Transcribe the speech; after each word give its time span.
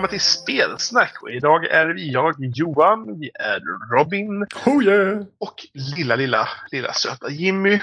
Välkomna 0.00 0.18
till 0.18 0.20
Spelsnack! 0.20 1.22
Och 1.22 1.30
idag 1.30 1.64
är 1.64 1.86
vi 1.86 2.12
jag, 2.12 2.34
Johan, 2.38 3.18
vi 3.20 3.30
är 3.34 3.60
Robin 3.96 4.46
Oh 4.66 4.84
yeah! 4.84 5.18
och 5.40 5.54
lilla, 5.96 6.16
lilla, 6.16 6.48
lilla 6.72 6.92
söta 6.92 7.30
Jimmy. 7.30 7.80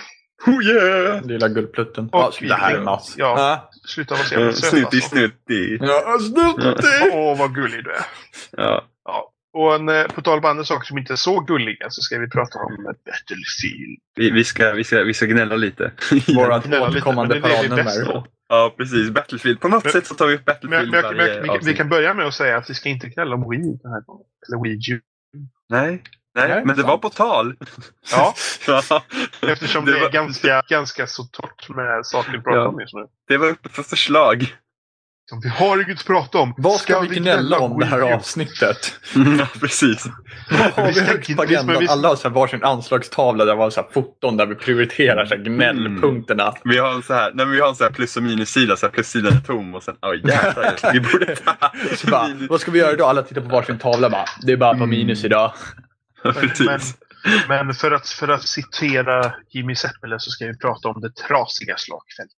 Oh 0.48 0.64
yeah! 0.64 1.26
Lilla 1.26 1.48
guldplutten. 1.48 2.06
Och 2.12 2.20
Ja, 2.20 2.32
sluta 2.34 2.56
vi- 2.56 2.62
härmas. 2.62 3.16
Ja, 3.18 3.36
Ja. 3.38 3.70
sluta 3.88 4.14
vara 4.16 4.24
så 4.24 4.34
jävla 4.34 4.54
söt 4.54 4.70
Snuttig, 4.70 4.98
alltså. 4.98 5.10
snuttig. 5.10 5.78
Ja, 5.82 6.18
sluta 6.20 6.84
Åh, 7.14 7.38
vad 7.38 7.56
gullig 7.56 7.84
du 7.84 7.92
är. 7.92 8.06
Ja. 8.58 8.86
Ja. 9.06 9.32
Och 9.54 9.76
en, 9.76 9.90
eh, 9.90 10.04
på 10.08 10.22
tal 10.22 10.38
om 10.40 10.46
andra 10.46 10.64
saker 10.64 10.86
som 10.86 10.98
inte 10.98 11.14
är 11.14 11.18
så 11.18 11.40
gulliga 11.40 11.90
så 11.90 12.02
ska 12.02 12.20
vi 12.20 12.30
prata 12.30 12.60
om 12.60 12.84
Battlefield. 12.84 14.00
Vi, 14.16 14.32
vi, 14.32 14.44
ska, 14.44 14.72
vi, 14.72 14.84
ska, 14.84 15.04
vi 15.04 15.14
ska 15.14 15.26
gnälla 15.26 15.56
lite. 15.56 15.92
Vårat 16.36 16.66
återkommande 16.66 17.40
det 17.40 17.40
är 17.40 17.70
det 17.70 17.82
är 17.82 17.84
paradnummer. 17.84 18.24
Ja, 18.50 18.74
precis. 18.78 19.10
Battlefield. 19.10 19.60
På 19.60 19.68
något 19.68 19.84
Men- 19.84 19.92
sätt 19.94 20.08
så 20.08 20.16
tar 20.16 20.28
vi 20.28 20.36
upp 20.36 20.42
Men, 20.46 20.54
Battlefield 20.56 20.92
men, 20.92 21.02
men, 21.02 21.18
varje 21.18 21.36
vi, 21.36 21.42
vi, 21.44 21.50
avsnitt. 21.50 21.78
kan 21.78 21.90
börja 21.90 22.14
med 22.14 22.26
att 22.28 22.34
säga 22.34 22.58
att 22.58 22.70
vi 22.70 22.74
ska 22.74 22.90
inte 22.90 23.08
gnälla 23.10 23.36
om 23.36 23.50
Wii 23.50 23.80
den 23.84 23.92
här 23.92 24.02
gången. 24.02 24.26
Eller 24.48 24.64
Wii 24.64 24.94
U. 24.94 25.02
Nej, 25.70 26.04
nej, 26.36 26.50
Nej, 26.50 26.58
men 26.66 26.68
det 26.68 26.76
sant. 26.76 26.88
var 26.88 26.98
på 26.98 27.10
tal. 27.10 27.56
Ja, 28.12 28.34
eftersom 29.48 29.86
det, 29.86 29.92
det, 29.92 29.98
är 29.98 30.02
var, 30.02 30.10
ganska, 30.12 30.62
ganska 30.70 31.08
så 31.08 31.24
torrt 31.24 31.70
med 31.70 32.06
saker 32.06 32.32
vi 32.32 32.38
pratar 32.42 32.58
Ja. 32.60 32.68
om 32.68 32.80
just 32.80 32.94
nu. 32.94 33.06
det 33.28 33.38
var 33.38 33.48
uppe 33.50 33.70
för 33.70 33.84
förslag. 33.84 34.56
Som 35.30 35.40
vi 35.40 35.50
har 35.50 35.84
inget 35.84 36.00
att 36.00 36.06
prata 36.06 36.38
om. 36.38 36.54
Vad 36.58 36.80
ska 36.80 37.00
vi 37.00 37.16
gnälla 37.20 37.60
om 37.60 37.80
det 37.80 37.86
här 37.86 38.00
avsnittet? 38.14 39.00
ja, 39.40 39.48
precis. 39.60 40.06
Vad 40.52 40.60
har 40.60 40.88
Vi 40.88 40.94
ska 40.94 41.14
inte- 41.16 41.36
på 41.36 41.42
agendan? 41.42 41.80
vi- 41.80 41.88
Alla 41.88 42.08
har 42.08 42.16
så 42.16 42.28
här 42.28 42.36
varsin 42.36 42.64
anslagstavla 42.64 43.46
där 43.46 43.56
har 43.56 43.70
så 43.70 43.82
här 43.82 43.88
foton 43.94 44.38
där 44.38 44.46
vi 44.46 44.56
prioriterar 44.56 45.26
så 45.26 45.36
här 45.36 45.44
gnällpunkterna. 45.44 46.54
Vi 46.64 46.78
har 46.78 46.94
en 46.94 47.04
så 47.04 47.14
här, 47.14 47.32
nej, 47.34 47.46
men 47.46 47.52
vi 47.56 47.62
har 47.62 47.70
en 47.70 47.76
så 47.76 47.84
här 47.84 47.92
plus 47.92 48.18
och 48.18 48.24
minussida, 48.24 48.78
så 48.78 48.86
här 48.86 48.94
plussidan 48.94 49.34
är 49.34 49.40
tom 49.42 49.76
och 49.76 49.84
sen, 49.84 49.96
oj 50.02 50.22
jävlar, 50.28 50.76
vi 50.94 51.00
borde 51.00 51.36
ta 51.36 51.72
Så 51.96 52.08
bara, 52.08 52.28
vad 52.50 52.62
ska 52.62 52.72
vi 52.72 52.80
göra 52.80 52.92
idag? 52.94 53.10
Alla 53.10 53.22
tittar 53.24 53.42
på 53.42 53.48
varsin 53.50 53.80
tavla 53.80 54.10
bara. 54.10 54.26
Det 54.42 54.52
är 54.52 54.58
bara 54.58 54.78
på 54.78 54.86
minus 54.86 55.24
idag. 55.26 55.54
Ja, 56.24 56.32
Men, 56.36 56.50
precis. 56.50 56.96
men 57.48 57.74
för, 57.74 57.92
att, 57.92 58.10
för 58.10 58.28
att 58.28 58.48
citera 58.48 59.34
Jimmy 59.50 59.76
Seppele 59.76 60.20
så 60.20 60.32
ska 60.32 60.46
vi 60.46 60.58
prata 60.58 60.88
om 60.90 61.02
det 61.02 61.16
trasiga 61.16 61.76
slagfältet. 61.78 62.38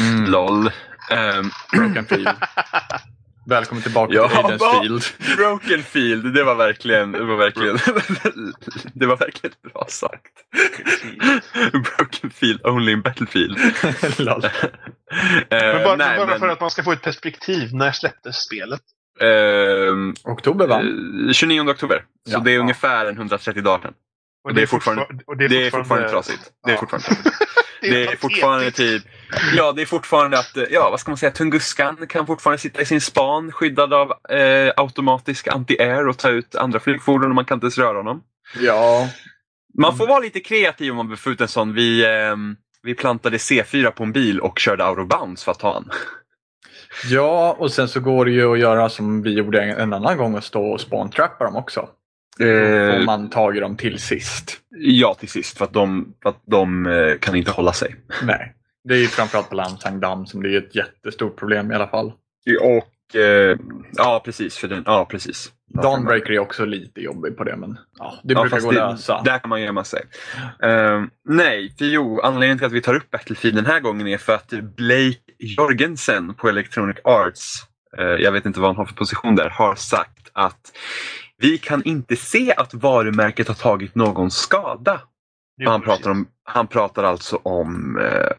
Mm. 0.00 0.24
LOL. 0.30 0.70
Ehm, 1.10 1.50
Broken 1.72 2.06
field. 2.06 2.28
Välkommen 3.48 3.82
tillbaka 3.82 4.14
Ja, 4.14 4.28
till 4.28 4.38
Aidens 4.38 4.62
field. 4.80 5.04
Broken 5.36 5.82
Field, 5.82 6.34
det 6.34 6.44
var 6.44 6.54
verkligen, 6.54 7.12
det 7.12 7.24
var 7.24 7.36
verkligen, 7.36 7.76
det 8.94 9.06
var 9.06 9.16
verkligen 9.16 9.54
bra 9.72 9.86
sagt. 9.88 10.32
Broken 11.72 12.30
Field, 12.30 12.60
only 12.66 12.92
in 12.92 13.00
Battlefield. 13.02 13.58
Lol. 14.18 14.44
Eh, 14.44 14.50
Men 15.50 15.84
bara, 15.84 15.96
nej, 15.96 16.16
bara 16.18 16.26
men, 16.26 16.38
för 16.38 16.48
att 16.48 16.60
man 16.60 16.70
ska 16.70 16.82
få 16.82 16.92
ett 16.92 17.02
perspektiv. 17.02 17.74
När 17.74 17.92
släpptes 17.92 18.36
spelet? 18.36 18.80
ehm, 19.20 20.14
Oktober 20.24 20.66
va? 20.66 20.82
eh, 21.28 21.32
29 21.32 21.60
oktober. 21.70 22.04
Så 22.28 22.32
Ja. 22.34 22.38
det 22.38 22.50
är 22.50 22.54
Ja. 22.54 22.60
ungefär 22.60 23.06
en 23.06 23.16
130 23.16 23.62
dagar 23.62 23.82
sedan. 23.82 23.92
Och 24.44 24.54
det 24.54 24.62
är 24.62 24.66
fortfarande- 24.66 25.06
och 25.26 25.36
Det 25.36 25.66
är 25.66 25.70
fortfarande 25.70 26.08
trasigt. 26.10 26.50
Det 26.66 26.72
är 26.72 26.76
fortfarande 26.76 27.06
trasigt. 27.06 27.36
Det 27.80 28.04
är 28.04 28.16
fortfarande 28.16 28.70
typ, 28.70 29.02
ja 29.56 29.72
det 29.72 29.82
är 29.82 29.86
fortfarande 29.86 30.38
att, 30.38 30.56
eh, 30.56 30.64
ja 30.70 30.90
vad 30.90 31.00
ska 31.00 31.10
man 31.10 31.18
säga, 31.18 31.32
Tunguskan 31.32 32.06
kan 32.08 32.26
fortfarande 32.26 32.58
sitta 32.58 32.82
i 32.82 32.86
sin 32.86 33.00
span 33.00 33.52
skyddad 33.52 33.94
av 33.94 34.10
eh, 34.10 34.72
automatisk 34.76 35.48
anti-air 35.48 36.08
och 36.08 36.18
ta 36.18 36.28
ut 36.28 36.54
andra 36.54 36.80
flygfordon 36.80 37.30
och 37.30 37.34
man 37.34 37.44
kan 37.44 37.56
inte 37.56 37.64
ens 37.64 37.78
röra 37.78 37.96
honom. 37.96 38.22
Ja. 38.60 39.08
Man 39.78 39.96
får 39.98 40.06
vara 40.06 40.18
lite 40.18 40.40
kreativ 40.40 40.90
om 40.90 40.96
man 40.96 41.08
vill 41.08 41.18
få 41.18 41.30
ut 41.30 41.40
en 41.40 41.48
sån. 41.48 41.74
Vi, 41.74 42.06
ehm, 42.06 42.56
vi 42.82 42.94
plantade 42.94 43.36
C4 43.36 43.90
på 43.90 44.04
en 44.04 44.12
bil 44.12 44.40
och 44.40 44.58
körde 44.58 44.84
out 44.84 44.98
of 44.98 45.08
bounds 45.08 45.44
för 45.44 45.52
att 45.52 45.58
ta 45.58 45.72
han. 45.72 45.90
Ja, 47.04 47.56
och 47.58 47.72
sen 47.72 47.88
så 47.88 48.00
går 48.00 48.24
det 48.24 48.30
ju 48.30 48.52
att 48.52 48.58
göra 48.58 48.88
som 48.88 49.22
vi 49.22 49.34
gjorde 49.34 49.62
en, 49.62 49.78
en 49.78 49.92
annan 49.92 50.16
gång 50.16 50.34
och 50.34 50.44
stå 50.44 50.64
och 50.64 50.80
spawntrappa 50.80 51.44
dem 51.44 51.56
också. 51.56 51.88
Då 52.38 52.44
får 52.44 52.98
Eh, 53.00 53.04
man 53.04 53.30
tag 53.30 53.56
i 53.56 53.60
dem 53.60 53.76
till 53.76 53.98
sist. 53.98 54.60
ja, 54.70 55.14
till 55.14 55.28
sist 55.28 55.58
för 55.58 55.64
att 55.64 55.72
de, 55.72 56.14
för 56.22 56.30
att 56.30 56.42
de 56.46 56.86
eh, 56.86 57.18
kan 57.18 57.36
inte 57.36 57.50
hålla 57.50 57.72
sig. 57.72 57.94
Nej. 58.22 58.54
Det 58.84 58.94
är 58.94 58.98
ju 58.98 59.06
framförallt 59.06 59.48
på 59.48 59.54
Lansangdamm 59.54 60.26
som 60.26 60.42
det 60.42 60.54
är 60.54 60.58
ett 60.58 60.74
jättestort 60.74 61.36
problem 61.38 61.72
i 61.72 61.74
alla 61.74 61.88
fall. 61.88 62.12
Och 62.60 63.16
eh, 63.20 63.58
ja, 63.96 64.22
precis. 64.24 64.56
För 64.56 64.68
den, 64.68 64.82
ja, 64.86 65.04
precis. 65.10 65.52
Dawnbreaker 65.82 66.32
är 66.32 66.38
också 66.38 66.64
lite 66.64 67.00
jobbig 67.00 67.36
på 67.36 67.44
det 67.44 67.56
men 67.56 67.78
ja, 67.98 68.14
det 68.24 68.34
Ja, 68.34 68.40
brukar 68.40 68.60
gå 68.60 68.68
att 68.68 68.74
lösa. 68.74 69.22
Där 69.24 69.38
kan 69.38 69.48
man 69.48 69.62
gömma 69.62 69.84
sig. 69.84 70.02
Ehm, 70.62 71.10
nej, 71.28 71.74
för 71.78 71.84
jo, 71.84 72.20
anledningen 72.20 72.58
till 72.58 72.66
att 72.66 72.72
vi 72.72 72.80
tar 72.82 72.94
upp 72.94 73.10
Battlefield 73.10 73.56
den 73.56 73.66
här 73.66 73.80
gången 73.80 74.06
är 74.06 74.18
för 74.18 74.34
att 74.34 74.48
Blake 74.76 75.18
Jorgensen 75.38 76.34
på 76.34 76.48
Electronic 76.48 76.96
Arts, 77.04 77.52
eh, 77.98 78.04
jag 78.04 78.32
vet 78.32 78.46
inte 78.46 78.60
vad 78.60 78.68
han 78.68 78.76
har 78.76 78.84
för 78.84 78.94
position 78.94 79.36
där, 79.36 79.48
har 79.48 79.74
sagt 79.74 80.30
att 80.32 80.72
vi 81.38 81.58
kan 81.58 81.84
inte 81.84 82.16
se 82.16 82.54
att 82.56 82.74
varumärket 82.74 83.48
har 83.48 83.54
tagit 83.54 83.94
någon 83.94 84.30
skada. 84.30 85.00
Jo, 85.56 85.70
Han 85.70 85.82
pratar, 85.82 86.10
om, 86.10 86.28
han 86.44 86.66
pratar 86.66 87.04
alltså 87.04 87.36
om, 87.36 87.98
eh, 87.98 88.30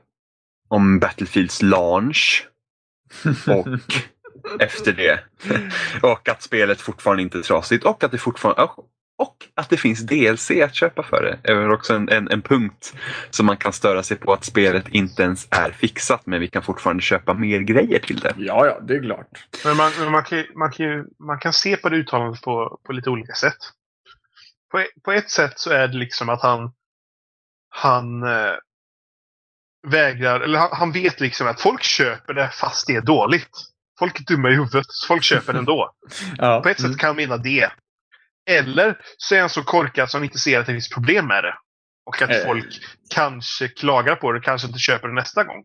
om 0.68 1.00
Battlefields 1.00 1.62
launch 1.62 2.48
och 3.48 3.68
efter 4.60 4.94
det. 4.94 5.20
och 6.02 6.30
att 6.30 6.42
spelet 6.42 6.82
fortfarande 6.82 7.24
inte 7.24 7.38
är 7.38 7.42
trasigt 7.42 7.86
och 7.86 8.04
att 8.04 8.12
det 8.12 8.18
fortfarande 8.18 8.62
och 8.62 8.86
att 9.56 9.70
det 9.70 9.78
finns 9.78 10.00
DLC 10.00 10.52
att 10.52 10.76
köpa 10.76 11.04
för 11.04 11.24
det. 11.24 11.52
är 11.52 11.56
väl 11.56 11.72
också 11.72 11.94
en, 11.94 12.10
en, 12.10 12.32
en 12.32 12.42
punkt 12.42 12.94
som 13.30 13.46
man 13.46 13.58
kan 13.58 13.74
störa 13.74 14.04
sig 14.04 14.18
på 14.18 14.34
att 14.34 14.44
spelet 14.44 14.88
inte 14.88 15.24
ens 15.24 15.48
är 15.52 15.72
fixat 15.72 16.22
men 16.26 16.40
vi 16.40 16.48
kan 16.48 16.64
fortfarande 16.64 17.04
köpa 17.04 17.34
mer 17.34 17.60
grejer 17.60 18.00
till 18.00 18.20
det. 18.20 18.34
Ja, 18.38 18.66
ja, 18.66 18.80
det 18.80 18.96
är 18.96 19.02
klart. 19.02 19.28
Men 19.66 19.78
man, 19.78 19.92
men 20.00 20.12
man, 20.12 20.24
kan, 20.24 20.46
man, 20.56 20.72
kan 20.72 20.86
ju, 20.86 21.06
man 21.20 21.40
kan 21.40 21.54
se 21.54 21.78
på 21.78 21.90
det 21.90 21.98
uttalandet 21.98 22.42
på, 22.42 22.80
på 22.86 22.94
lite 22.94 23.10
olika 23.10 23.34
sätt. 23.34 23.58
På, 24.72 24.84
på 25.04 25.12
ett 25.12 25.30
sätt 25.30 25.54
så 25.56 25.72
är 25.72 25.88
det 25.88 25.98
liksom 25.98 26.30
att 26.30 26.42
han, 26.42 26.72
han 27.70 28.24
eh, 28.24 28.56
vägrar, 29.88 30.40
eller 30.40 30.60
han, 30.60 30.70
han 30.72 30.92
vet 30.92 31.20
liksom 31.20 31.48
att 31.48 31.62
folk 31.62 31.84
köper 31.84 32.34
det 32.34 32.50
fast 32.54 32.88
det 32.88 32.96
är 32.96 33.02
dåligt. 33.02 33.58
Folk 34.00 34.20
är 34.20 34.24
dumma 34.24 34.50
i 34.50 34.56
huvudet, 34.56 34.86
så 34.90 35.08
folk 35.08 35.24
köper 35.24 35.54
det 35.54 35.60
ändå. 35.60 35.92
Ja. 36.38 36.62
På 36.64 36.70
ett 36.70 36.82
sätt 36.82 36.98
kan 36.98 37.08
han 37.08 37.16
mena 37.16 37.38
det. 37.38 37.72
Eller 38.48 38.98
så 39.18 39.36
är 39.36 39.40
han 39.40 39.50
så 39.50 39.64
korkad 39.64 40.10
som 40.10 40.24
inte 40.24 40.38
ser 40.38 40.60
att 40.60 40.66
det 40.66 40.72
finns 40.74 40.90
problem 40.90 41.28
med 41.28 41.44
det. 41.44 41.54
Och 42.06 42.22
att 42.22 42.30
Eh. 42.30 42.46
folk 42.46 42.66
kanske 43.14 43.68
klagar 43.68 44.16
på 44.16 44.32
det, 44.32 44.40
kanske 44.40 44.68
inte 44.68 44.80
köper 44.80 45.08
det 45.08 45.14
nästa 45.14 45.44
gång. 45.44 45.64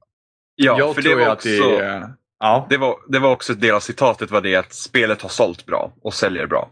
Ja, 0.55 0.79
jag 0.79 0.95
för 0.95 1.03
det 1.03 1.15
var 1.15 1.23
att 1.27 1.33
också... 1.33 1.49
det. 1.49 2.15
Ja, 2.39 2.67
Det 2.71 2.77
var, 2.77 2.97
det 3.09 3.19
var 3.19 3.31
också 3.31 3.53
ett 3.53 3.61
del 3.61 3.75
av 3.75 3.81
citatet 3.81 4.31
var 4.31 4.41
det 4.41 4.57
att 4.57 4.73
spelet 4.73 5.23
har 5.23 5.29
sålt 5.29 5.67
bra 5.67 5.93
och 6.03 6.15
säljer 6.15 6.47
bra. 6.47 6.71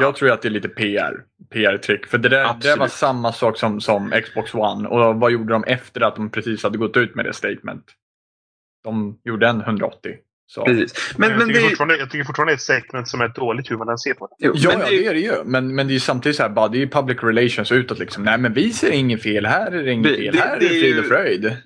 jag 0.00 0.16
tror 0.16 0.30
att 0.30 0.42
det 0.42 0.48
är 0.48 0.50
lite 0.50 0.68
PR. 0.68 1.14
PR-trick. 1.50 2.06
För 2.06 2.18
det 2.18 2.28
där, 2.28 2.38
det 2.38 2.44
där 2.44 2.50
Absolut. 2.50 2.78
var 2.78 2.88
samma 2.88 3.32
sak 3.32 3.58
som, 3.58 3.80
som 3.80 4.10
Xbox 4.24 4.54
One. 4.54 4.88
Och 4.88 5.20
vad 5.20 5.32
gjorde 5.32 5.52
de 5.52 5.64
efter 5.64 6.00
att 6.00 6.16
de 6.16 6.30
precis 6.30 6.62
hade 6.62 6.78
gått 6.78 6.96
ut 6.96 7.14
med 7.14 7.24
det 7.24 7.32
statement? 7.32 7.84
De 8.84 9.18
gjorde 9.24 9.48
en 9.48 9.60
180. 9.60 10.14
Så. 10.48 10.64
Precis. 10.64 11.14
Men, 11.16 11.20
Men, 11.20 11.30
jag, 11.30 11.38
men 11.38 11.48
tycker 11.48 11.60
det, 11.62 11.68
fortfarande, 11.68 11.96
jag 11.98 12.10
tycker 12.10 12.24
fortfarande 12.24 12.50
det 12.52 12.54
är 12.54 12.56
ett 12.56 12.62
segment 12.84 13.08
som 13.08 13.20
är 13.20 13.28
dåligt 13.28 13.70
hur 13.70 13.76
man 13.76 13.88
än 13.88 13.98
ser 13.98 14.14
på 14.14 14.26
det. 14.26 14.46
jo, 14.46 14.52
Ja, 14.56 14.68
men 14.70 14.78
ja, 14.80 14.86
det, 14.90 14.96
det 14.98 15.06
är 15.06 15.14
det 15.14 15.20
ju. 15.20 15.32
Men, 15.44 15.74
men 15.74 15.86
det 15.86 15.90
är 15.90 15.94
ju 15.94 16.00
samtidigt 16.00 16.36
så 16.36 16.42
här, 16.42 16.50
bara, 16.50 16.68
det 16.68 16.76
är 16.78 16.80
ju 16.80 16.88
public 16.88 17.18
relations 17.22 17.72
utåt 17.72 17.98
liksom. 17.98 18.22
Nej, 18.22 18.38
men 18.38 18.52
vi 18.52 18.72
ser 18.72 18.90
inget 18.90 19.22
fel. 19.22 19.46
Här 19.46 19.72
är 19.72 19.82
det 19.82 19.92
inget 19.92 20.10
Det- 20.12 20.16
fel. 20.16 20.34
det- 20.36 20.40
här 20.42 20.56
är 20.56 20.60
det 20.60 20.68
det 20.68 20.76
är 20.76 20.80
frid 20.80 20.98
och 20.98 21.04
fröjd. 21.04 21.56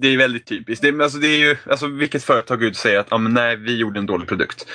det 0.00 0.08
är 0.08 0.16
väldigt 0.18 0.46
typiskt. 0.46 0.82
Det, 0.82 0.88
är- 0.88 1.02
alltså, 1.02 1.18
det 1.18 1.26
är 1.28 1.38
ju, 1.38 1.56
alltså, 1.70 1.86
vilket 1.86 2.24
företag 2.24 2.62
ut 2.62 2.76
säger 2.76 2.98
att 3.00 3.12
ah, 3.12 3.18
men 3.18 3.34
nej, 3.34 3.56
vi 3.56 3.76
gjorde 3.76 3.98
en 4.00 4.06
dålig 4.06 4.28
produkt. 4.28 4.66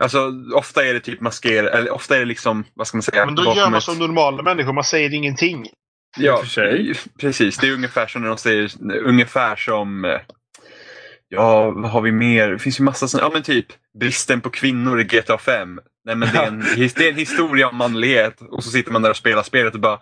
Alltså, 0.00 0.32
ofta 0.54 0.84
är 0.84 0.94
det 0.94 1.00
typ 1.00 1.20
masker, 1.20 1.64
eller 1.64 1.90
ofta 1.94 2.14
är 2.16 2.18
det 2.20 2.24
liksom, 2.26 2.64
vad 2.74 2.86
ska 2.86 2.96
man 2.96 3.02
säga? 3.02 3.26
Men 3.26 3.34
då 3.34 3.44
gör 3.44 3.64
man 3.70 3.74
ett- 3.74 3.82
som 3.82 3.98
normala 3.98 4.42
människor, 4.42 4.72
man 4.72 4.84
säger 4.84 5.14
ingenting. 5.14 5.66
Ja, 6.18 6.36
för 6.38 6.46
sig. 6.46 6.94
precis. 7.20 7.56
Det 7.58 7.68
är 7.68 7.72
ungefär 7.74 8.06
som 8.06 8.22
när 8.22 8.28
de 8.28 8.38
säger, 8.38 8.70
ungefär 9.04 9.56
som 9.56 10.04
eh, 10.04 10.10
Ja, 11.28 11.70
vad 11.70 11.90
har 11.90 12.00
vi 12.00 12.12
mer? 12.12 12.48
Det 12.48 12.58
finns 12.58 12.80
ju 12.80 12.84
massa 12.84 13.08
sådana, 13.08 13.26
ja 13.28 13.32
men 13.32 13.42
typ 13.42 13.66
bristen 14.00 14.40
på 14.40 14.50
kvinnor 14.50 15.00
i 15.00 15.04
GTA 15.04 15.38
5. 15.38 15.80
Nej 16.04 16.16
men 16.16 16.28
det 16.32 16.38
är, 16.38 16.46
en, 16.46 16.64
det 16.76 17.00
är 17.06 17.08
en 17.08 17.14
historia 17.16 17.68
om 17.68 17.76
manlighet 17.76 18.40
och 18.40 18.64
så 18.64 18.70
sitter 18.70 18.92
man 18.92 19.02
där 19.02 19.10
och 19.10 19.16
spelar 19.16 19.42
spelet 19.42 19.74
och 19.74 19.80
bara 19.80 19.98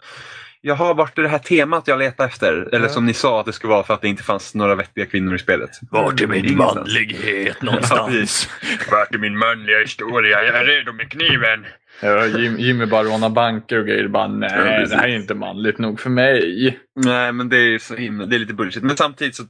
Jaha, 0.60 0.94
vart 0.94 1.18
är 1.18 1.22
det 1.22 1.28
här 1.28 1.38
temat 1.38 1.88
jag 1.88 1.98
letar 1.98 2.26
efter? 2.26 2.68
Eller 2.74 2.86
Ja. 2.86 2.92
som 2.92 3.06
ni 3.06 3.14
sa 3.14 3.40
att 3.40 3.46
det 3.46 3.52
skulle 3.52 3.70
vara 3.70 3.82
för 3.82 3.94
att 3.94 4.00
det 4.02 4.08
inte 4.08 4.22
fanns 4.22 4.54
några 4.54 4.74
vettiga 4.74 5.06
kvinnor 5.06 5.34
i 5.34 5.38
spelet. 5.38 5.70
Vart 5.90 6.20
är 6.20 6.26
min 6.26 6.44
Ingenstans. 6.44 6.74
manlighet 6.76 7.56
Ja, 7.90 8.08
precis. 8.10 8.48
Vart 8.90 9.14
är 9.14 9.18
min 9.18 9.38
manliga 9.38 9.78
historia? 9.80 10.42
Jag 10.42 10.56
är 10.56 10.64
redo 10.64 10.92
med 10.92 11.10
kniven. 11.10 11.66
Ja, 12.00 12.26
Jim, 12.26 12.58
Jimmy 12.58 12.86
bara 12.86 13.04
rånar 13.04 13.28
banker 13.30 13.78
och 13.78 13.86
grejer. 13.86 14.08
Bara, 14.08 14.28
nej, 14.28 14.50
Ja, 14.52 14.86
det 14.86 14.96
här 14.96 15.08
är 15.08 15.16
inte 15.16 15.34
manligt 15.34 15.78
nog 15.78 16.00
för 16.00 16.10
mig. 16.10 16.78
Nej, 16.96 17.32
men 17.32 17.48
det 17.48 17.56
är, 17.56 17.78
så 17.78 17.94
himla, 17.94 18.26
det 18.26 18.36
är 18.36 18.38
lite 18.38 18.54
bullshit. 18.54 18.82
Men 18.82 18.96
samtidigt 18.96 19.36
så, 19.36 19.42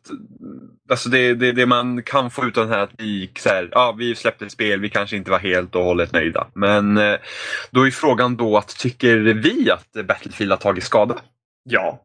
alltså 0.91 1.09
det, 1.09 1.35
det, 1.35 1.53
det 1.53 1.67
man 1.67 2.03
kan 2.03 2.31
få 2.31 2.45
ut 2.45 2.59
av 2.59 2.65
den 2.65 2.75
här 2.75 2.83
att 2.83 2.91
vi, 2.99 3.31
så 3.39 3.49
här, 3.49 3.69
ja, 3.73 3.95
vi 3.99 4.15
släppte 4.15 4.45
ett 4.45 4.53
spel, 4.53 4.81
vi 4.81 4.91
kanske 4.91 5.17
inte 5.17 5.31
var 5.31 5.39
helt 5.39 5.75
och 5.75 5.85
hållet 5.85 6.13
nöjda. 6.13 6.47
Men 6.55 6.97
eh, 6.97 7.17
då 7.71 7.87
är 7.87 7.91
frågan 7.91 8.37
då 8.37 8.57
att 8.57 8.69
tycker 8.69 9.17
vi 9.17 9.71
att 9.71 10.07
Battlefield 10.07 10.53
har 10.53 10.59
tagit 10.59 10.85
skada? 10.85 11.15
Ja. 11.65 12.03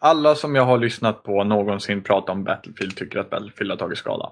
Alla 0.00 0.34
som 0.34 0.54
jag 0.54 0.64
har 0.64 0.78
lyssnat 0.78 1.22
på 1.22 1.44
någonsin 1.44 2.02
prata 2.02 2.32
om 2.32 2.44
Battlefield 2.44 2.96
tycker 2.96 3.18
att 3.18 3.30
Battlefield 3.30 3.70
har 3.70 3.78
tagit 3.78 3.98
skada. 3.98 4.30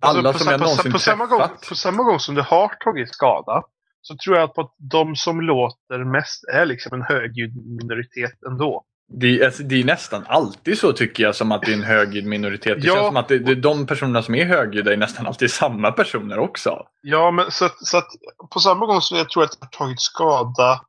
alla 0.00 0.32
på, 0.32 0.38
som 0.38 0.50
jag 0.50 0.60
på, 0.60 0.64
någonsin 0.64 0.92
på, 0.92 0.98
samma 0.98 1.26
gång, 1.26 1.38
träffat. 1.38 1.68
på 1.68 1.74
samma 1.74 2.02
gång 2.02 2.20
som 2.20 2.34
det 2.34 2.42
har 2.42 2.68
tagit 2.68 3.14
skada 3.14 3.62
så 4.06 4.16
tror 4.16 4.36
jag 4.36 4.50
att 4.50 4.74
de 4.90 5.16
som 5.16 5.40
låter 5.40 6.04
mest 6.12 6.44
är 6.54 6.66
liksom 6.66 6.92
en 6.92 7.02
högljudd 7.02 7.56
minoritet 7.56 8.42
ändå. 8.48 8.84
Det, 9.08 9.44
alltså, 9.44 9.62
det 9.62 9.80
är 9.80 9.84
nästan 9.84 10.24
alltid 10.26 10.78
så 10.78 10.92
tycker 10.92 11.22
jag 11.22 11.34
som 11.34 11.52
att 11.52 11.62
det 11.62 11.70
är 11.72 11.76
en 11.76 11.82
högljudd 11.82 12.24
minoritet. 12.24 12.80
Det 12.80 12.86
Ja. 12.86 12.94
känns 12.94 13.06
som 13.06 13.16
att 13.16 13.28
det, 13.28 13.38
det, 13.38 13.54
de 13.54 13.86
personerna 13.86 14.22
som 14.22 14.34
är 14.34 14.44
högljudda 14.44 14.92
är 14.92 14.96
nästan 14.96 15.26
alltid 15.26 15.50
samma 15.50 15.92
personer 15.92 16.38
också. 16.38 16.86
Ja, 17.02 17.30
men 17.30 17.50
så 17.50 17.64
att, 17.64 17.86
så 17.86 17.98
att 17.98 18.08
på 18.52 18.60
samma 18.60 18.86
gång 18.86 19.00
som 19.00 19.18
jag 19.18 19.30
tror 19.30 19.42
att 19.44 19.50
det 19.50 19.58
har 19.60 19.86
tagit 19.86 20.00
skada 20.00 20.80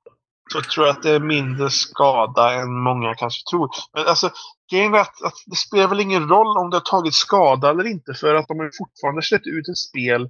så 0.53 0.61
tror 0.61 0.87
jag 0.87 0.95
att 0.97 1.03
det 1.03 1.11
är 1.11 1.19
mindre 1.19 1.69
skada 1.69 2.53
än 2.53 2.73
många 2.79 3.15
kanske 3.15 3.49
tror. 3.49 3.69
Men 3.93 4.07
alltså, 4.07 4.29
grejen 4.71 4.93
är 4.93 4.99
att, 4.99 5.23
att 5.23 5.33
det 5.45 5.55
spelar 5.55 5.87
väl 5.87 5.99
ingen 5.99 6.29
roll 6.29 6.57
om 6.57 6.69
det 6.69 6.75
har 6.75 6.81
tagit 6.81 7.13
skada 7.13 7.69
eller 7.69 7.87
inte 7.87 8.13
för 8.13 8.35
att 8.35 8.47
de 8.47 8.59
har 8.59 8.71
fortfarande 8.77 9.21
släppt 9.21 9.47
ut 9.47 9.69
ett 9.69 9.77
spel 9.77 10.29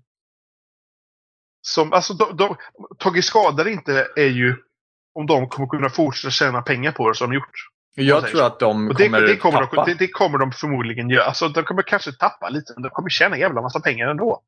som, 1.67 1.93
alltså 1.93 2.13
de, 2.13 2.37
de, 2.37 2.55
tagit 2.97 3.25
skada 3.25 3.61
eller 3.61 3.71
inte 3.71 4.07
är 4.15 4.29
ju 4.29 4.55
om 5.13 5.25
de 5.25 5.49
kommer 5.49 5.67
kunna 5.69 5.89
fortsätta 5.89 6.31
tjäna 6.31 6.61
pengar 6.61 6.91
på 6.91 7.09
det 7.09 7.15
som 7.15 7.29
de 7.29 7.35
gjort. 7.35 7.51
Jag 7.95 8.27
tror 8.27 8.45
att 8.45 8.59
de 8.59 8.89
Och 8.89 8.95
det, 8.95 9.03
kommer, 9.03 9.21
det, 9.21 9.35
kommer 9.35 9.59
tappa. 9.59 9.85
de, 9.85 9.91
det, 9.91 9.97
det 9.99 10.07
kommer 10.07 10.37
de 10.37 10.51
förmodligen 10.51 11.09
göra. 11.09 11.23
Alltså, 11.23 11.47
de 11.49 11.63
kommer 11.63 11.81
kanske 11.81 12.11
tappa 12.11 12.49
lite, 12.49 12.73
men 12.75 12.83
de 12.83 12.89
kommer 12.89 13.09
tjäna 13.09 13.35
en 13.35 13.41
jävla 13.41 13.61
massa 13.61 13.79
pengar 13.79 14.07
ändå. 14.07 14.41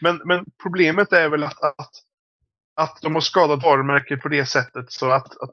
Men, 0.00 0.20
men 0.24 0.44
problemet 0.62 1.12
är 1.12 1.28
väl 1.28 1.44
att, 1.44 1.62
att, 1.62 1.90
att 2.76 2.98
de 3.02 3.14
har 3.14 3.20
skadat 3.20 3.62
varumärket 3.62 4.22
på 4.22 4.28
det 4.28 4.46
sättet 4.46 4.92
så 4.92 5.10
att, 5.10 5.42
att 5.42 5.50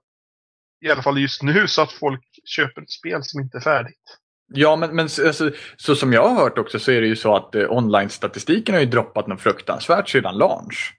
i 0.85 0.91
alla 0.91 1.01
fall 1.01 1.17
just 1.17 1.43
nu 1.43 1.67
så 1.67 1.81
att 1.81 1.91
folk 1.91 2.23
köper 2.45 2.81
ett 2.81 2.91
spel 2.91 3.23
som 3.23 3.41
inte 3.41 3.57
är 3.57 3.61
färdigt. 3.61 4.17
Ja, 4.53 4.75
men, 4.75 4.95
men 4.95 5.03
alltså, 5.03 5.51
så 5.77 5.95
som 5.95 6.13
jag 6.13 6.29
har 6.29 6.35
hört 6.35 6.57
också 6.57 6.79
så 6.79 6.91
är 6.91 7.01
det 7.01 7.07
ju 7.07 7.15
så 7.15 7.35
att 7.35 7.55
eh, 7.55 7.71
online-statistiken 7.71 8.75
har 8.75 8.81
ju 8.81 8.87
droppat 8.87 9.27
något 9.27 9.41
fruktansvärt 9.41 10.09
sedan 10.09 10.37
launch. 10.37 10.93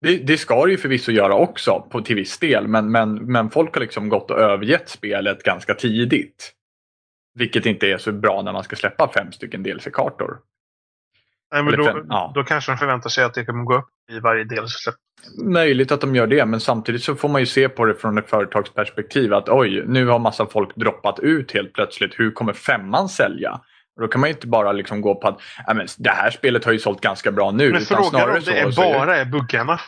Det, 0.00 0.16
det 0.16 0.38
ska 0.38 0.64
det 0.64 0.70
ju 0.70 0.78
förvisso 0.78 1.12
göra 1.12 1.34
också 1.34 1.80
på 1.90 2.00
till 2.00 2.16
viss 2.16 2.38
del, 2.38 2.68
men, 2.68 2.92
men, 2.92 3.14
men 3.14 3.50
folk 3.50 3.74
har 3.74 3.80
liksom 3.80 4.08
gått 4.08 4.30
och 4.30 4.38
övergett 4.38 4.88
spelet 4.88 5.42
ganska 5.42 5.74
tidigt. 5.74 6.52
Vilket 7.34 7.66
inte 7.66 7.86
är 7.86 7.98
så 7.98 8.12
bra 8.12 8.42
när 8.42 8.52
man 8.52 8.64
ska 8.64 8.76
släppa 8.76 9.12
fem 9.14 9.32
stycken 9.32 9.62
DLC-kartor. 9.62 10.38
Nej, 11.52 11.62
men 11.62 11.76
då, 11.76 11.84
fem, 11.84 12.06
ja. 12.08 12.32
då 12.34 12.44
kanske 12.44 12.72
de 12.72 12.78
förväntar 12.78 13.10
sig 13.10 13.24
att 13.24 13.34
det 13.34 13.44
kommer 13.44 13.64
gå 13.64 13.78
upp 13.78 13.88
i 14.10 14.20
varje 14.20 14.44
del. 14.44 14.68
Så 14.68 14.92
Möjligt 15.44 15.92
att 15.92 16.00
de 16.00 16.14
gör 16.14 16.26
det, 16.26 16.46
men 16.46 16.60
samtidigt 16.60 17.02
så 17.02 17.14
får 17.14 17.28
man 17.28 17.40
ju 17.40 17.46
se 17.46 17.68
på 17.68 17.84
det 17.84 17.94
från 17.94 18.18
ett 18.18 18.30
företagsperspektiv. 18.30 19.34
Att 19.34 19.48
oj, 19.48 19.84
nu 19.86 20.06
har 20.06 20.18
massa 20.18 20.46
folk 20.46 20.76
droppat 20.76 21.20
ut 21.20 21.52
helt 21.52 21.72
plötsligt. 21.72 22.20
Hur 22.20 22.30
kommer 22.30 22.52
femman 22.52 23.08
sälja? 23.08 23.60
Och 23.98 24.02
då 24.02 24.08
kan 24.08 24.20
man 24.20 24.30
ju 24.30 24.34
inte 24.34 24.46
bara 24.46 24.72
liksom 24.72 25.00
gå 25.00 25.14
på 25.14 25.28
att 25.28 25.40
"Ja, 25.66 25.74
men 25.74 25.86
det 25.98 26.10
här 26.10 26.30
spelet 26.30 26.64
har 26.64 26.72
ju 26.72 26.78
sålt 26.78 27.00
ganska 27.00 27.32
bra 27.32 27.50
nu. 27.50 27.72
Men 27.72 27.80
frågan 27.80 28.30
om 28.30 28.40
det 28.44 28.58
är 28.58 28.76
bara 28.76 29.16
är 29.16 29.24
buggarna. 29.24 29.80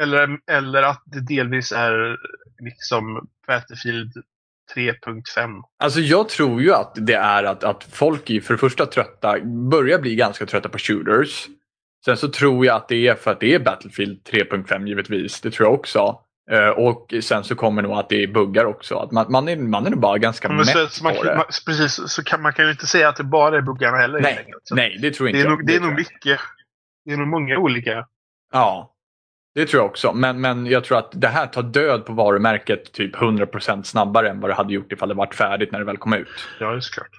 Eller, 0.00 0.38
eller 0.50 0.82
att 0.82 1.02
det 1.06 1.20
delvis 1.20 1.72
är 1.72 2.16
liksom 2.58 3.28
Battlefield 3.46 4.12
3.5. 4.74 5.62
Alltså 5.78 6.00
jag 6.00 6.28
tror 6.28 6.62
ju 6.62 6.72
att 6.72 6.92
det 6.94 7.14
är 7.14 7.44
att, 7.44 7.64
att 7.64 7.84
folk 7.84 8.30
är 8.30 8.40
för 8.40 8.54
det 8.54 8.58
första 8.58 8.86
trötta, 8.86 9.40
börjar 9.70 9.98
bli 9.98 10.14
ganska 10.14 10.46
trötta 10.46 10.68
på 10.68 10.78
shooters. 10.78 11.46
Sen 12.04 12.16
så 12.16 12.28
tror 12.28 12.66
jag 12.66 12.76
att 12.76 12.88
det 12.88 13.08
är 13.08 13.14
för 13.14 13.30
att 13.30 13.40
det 13.40 13.54
är 13.54 13.58
Battlefield 13.58 14.20
3.5 14.32 14.86
givetvis. 14.86 15.40
Det 15.40 15.50
tror 15.50 15.68
jag 15.68 15.74
också. 15.74 16.20
Eh, 16.50 16.68
och 16.68 17.14
sen 17.22 17.44
så 17.44 17.54
kommer 17.54 17.82
nog 17.82 17.92
att 17.92 18.08
det 18.08 18.22
är 18.22 18.26
buggar 18.26 18.64
också. 18.64 18.96
Att 18.96 19.12
man, 19.12 19.26
man, 19.28 19.48
är, 19.48 19.56
man 19.56 19.86
är 19.86 19.90
nog 19.90 20.00
bara 20.00 20.18
ganska 20.18 20.48
Men 20.48 20.56
mätt 20.56 20.68
så, 20.68 20.86
så 20.88 21.04
man, 21.04 21.14
på 21.14 21.18
kan- 21.22 21.30
det. 21.30 21.36
man, 21.36 21.46
precis, 21.66 22.00
så 22.12 22.24
kan 22.24 22.42
man 22.42 22.52
kan 22.52 22.64
ju 22.64 22.70
inte 22.70 22.86
säga 22.86 23.08
att 23.08 23.16
det 23.16 23.24
bara 23.24 23.56
är 23.56 23.60
buggarna 23.62 23.96
heller. 23.96 24.20
Nej, 24.20 24.46
nej, 24.70 24.98
det 25.02 25.10
tror 25.10 25.28
inte 25.28 25.38
det 25.38 25.42
är, 25.42 25.44
jag. 25.44 25.50
nog, 25.58 25.66
det 25.66 25.76
är 25.76 25.80
nog 25.80 25.90
jag. 25.90 25.96
mycket. 25.96 26.40
Det 27.04 27.12
är 27.12 27.16
nog 27.16 27.28
många 27.28 27.58
olika. 27.58 28.06
Ja, 28.52 28.92
det 29.54 29.66
tror 29.66 29.80
jag 29.82 29.90
också. 29.90 30.12
Men, 30.12 30.40
men 30.40 30.66
jag 30.66 30.84
tror 30.84 30.98
att 30.98 31.10
det 31.14 31.28
här 31.28 31.46
tar 31.46 31.62
död 31.62 32.06
på 32.06 32.12
varumärket 32.12 32.92
typ 32.92 33.14
100% 33.16 33.82
snabbare 33.82 34.30
än 34.30 34.40
vad 34.40 34.50
det 34.50 34.54
hade 34.54 34.72
gjort 34.74 34.92
ifall 34.92 35.08
det 35.08 35.14
varit 35.14 35.34
färdigt 35.34 35.72
när 35.72 35.78
det 35.78 35.84
väl 35.84 35.96
kom 35.96 36.12
ut. 36.12 36.28
Ja, 36.60 36.70
det 36.70 36.76
är 36.76 36.80
såklart. 36.80 37.10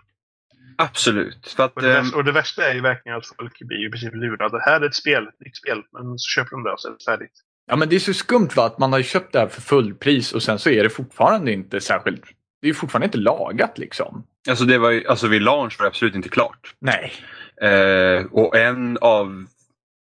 Absolut. 0.77 1.53
För 1.57 1.63
att, 1.63 1.75
Och 1.75 1.81
det, 1.81 1.97
ehm, 1.97 2.03
värsta, 2.03 2.17
och 2.17 2.23
det 2.23 2.31
värsta 2.31 2.69
är 2.69 2.73
ju 2.73 2.81
verkligen 2.81 3.17
att 3.17 3.25
folk 3.39 3.59
blir 3.59 3.77
ju 3.77 3.87
i 3.87 3.91
princip 3.91 4.13
lurade. 4.13 4.61
Här 4.65 4.81
är 4.81 4.85
ett 4.85 4.95
spel, 4.95 5.27
ett 5.27 5.39
nytt 5.39 5.57
spel, 5.57 5.83
men 5.91 6.17
så 6.17 6.27
köper 6.35 6.51
de 6.51 6.63
det 6.63 6.71
och 6.71 6.79
så 6.79 6.87
är 6.87 6.91
det 6.91 7.03
färdigt. 7.11 7.31
Ja 7.67 7.75
men 7.75 7.89
det 7.89 7.95
är 7.95 7.99
så 7.99 8.13
skumt 8.13 8.49
va 8.55 8.65
att 8.65 8.77
man 8.79 8.93
har 8.93 9.01
köpt 9.01 9.33
det 9.33 9.39
här 9.39 9.47
för 9.47 9.61
fullpris 9.61 10.33
och 10.33 10.43
sen 10.43 10.59
så 10.59 10.69
är 10.69 10.83
det 10.83 10.89
fortfarande 10.89 11.51
inte 11.51 11.81
särskilt 11.81 12.23
det 12.61 12.69
är 12.69 12.73
fortfarande 12.73 13.05
inte 13.05 13.17
lagat 13.17 13.77
liksom. 13.77 14.23
alltså, 14.49 14.65
det 14.65 14.77
var 14.77 14.89
ju, 14.91 15.07
alltså 15.07 15.27
vid 15.27 15.41
launch 15.41 15.75
var 15.79 15.83
det 15.83 15.87
absolut 15.87 16.15
inte 16.15 16.29
klart. 16.29 16.73
Nej. 16.79 17.13
Eh, 17.61 18.25
och 18.31 18.55
en 18.57 18.97
av, 19.01 19.45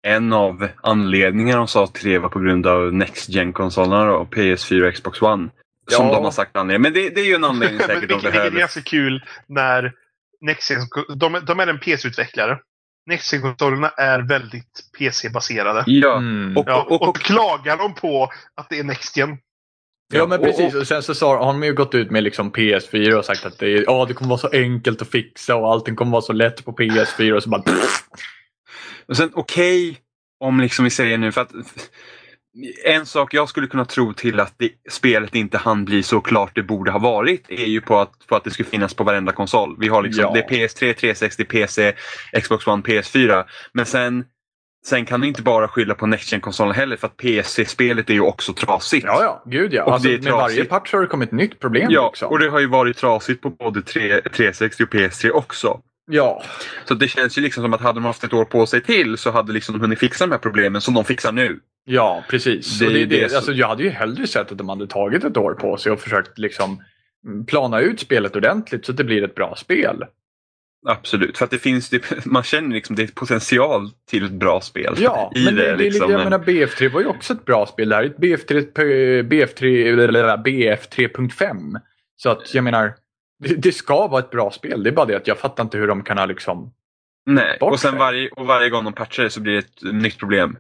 en 0.06 0.32
av 0.32 0.68
anledningarna 0.82 1.58
de 1.58 1.68
sa 1.68 1.86
till 1.86 2.10
det 2.10 2.18
var 2.18 2.28
på 2.28 2.38
grund 2.38 2.66
av 2.66 2.92
Next 2.94 3.28
gen 3.28 3.52
konsolerna 3.52 4.04
då, 4.04 4.24
PS4 4.30 4.88
och 4.88 4.94
Xbox 4.94 5.22
One. 5.22 5.48
Som 5.90 6.06
Ja. 6.06 6.14
de 6.14 6.24
har 6.24 6.30
sagt 6.30 6.56
anledning. 6.56 6.82
Men 6.82 6.92
det, 6.92 7.10
det 7.14 7.20
är 7.20 7.24
ju 7.26 7.34
en 7.34 7.44
anledning 7.44 7.80
säkert 7.86 7.94
de 7.94 8.00
vilket, 8.00 8.16
vilket 8.16 8.28
är 8.34 8.38
behöver. 8.38 8.58
ganska 8.58 8.80
kul 8.82 9.24
när 9.46 9.92
Nexen, 10.40 10.76
de, 11.16 11.40
de 11.46 11.60
är 11.60 11.66
en 11.66 11.78
Nexen-konsolerna 13.06 13.88
är 13.88 14.20
väldigt 14.20 14.80
PC-baserade. 14.98 15.84
Ja. 15.86 16.16
Mm. 16.16 16.56
Och, 16.56 16.64
Ja, 16.68 16.82
och, 16.82 17.02
och, 17.02 17.08
och 17.08 17.16
klagar 17.16 17.76
de 17.76 17.94
på 17.94 18.28
att 18.54 18.68
det 18.68 18.78
är 18.78 18.84
Next-Gen. 18.84 19.38
Ja 20.14 20.26
men 20.26 20.40
och- 20.40 20.46
precis 20.46 20.74
och 20.74 20.86
sen 20.86 21.02
så 21.02 21.14
sa, 21.14 21.36
har 21.44 21.52
de 21.52 21.62
ju 21.62 21.74
gått 21.74 21.94
ut 21.94 22.10
med 22.10 22.22
liksom 22.22 22.52
PS4 22.52 23.12
och 23.12 23.24
sagt 23.24 23.46
att 23.46 23.58
det, 23.58 23.66
är, 23.66 23.82
ja, 23.86 24.04
det 24.08 24.14
kommer 24.14 24.28
vara 24.28 24.38
så 24.40 24.48
enkelt 24.52 25.02
att 25.02 25.10
fixa 25.10 25.56
och 25.56 25.72
allting 25.72 25.96
kommer 25.96 26.12
vara 26.12 26.22
så 26.22 26.32
lätt 26.32 26.64
på 26.64 26.72
PS4 26.72 27.32
och 27.32 27.42
så 27.42 27.48
bara 27.50 27.62
och 29.08 29.16
sen 29.16 29.30
okej 29.34 29.98
om 30.40 30.60
liksom 30.60 30.84
vi 30.84 30.90
säger 30.90 31.18
nu 31.18 31.32
för 31.32 31.40
att 31.40 31.52
en 32.84 33.06
sak 33.06 33.34
jag 33.34 33.48
skulle 33.48 33.66
kunna 33.66 33.84
tro 33.84 34.12
till 34.12 34.40
att 34.40 34.54
det, 34.56 34.70
spelet 34.90 35.34
inte 35.34 35.58
hann 35.58 35.84
bli 35.84 36.02
så 36.02 36.20
klart 36.20 36.50
det 36.54 36.62
borde 36.62 36.90
ha 36.90 36.98
varit 36.98 37.44
är 37.48 37.66
ju 37.66 37.80
på 37.80 37.98
att, 37.98 38.26
på 38.28 38.36
att 38.36 38.44
det 38.44 38.50
skulle 38.50 38.68
finnas 38.68 38.94
på 38.94 39.04
varenda 39.04 39.32
konsol. 39.32 39.76
Vi 39.78 39.88
har 39.88 40.02
liksom, 40.02 40.22
Ja. 40.22 40.32
det 40.32 40.40
är 40.40 40.48
PS3, 40.68 40.92
360, 40.92 41.44
PC, 41.44 41.92
Xbox 42.42 42.66
One, 42.66 42.82
PS4. 42.82 43.44
Men 43.72 43.86
sen, 43.86 44.24
sen 44.86 45.04
kan 45.06 45.20
du 45.20 45.26
inte 45.28 45.42
bara 45.42 45.68
skylla 45.68 45.94
på 45.94 46.06
Next 46.06 46.32
gen 46.32 46.40
konsolen 46.40 46.74
heller 46.74 46.96
för 46.96 47.06
att 47.06 47.16
PC-spelet 47.16 48.10
är 48.10 48.14
ju 48.14 48.20
också 48.20 48.52
trasigt. 48.52 49.04
Ja 49.06 49.22
ja, 49.22 49.42
gud 49.50 49.72
ja. 49.74 49.84
Och 49.84 49.92
Alltså, 49.92 50.08
med 50.08 50.22
varje 50.32 50.64
patch 50.64 50.92
har 50.92 51.00
det 51.00 51.06
kommit 51.06 51.28
ett 51.28 51.32
nytt 51.34 51.60
problem 51.60 51.86
Ja, 51.90 52.08
liksom. 52.12 52.28
och 52.28 52.38
det 52.38 52.48
har 52.48 52.60
ju 52.60 52.66
varit 52.66 52.96
trasigt 52.96 53.42
på 53.42 53.50
både 53.50 53.82
3, 53.82 54.20
360 54.20 54.82
och 54.84 54.88
PS3 54.94 55.30
också. 55.30 55.80
Ja, 56.10 56.42
Så 56.84 56.94
det 56.94 57.08
känns 57.08 57.38
ju 57.38 57.42
liksom 57.42 57.62
som 57.64 57.74
att 57.74 57.80
hade 57.80 57.96
de 57.96 58.04
haft 58.04 58.24
ett 58.24 58.32
år 58.32 58.44
på 58.44 58.66
sig 58.66 58.80
till 58.80 59.18
så 59.18 59.30
hade 59.30 59.52
liksom 59.52 59.72
de 59.72 59.80
hunnit 59.80 59.98
fixa 59.98 60.26
de 60.26 60.30
här 60.32 60.38
problemen 60.38 60.80
som 60.80 60.94
de 60.94 61.04
fixar 61.04 61.32
nu. 61.32 61.60
Ja 61.84 62.24
precis. 62.28 62.78
Det 62.78 62.88
Det, 62.88 63.06
det, 63.06 63.34
alltså, 63.34 63.52
jag 63.52 63.68
hade 63.68 63.82
ju 63.82 63.90
hellre 63.90 64.26
sett 64.26 64.52
att 64.52 64.58
de 64.58 64.68
hade 64.68 64.86
tagit 64.86 65.24
ett 65.24 65.36
år 65.36 65.54
på 65.54 65.76
sig 65.76 65.92
och 65.92 66.00
försökt 66.00 66.38
liksom 66.38 66.82
mm, 67.26 67.46
plana 67.46 67.80
ut 67.80 68.00
spelet 68.00 68.36
ordentligt 68.36 68.86
så 68.86 68.92
att 68.92 68.98
det 68.98 69.04
blir 69.04 69.24
ett 69.24 69.34
bra 69.34 69.56
spel. 69.56 70.04
Absolut, 70.86 71.38
för 71.38 71.44
att 71.44 71.50
det 71.50 71.58
finns, 71.58 71.90
det, 71.90 72.02
man 72.26 72.42
känner 72.42 72.74
liksom 72.74 72.96
det 72.96 73.02
är 73.02 73.06
potential 73.06 73.90
till 74.10 74.24
ett 74.24 74.32
bra 74.32 74.60
spel. 74.60 74.94
Ja, 74.98 75.32
i 75.34 75.44
men 75.44 75.56
det, 75.56 75.70
det, 75.70 75.76
liksom. 75.76 76.10
jag 76.10 76.24
menar 76.24 76.38
BF3 76.38 76.92
var 76.92 77.00
ju 77.00 77.06
också 77.06 77.32
ett 77.32 77.44
bra 77.44 77.66
spel. 77.66 77.88
Det 77.88 77.94
här 77.94 78.02
är 78.02 78.06
ett 78.06 78.18
BF3, 78.18 78.62
p- 78.62 79.22
BF3, 79.22 79.86
eller 80.04 80.36
BF 80.36 80.88
3.5. 80.88 81.80
Så 82.16 82.30
att 82.30 82.54
jag 82.54 82.64
menar, 82.64 82.94
det, 83.38 83.54
det 83.54 83.72
ska 83.72 84.06
vara 84.06 84.20
ett 84.20 84.30
bra 84.30 84.50
spel. 84.50 84.82
Det 84.82 84.90
är 84.90 84.94
bara 84.94 85.06
det 85.06 85.16
att 85.16 85.26
jag 85.26 85.38
fattar 85.38 85.64
inte 85.64 85.78
hur 85.78 85.88
de 85.88 86.02
kan 86.02 86.18
ha 86.18 86.26
liksom... 86.26 86.72
Nej, 87.26 87.58
och, 87.60 87.80
sen 87.80 87.98
varje, 87.98 88.28
och 88.28 88.46
varje 88.46 88.70
gång 88.70 88.84
de 88.84 88.92
patchar 88.92 89.22
det 89.22 89.30
så 89.30 89.40
blir 89.40 89.52
det 89.52 89.58
ett 89.58 89.94
nytt 89.94 90.18
problem. 90.18 90.56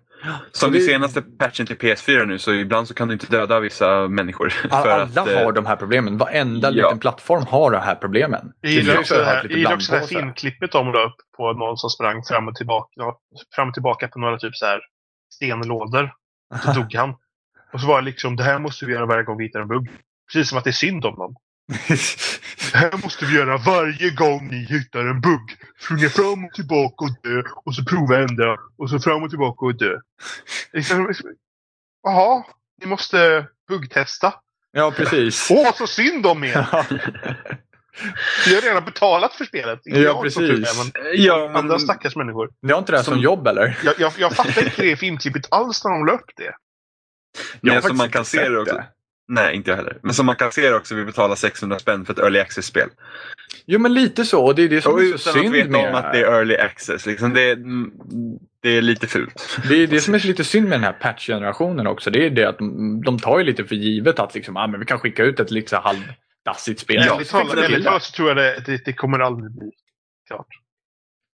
Som 0.52 0.72
det- 0.72 0.78
vid 0.78 0.86
senaste 0.86 1.22
patchen 1.22 1.66
till 1.66 1.76
PS4 1.76 2.26
nu 2.26 2.38
så 2.38 2.52
ibland 2.52 2.88
så 2.88 2.94
kan 2.94 3.08
du 3.08 3.14
inte 3.14 3.26
döda 3.26 3.60
vissa 3.60 4.08
människor. 4.08 4.52
All, 4.70 4.82
för 4.82 4.90
alla 4.90 5.22
att, 5.22 5.28
eh, 5.28 5.44
har 5.44 5.52
de 5.52 5.66
här 5.66 5.76
problemen. 5.76 6.18
Varenda 6.18 6.70
ja. 6.70 6.74
liten 6.74 6.98
plattform 6.98 7.46
har 7.46 7.70
de 7.70 7.78
här 7.78 7.94
problemen. 7.94 8.52
Jag 8.60 8.72
gillar 8.72 8.94
Det 8.94 9.00
också 9.00 9.14
det 9.14 9.24
här, 9.24 9.56
jag 9.56 9.72
också 9.72 9.92
det 9.92 9.98
här 9.98 10.06
filmklippet 10.06 10.72
de 10.72 10.92
la 10.92 11.04
upp 11.04 11.16
på 11.36 11.52
någon 11.52 11.76
som 11.76 11.90
sprang 11.90 12.24
fram 12.24 12.48
och 12.48 12.54
tillbaka, 12.54 13.00
fram 13.54 13.68
och 13.68 13.74
tillbaka 13.74 14.08
på 14.08 14.18
några 14.18 14.38
typ 14.38 14.56
så 14.56 14.66
här 14.66 14.80
stenlådor. 15.34 16.12
Så 16.64 16.72
dog 16.80 16.94
han. 16.94 17.14
Och 17.72 17.80
så 17.80 17.86
var 17.86 18.00
det 18.00 18.04
liksom, 18.04 18.36
det 18.36 18.42
här 18.42 18.58
måste 18.58 18.86
vi 18.86 18.92
göra 18.92 19.06
varje 19.06 19.24
gång 19.24 19.38
vi 19.38 19.44
hittar 19.44 19.60
en 19.60 19.68
bugg. 19.68 19.88
Precis 20.32 20.48
som 20.48 20.58
att 20.58 20.64
det 20.64 20.70
är 20.70 20.72
synd 20.72 21.04
om 21.04 21.16
dem. 21.16 21.36
Det 22.72 22.78
här 22.78 23.02
måste 23.02 23.24
vi 23.24 23.34
göra 23.34 23.56
varje 23.56 24.10
gång 24.10 24.48
ni 24.50 24.56
hittar 24.64 25.00
en 25.04 25.20
bugg. 25.20 25.56
Springa 25.80 26.08
fram 26.08 26.44
och 26.44 26.52
tillbaka 26.54 27.04
och 27.04 27.10
dö. 27.22 27.42
Och 27.64 27.74
så 27.74 27.84
prova 27.84 28.26
dag. 28.26 28.58
Och 28.78 28.90
så 28.90 28.98
fram 28.98 29.22
och 29.22 29.30
tillbaka 29.30 29.66
och 29.66 29.74
dö. 29.78 29.98
Liksom, 30.72 31.14
Jaha, 32.02 32.44
ni 32.80 32.86
måste 32.86 33.46
buggtesta. 33.68 34.34
ja, 34.72 34.90
precis. 34.96 35.48
Åh, 35.50 35.72
så 35.74 35.86
synd 35.86 36.26
om 36.26 36.44
er! 36.44 36.68
Ja. 36.72 36.84
Vi 38.46 38.54
har 38.54 38.62
redan 38.62 38.84
betalat 38.84 39.34
för 39.34 39.44
spelet. 39.44 39.86
Inte 39.86 40.00
Ja, 40.00 40.04
jag 40.22 40.32
som 40.32 40.42
precis. 40.46 40.92
men 40.94 41.02
Ja, 41.14 41.46
men, 41.46 41.56
andra 41.56 41.78
stackars 41.78 42.16
människor. 42.16 42.50
Ni 42.62 42.72
har 42.72 42.78
inte 42.78 42.92
det 42.92 42.98
här 42.98 43.04
som, 43.04 43.14
Som- 43.14 43.22
jobb 43.22 43.46
eller? 43.46 43.78
Jag, 43.84 43.94
jag, 43.98 44.12
jag 44.16 44.32
fattar 44.32 44.64
inte 44.64 44.82
det 44.82 44.96
filmklippet 44.96 45.46
alls 45.50 45.84
när 45.84 45.90
de 45.90 46.12
upp 46.14 46.30
det. 46.36 46.54
Jag 47.60 47.72
men 47.74 47.82
som 47.82 47.96
man 47.96 48.10
kan 48.10 48.24
se 48.24 48.48
det 48.48 48.58
också. 48.58 48.82
Nej, 49.28 49.56
inte 49.56 49.70
jag 49.70 49.76
heller. 49.76 49.98
Men 50.02 50.14
som 50.14 50.26
man 50.26 50.36
kan 50.36 50.52
se 50.52 50.72
också, 50.72 50.94
vi 50.94 51.04
betalar 51.04 51.34
600 51.34 51.78
spänn 51.78 52.04
för 52.04 52.12
ett 52.12 52.18
early 52.18 52.38
access-spel. 52.38 52.88
Jo 53.66 53.78
men 53.78 53.94
lite 53.94 54.24
så 54.24 54.44
och 54.44 54.54
det 54.54 54.62
är 54.62 54.68
det 54.68 54.82
som 54.82 54.92
Och 54.92 55.02
är 55.02 55.16
så 55.16 55.30
utan 55.30 55.40
att 55.40 55.42
synd 55.42 55.52
veta 55.54 55.70
med 55.70 55.88
om 55.88 55.94
att 55.94 56.12
det 56.12 56.20
är 56.20 56.32
early 56.32 56.56
access. 56.56 57.06
Liksom 57.06 57.34
det, 57.34 57.50
är, 57.50 57.58
det 58.60 58.68
är 58.68 58.82
lite 58.82 59.06
fult. 59.06 59.58
Det 59.68 59.74
är 59.74 59.86
det 59.86 60.00
som 60.00 60.14
är 60.14 60.18
så 60.18 60.26
lite 60.28 60.44
synd 60.44 60.68
med 60.68 60.78
den 60.78 60.84
här 60.84 60.92
patch-generationen 60.92 61.86
också. 61.86 62.10
Det 62.10 62.26
är 62.26 62.30
det 62.30 62.48
att 62.48 62.58
de, 63.04 63.18
tar 63.22 63.38
ju 63.38 63.44
lite 63.44 63.64
för 63.64 63.74
givet 63.74 64.18
att 64.18 64.34
liksom, 64.34 64.56
ah, 64.56 64.66
men 64.66 64.80
vi 64.80 64.86
kan 64.86 64.98
skicka 64.98 65.24
ut 65.24 65.40
ett 65.40 65.50
lite 65.50 65.76
halvdassigt 65.76 66.80
spel. 66.80 67.04
Ja, 67.06 67.20
talat 67.30 68.02
så 68.02 68.12
tror 68.12 68.28
jag 68.28 68.36
det, 68.36 68.62
det, 68.66 68.84
det 68.84 68.92
kommer 68.92 69.18
aldrig 69.18 69.52
bli 69.52 69.70
klart. 70.26 70.46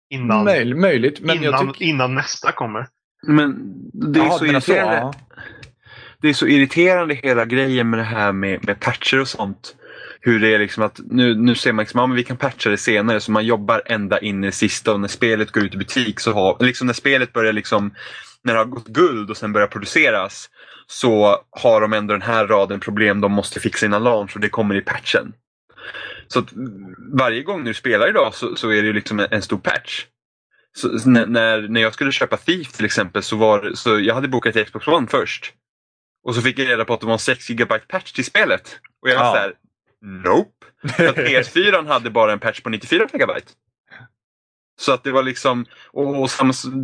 Innan, 0.09 0.43
Möj, 0.43 0.73
möjligt, 0.73 1.19
men 1.19 1.43
jag 1.43 1.51
innan, 1.51 1.73
tycker... 1.73 1.85
innan 1.85 2.15
nästa 2.15 2.51
kommer. 2.51 2.87
Men 3.27 3.73
det 3.93 4.19
är, 4.19 4.23
Ja, 4.23 4.27
så 4.27 4.31
alltså, 4.31 4.45
irriterande, 4.45 4.97
ja 4.97 5.13
det 6.21 6.29
är 6.29 6.33
så 6.33 6.47
irriterande 6.47 7.13
hela 7.13 7.45
grejen 7.45 7.89
med 7.89 7.99
det 7.99 8.03
här 8.03 8.31
med, 8.31 8.65
med 8.65 8.79
patcher 8.79 9.19
och 9.19 9.27
sånt. 9.27 9.75
Hur 10.21 10.39
det 10.39 10.53
är 10.53 10.59
liksom 10.59 10.83
att 10.83 10.99
nu, 11.09 11.35
nu 11.35 11.55
ser 11.55 11.73
man 11.73 11.83
liksom, 11.83 11.99
ja, 11.99 12.07
men 12.07 12.15
vi 12.15 12.23
kan 12.23 12.37
patcha 12.37 12.69
det 12.69 12.77
senare 12.77 13.19
så 13.19 13.31
man 13.31 13.45
jobbar 13.45 13.81
ända 13.85 14.19
in 14.19 14.43
i 14.43 14.47
det 14.47 14.51
sista 14.51 14.93
och 14.93 14.99
när 14.99 15.07
spelet 15.07 15.51
går 15.51 15.63
ut 15.63 15.73
i 15.73 15.77
butik 15.77 16.19
så 16.19 16.33
har, 16.33 16.57
liksom 16.59 16.87
när 16.87 16.93
spelet 16.93 17.33
börjar 17.33 17.53
liksom, 17.53 17.93
när 18.43 18.53
det 18.53 18.59
har 18.59 18.65
gått 18.65 18.87
guld 18.87 19.29
och 19.29 19.37
sen 19.37 19.53
börjar 19.53 19.67
produceras 19.67 20.49
så 20.87 21.43
har 21.51 21.81
de 21.81 21.93
ändå 21.93 22.13
den 22.13 22.21
här 22.21 22.47
raden 22.47 22.79
problem 22.79 23.21
de 23.21 23.31
måste 23.31 23.59
fixa 23.59 23.85
innan 23.85 24.03
launch 24.03 24.35
och 24.35 24.41
det 24.41 24.49
kommer 24.49 24.75
i 24.75 24.81
patchen. 24.81 25.33
Så 26.27 26.39
att 26.39 26.53
varje 27.13 27.43
gång 27.43 27.63
du 27.63 27.73
spelar 27.73 28.09
idag 28.09 28.33
så, 28.33 28.55
så 28.55 28.69
är 28.69 28.81
det 28.81 28.87
ju 28.87 28.93
liksom 28.93 29.19
en, 29.19 29.27
en 29.31 29.41
stor 29.41 29.57
patch. 29.57 30.05
Så, 30.77 31.09
när, 31.09 31.25
när, 31.25 31.61
när 31.61 31.81
jag 31.81 31.93
skulle 31.93 32.11
köpa 32.11 32.37
Thief 32.37 32.71
till 32.71 32.85
exempel 32.85 33.23
så 33.23 33.35
var 33.35 33.71
så 33.73 33.99
jag 33.99 34.15
hade 34.15 34.27
bokat 34.27 34.65
Xbox 34.65 34.87
One 34.87 35.07
först. 35.07 35.53
Och 36.27 36.35
så 36.35 36.41
fick 36.41 36.59
jag 36.59 36.67
reda 36.69 36.85
på 36.85 36.93
att 36.93 36.99
det 36.99 37.05
var 37.05 37.13
en 37.13 37.19
6 37.19 37.47
GB 37.47 37.79
patch 37.87 38.11
till 38.11 38.25
spelet. 38.25 38.79
Och 39.01 39.09
jag 39.09 39.15
var 39.15 39.25
Ja. 39.25 39.31
så 39.31 39.37
här, 39.37 39.53
Nope. 40.01 40.65
För 40.97 41.07
att 41.07 41.15
PS4 41.15 41.87
hade 41.87 42.09
bara 42.09 42.33
en 42.33 42.39
patch 42.39 42.61
på 42.61 42.69
94 42.69 43.07
MB. 43.13 43.31
Så 44.79 44.91
att 44.93 45.03
det 45.03 45.11
var 45.11 45.23
liksom, 45.23 45.65
och, 45.91 46.21
och 46.21 46.29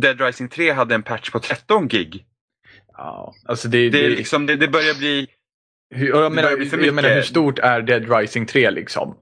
Dead 0.00 0.20
Rising 0.20 0.48
3 0.48 0.72
hade 0.72 0.94
en 0.94 1.02
patch 1.02 1.30
på 1.30 1.38
13 1.40 1.88
gig. 1.88 2.24
Ja, 2.92 3.34
alltså 3.46 3.68
det, 3.68 3.90
Det, 3.90 4.02
det, 4.02 4.08
liksom, 4.08 4.46
det, 4.46 4.56
det 4.56 4.68
börjar 4.68 4.94
bli, 4.94 5.26
hur, 5.94 6.08
jag, 6.08 6.32
menar, 6.32 6.50
jag 6.84 6.94
menar 6.94 7.14
hur 7.14 7.22
stort 7.22 7.58
är 7.58 7.82
Dead 7.82 8.18
Rising 8.18 8.46
3 8.46 8.70
liksom? 8.70 9.16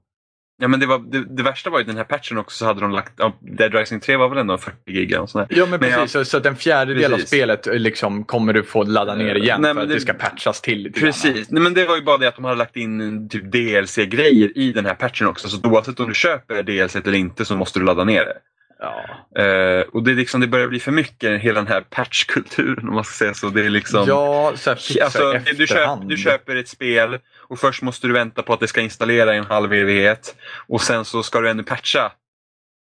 Ja 0.63 0.69
men 0.69 0.81
det, 0.81 0.87
var, 0.87 0.99
det, 0.99 1.25
det 1.37 1.43
värsta 1.43 1.71
var 1.71 1.79
ju 1.79 1.85
den 1.85 1.97
här 1.97 2.05
patchen 2.05 2.39
också 2.39 2.57
så 2.59 2.65
hade 2.65 2.81
de 2.81 2.91
lagt, 2.91 3.13
ja, 3.17 3.37
Dead 3.41 3.75
Rising 3.75 4.01
3 4.01 4.17
var 4.17 4.29
väl 4.29 4.39
ändå 4.39 4.59
40 4.59 4.77
gig 4.87 5.21
och 5.21 5.31
sådär. 5.31 5.47
Ja 5.51 5.67
men 5.67 5.71
Men 5.71 5.81
precis, 5.81 6.13
så, 6.13 6.25
så 6.25 6.37
att 6.37 6.47
en 6.47 6.57
fjärdedel 6.57 7.15
av 7.15 7.19
spelet 7.19 7.67
eh, 7.67 7.75
liksom, 7.75 8.25
kommer 8.25 8.53
du 8.53 8.63
få 8.63 8.83
ladda 8.83 9.15
ner 9.15 9.35
igen 9.35 9.61
Nej, 9.61 9.75
för 9.75 9.81
att 9.81 9.89
det 9.89 10.01
ska 10.01 10.13
patchas 10.13 10.61
till 10.61 10.79
lite 10.79 11.01
grann. 11.01 11.09
Precis, 11.09 11.51
Nej, 11.51 11.63
men 11.63 11.75
det 11.75 11.85
var 11.85 11.97
ju 11.97 12.03
bara 12.03 12.19
det 12.19 12.29
att 12.29 12.37
de 12.37 12.45
hade 12.45 12.57
lagt 12.57 12.77
in 12.77 13.23
eh, 13.23 13.29
typ 13.29 13.53
DLC-grejer 13.53 14.59
i 14.59 14.73
den 14.73 14.87
här 14.87 14.95
patchen 14.95 15.27
också. 15.27 15.49
Så 15.49 15.69
oavsett 15.69 16.01
om 16.01 16.09
du 16.09 16.15
köper 16.15 16.63
DLC 16.63 16.97
eller 16.97 17.15
inte 17.15 17.45
så 17.45 17.57
måste 17.57 17.79
du 17.79 17.85
ladda 17.85 18.05
ner 18.05 18.25
det. 18.25 18.37
Ja. 18.83 19.43
Eh, 19.43 19.81
och 19.93 20.03
det, 20.03 20.11
är 20.11 20.15
liksom, 20.15 20.41
det 20.41 20.47
börjar 20.47 20.69
bli 20.69 20.81
för 20.81 20.93
mycket, 20.93 21.41
hela 21.41 21.61
den 21.61 21.67
här 21.67 21.81
patchkulturen 21.81 22.89
om 22.89 22.95
man 22.95 23.05
ska 23.05 23.13
säga 23.13 23.35
så. 23.35 23.49
Det 23.49 23.67
är 23.67 23.71
liksom... 23.71 24.05
ja, 24.09 24.53
så 24.57 24.71
här, 24.71 25.03
Alltså, 25.05 25.37
i 25.37 25.39
du, 25.39 25.45
köp, 25.45 25.61
efterhand. 25.61 26.09
du 26.09 26.17
köper 26.17 26.57
ett 26.57 26.69
spel 26.69 27.19
och 27.53 27.59
först 27.59 27.83
måste 27.83 28.07
du 28.07 28.13
vänta 28.13 28.43
på 28.43 28.53
att 28.53 28.61
det 28.61 28.67
ska 28.69 28.81
installera 28.81 29.35
i 29.35 29.39
en 29.39 29.45
halv 29.45 29.73
evighet. 29.73 30.37
Och 30.69 30.81
sen 30.81 31.05
så 31.05 31.23
ska 31.23 31.41
du 31.41 31.51
ännu 31.51 31.63
patcha 31.63 32.13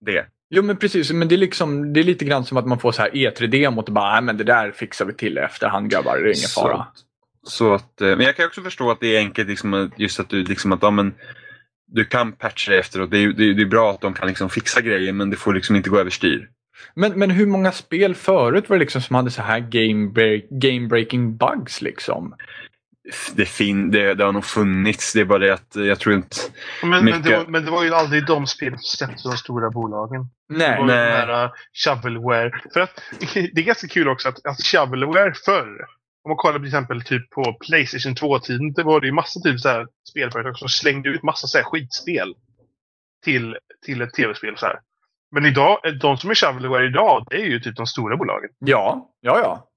det. 0.05 0.25
Jo 0.49 0.63
men 0.63 0.77
precis, 0.77 1.11
men 1.11 1.27
det 1.27 1.35
är, 1.35 1.37
liksom, 1.37 1.93
det 1.93 1.99
är 1.99 2.03
lite 2.03 2.25
grann 2.25 2.45
som 2.45 2.57
att 2.57 2.67
man 2.67 2.79
får 2.79 2.91
så 2.91 3.01
här 3.01 3.09
E3-demot 3.09 3.87
och 3.87 3.93
bara, 3.93 4.13
nej 4.13 4.21
men 4.21 4.37
det 4.37 4.43
där 4.43 4.71
fixar 4.71 5.05
vi 5.05 5.13
till 5.13 5.37
i 5.37 5.41
efterhand 5.41 5.89
grabbar, 5.89 6.17
det 6.17 6.21
är 6.21 6.25
ingen 6.25 6.35
Så- 6.35 6.61
fara. 6.61 6.87
Så 7.43 7.73
att, 7.73 8.01
eh, 8.01 8.07
men 8.07 8.21
jag 8.21 8.35
kan 8.35 8.45
också 8.45 8.61
förstå 8.61 8.91
att 8.91 8.99
det 8.99 9.15
är 9.15 9.19
enkelt, 9.19 9.49
liksom, 9.49 9.91
just 9.97 10.19
att 10.19 10.29
du 10.29 10.43
liksom 10.43 10.71
att, 10.71 10.81
ja, 10.81 10.91
men, 10.91 11.13
du 11.87 12.05
kan 12.05 12.31
patcha 12.31 12.71
det 12.71 12.79
efteråt. 12.79 13.11
Det 13.11 13.17
är, 13.17 13.27
det, 13.27 13.43
är, 13.49 13.53
det 13.53 13.61
är 13.61 13.65
bra 13.65 13.91
att 13.91 14.01
de 14.01 14.13
kan 14.13 14.27
liksom 14.27 14.49
fixa 14.49 14.81
grejer 14.81 15.13
men 15.13 15.29
det 15.29 15.35
får 15.35 15.53
liksom 15.53 15.75
inte 15.75 15.89
gå 15.89 15.99
överstyr. 15.99 16.49
Men, 16.95 17.11
men 17.19 17.31
hur 17.31 17.45
många 17.45 17.71
spel 17.71 18.15
förut 18.15 18.69
var 18.69 18.77
det 18.77 18.79
liksom 18.79 19.01
som 19.01 19.15
hade 19.15 19.31
så 19.31 19.41
här 19.41 19.59
game, 19.59 20.11
break, 20.11 20.43
game 20.49 20.87
breaking 20.87 21.37
bugs 21.37 21.81
liksom? 21.81 22.35
Det, 23.33 23.45
fin, 23.45 23.91
det, 23.91 24.13
det 24.13 24.23
har 24.23 24.31
nog 24.31 24.45
funnits, 24.45 25.13
det 25.13 25.19
är 25.21 25.25
bara 25.25 25.39
det 25.39 25.53
att 25.53 25.75
jag 25.75 25.99
tror 25.99 26.15
inte... 26.15 26.35
Men, 26.81 26.89
men, 26.89 27.05
det 27.05 27.17
Mycket. 27.17 27.37
var, 27.37 27.45
men 27.45 27.65
det 27.65 27.71
var 27.71 27.83
ju 27.83 27.93
aldrig 27.93 28.25
de 28.25 28.47
spel 28.47 28.71
som 28.71 28.81
släpptes 28.97 29.25
av 29.25 29.31
de 29.31 29.37
stora 29.37 29.69
bolagen. 29.69 30.21
Det 30.49 30.57
Nej. 30.57 30.69
var 30.69 30.77
ju 30.77 30.85
Nej. 30.85 31.09
den 31.09 31.29
här 31.29 31.45
uh, 31.45 31.51
shovelware. 31.73 32.51
För 32.73 32.79
att 32.79 33.01
det 33.33 33.61
är 33.61 33.65
ganska 33.65 33.87
kul 33.87 34.07
också 34.07 34.29
att, 34.29 34.45
att 34.45 34.63
shovelware 34.63 35.33
förr, 35.45 35.85
om 36.23 36.29
man 36.29 36.37
kollar 36.37 36.59
till 36.59 36.67
exempel 36.67 37.01
typ 37.01 37.29
på 37.29 37.53
Playstation 37.53 38.15
2-tiden, 38.15 38.73
det 38.73 38.83
var 38.83 39.01
det 39.01 39.07
ju 39.07 39.13
massa 39.13 39.39
typ 39.39 39.59
så 39.59 39.69
här 39.69 39.87
spelföretag 40.09 40.57
som 40.57 40.69
slängde 40.69 41.09
ut 41.09 41.23
massa 41.23 41.47
så 41.47 41.57
här 41.57 41.65
skitspel 41.65 42.35
till, 43.23 43.57
till 43.85 44.01
ett 44.01 44.13
tv-spel. 44.13 44.57
Så 44.57 44.65
här. 44.65 44.79
Men 45.31 45.45
idag, 45.45 45.79
de 46.01 46.17
som 46.17 46.29
är 46.29 46.35
shovelware 46.35 46.85
idag, 46.85 47.27
det 47.29 47.35
är 47.35 47.45
ju 47.45 47.59
typ 47.59 47.75
de 47.75 47.85
stora 47.85 48.17
bolagen. 48.17 48.49
Ja, 48.59 49.09
ja, 49.21 49.39
ja. 49.39 49.67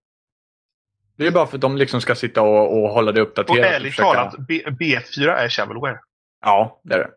Det 1.16 1.26
är 1.26 1.30
bara 1.30 1.46
för 1.46 1.56
att 1.56 1.60
de 1.60 1.76
liksom 1.76 2.00
ska 2.00 2.14
sitta 2.14 2.42
och, 2.42 2.82
och 2.82 2.88
hålla 2.90 3.12
det 3.12 3.22
Och 3.22 3.28
uppdaterat. 3.28 3.72
ärligt 3.72 3.92
försöka- 3.94 4.12
talat, 4.14 4.34
B- 4.48 4.62
B4 4.66 5.28
är 5.36 5.48
shovelware. 5.48 5.98
Ja, 6.44 6.80
det 6.84 6.94
är 6.94 6.98
det. 6.98 7.10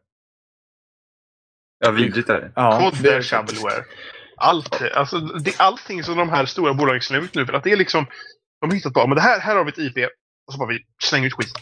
Ja, 1.80 1.92
vidrigt 1.92 2.30
är 2.30 2.42
det. 2.42 2.51
Ja, 2.56 2.80
Kod 2.80 3.04
det 3.04 3.10
är 3.13 3.22
shovelware. 3.22 3.84
Allt, 4.38 4.82
alltså, 4.96 5.20
det 5.20 5.60
är 5.60 5.62
allting 5.62 6.04
som 6.04 6.18
de 6.18 6.30
här 6.30 6.46
stora 6.46 6.74
bolagen 6.74 7.01
slänger 7.01 7.24
ut 7.24 7.36
nu. 7.36 7.46
För 7.46 7.54
att 7.54 7.63
det 7.63 7.72
är 7.72 7.77
liksom, 7.77 8.06
de 8.62 8.70
har 8.70 8.75
hittat 8.75 8.94
på, 8.94 9.08
men 9.08 9.16
det 9.16 9.22
här, 9.22 9.39
här 9.39 9.56
har 9.56 9.63
vi 9.63 9.70
ett 9.70 9.77
IP. 9.77 9.98
Och 10.48 10.54
så 10.54 10.60
bara 10.60 10.70
vi 10.70 10.80
slänger 11.04 11.27
ut 11.27 11.34
skit. 11.34 11.54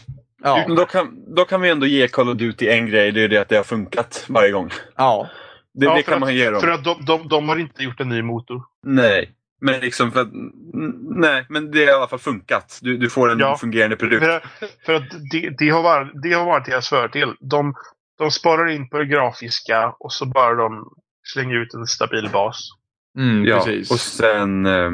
Ja, 0.42 0.64
Men 0.68 0.76
Då 0.76 0.86
kan, 0.86 1.34
då 1.34 1.44
kan 1.44 1.60
vi 1.60 1.70
ändå 1.70 1.86
ge 1.86 2.08
Call 2.08 2.28
of 2.28 2.36
Duty 2.36 2.68
en 2.68 2.86
grej, 2.86 3.12
det 3.12 3.20
är 3.20 3.28
det 3.28 3.36
att 3.38 3.48
det 3.48 3.56
har 3.56 3.64
funkat 3.64 4.24
varje 4.28 4.50
gång. 4.52 4.70
ja. 4.96 5.28
Det, 5.74 5.86
Ja, 5.86 5.94
det 5.94 6.02
kan 6.02 6.14
att- 6.14 6.20
man 6.20 6.34
ge 6.34 6.50
dem. 6.50 6.60
För 6.60 6.68
att 6.68 6.84
de, 6.84 7.04
de, 7.04 7.28
de 7.28 7.48
har 7.48 7.56
inte 7.56 7.82
gjort 7.82 8.00
en 8.00 8.08
ny 8.08 8.22
motor. 8.22 8.62
Nej. 8.82 9.32
Men 9.60 9.80
liksom 9.80 10.12
för 10.12 10.20
att, 10.20 10.28
nej, 11.16 11.46
men 11.48 11.70
det 11.70 11.78
har 11.78 11.86
i 11.86 11.90
alla 11.90 12.08
fall 12.08 12.18
funkat. 12.18 12.78
Du, 12.82 12.96
du 12.98 13.10
får 13.10 13.30
en 13.32 13.38
Ja. 13.38 13.56
fungerande 13.58 13.96
produkt. 13.96 14.24
För, 14.24 14.42
för 14.86 14.94
att 14.94 15.10
det, 15.30 15.50
det, 15.58 15.68
har 15.68 15.82
varit, 15.82 16.22
det 16.22 16.32
har 16.32 16.44
varit 16.44 16.66
deras 16.66 16.88
fördel. 16.88 17.34
De, 17.40 17.74
de 18.18 18.30
sparar 18.30 18.68
in 18.68 18.88
på 18.88 18.98
det 18.98 19.06
grafiska 19.06 19.94
och 19.98 20.12
så 20.12 20.26
bara 20.26 20.54
de 20.54 20.88
slänger 21.32 21.54
ut 21.54 21.74
en 21.74 21.86
stabil 21.86 22.30
bas. 22.32 22.70
Mm, 23.18 23.44
ja, 23.44 23.56
precis. 23.56 23.90
och 23.90 24.00
sen... 24.00 24.66
Eh, 24.66 24.90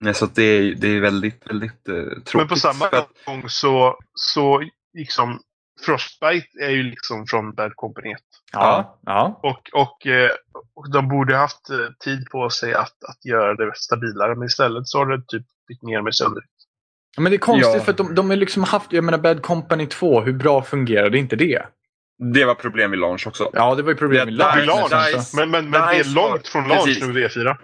nej, 0.00 0.14
så 0.14 0.24
att 0.24 0.34
det, 0.34 0.42
är, 0.42 0.74
det 0.74 0.88
är 0.88 1.00
väldigt, 1.00 1.50
väldigt 1.50 1.88
eh, 1.88 1.94
tråkigt. 1.94 2.34
Men 2.34 2.48
på 2.48 2.56
samma 2.56 2.88
gång 3.26 3.44
så, 3.48 3.98
så 4.14 4.62
liksom 4.98 5.40
Frostbite 5.84 6.46
är 6.60 6.70
ju 6.70 6.82
liksom 6.82 7.26
från 7.26 7.52
Bad 7.54 7.72
Company 7.76 8.12
1. 8.12 8.18
ja, 8.52 8.98
ja. 9.06 9.40
Och, 9.42 9.70
och, 9.82 10.06
eh, 10.06 10.30
och 10.74 10.90
de 10.92 11.08
borde 11.08 11.36
haft 11.36 11.70
eh, 11.70 11.76
tid 12.04 12.26
på 12.30 12.50
sig 12.50 12.74
att, 12.74 13.04
att 13.08 13.24
göra 13.24 13.54
det 13.54 13.72
stabilare. 13.74 14.34
Men 14.34 14.46
istället 14.46 14.88
så 14.88 14.98
har 14.98 15.06
det 15.06 15.22
typ 15.28 15.46
bytt 15.68 15.82
ner 15.82 16.02
med 16.02 16.14
sönder. 16.14 16.42
Men 17.16 17.24
det 17.32 17.36
är 17.36 17.38
konstigt 17.38 17.74
Ja. 17.74 17.80
för 17.80 17.90
att 17.90 17.96
de, 17.98 18.14
de 18.14 18.30
har 18.30 18.36
liksom 18.36 18.64
haft, 18.64 18.92
jag 18.92 19.04
menar 19.04 19.18
Bad 19.18 19.42
Company 19.42 19.86
2, 19.86 20.20
hur 20.20 20.32
bra 20.32 20.62
fungerade 20.62 21.18
inte 21.18 21.36
det? 21.36 21.62
det 22.34 22.44
var 22.44 22.54
problem 22.54 22.90
vid 22.90 23.00
launch 23.00 23.26
också. 23.26 23.50
Ja, 23.52 23.74
det 23.74 23.82
var 23.82 23.90
ju 23.90 23.96
problem 23.96 24.26
Vid 24.26 24.34
launch. 24.36 24.90
Dice- 24.92 25.36
men 25.36 25.50
Men, 25.50 25.50
men, 25.50 25.70
men 25.70 25.88
det 25.88 25.98
Dice 25.98 26.10
är 26.10 26.14
var- 26.14 26.30
långt 26.30 26.48
från 26.48 26.68
launch 26.68 26.84
precis. 26.84 27.02
nu 27.06 27.12
V4. 27.28 27.56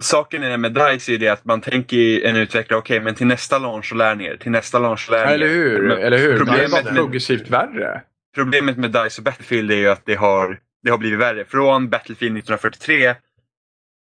Saken 0.00 0.42
är 0.42 0.56
med 0.56 0.72
DICE 0.72 1.14
är 1.14 1.18
det 1.18 1.28
att 1.28 1.44
man 1.44 1.60
tänker 1.60 2.24
en 2.24 2.36
utvecklare, 2.36 2.78
okej 2.78 3.00
men 3.00 3.14
till 3.14 3.26
nästa 3.26 3.58
launch 3.58 3.86
så 3.88 3.94
lär 3.94 4.14
ner, 4.14 4.36
till 4.36 4.50
nästa 4.50 4.78
launch 4.78 5.00
så 5.06 5.12
lär 5.12 5.26
ner. 5.26 5.34
Eller 5.34 5.48
hur? 5.48 5.82
Men 5.88 5.98
Eller 5.98 6.18
hur? 6.18 6.32
Det 6.32 6.38
Problemet 6.38 6.70
bara 6.70 6.82
med, 6.82 6.94
progressivt 6.94 7.48
värre. 7.50 8.02
problemet 8.34 8.76
med 8.76 8.90
DICE 8.90 9.20
och 9.20 9.24
Battlefield 9.24 9.70
är 9.70 9.76
ju 9.76 9.88
att 9.88 10.02
det 10.06 10.14
har, 10.14 10.58
det 10.82 10.90
har 10.90 10.98
blivit 10.98 11.18
värre. 11.18 11.44
Från 11.44 11.88
Battlefield 11.88 12.38
1943 12.38 13.14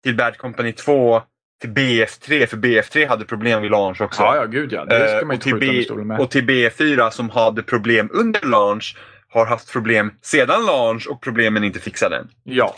till 0.04 0.16
Bad 0.18 0.38
Company 0.38 0.72
2 0.74 1.22
till 1.62 1.70
BF3, 1.70 2.46
för 2.46 2.58
BF3 2.58 3.08
hade 3.08 3.26
problem 3.26 3.62
vid 3.62 3.72
launch 3.72 4.02
också. 4.02 4.22
Ja, 4.22 4.36
ja, 4.36 4.46
gud 4.46 4.74
ja. 4.74 4.86
Det 4.86 5.08
ska 5.08 5.20
Eh, 5.20 5.26
man 5.26 5.34
inte 5.34 5.44
till 5.44 5.60
skjuta 5.60 5.96
B- 5.96 6.04
med. 6.04 6.20
Och 6.20 6.32
till 6.32 6.44
B4 6.44 7.10
som 7.10 7.30
hade 7.30 7.64
problem 7.64 8.10
under 8.14 8.46
launch 8.48 8.98
har 9.30 9.46
haft 9.46 9.72
problem 9.72 10.12
sedan 10.22 10.66
launch 10.66 11.08
och 11.08 11.22
problemen 11.22 11.64
inte 11.64 11.80
fixade. 11.80 12.24
Ja. 12.44 12.76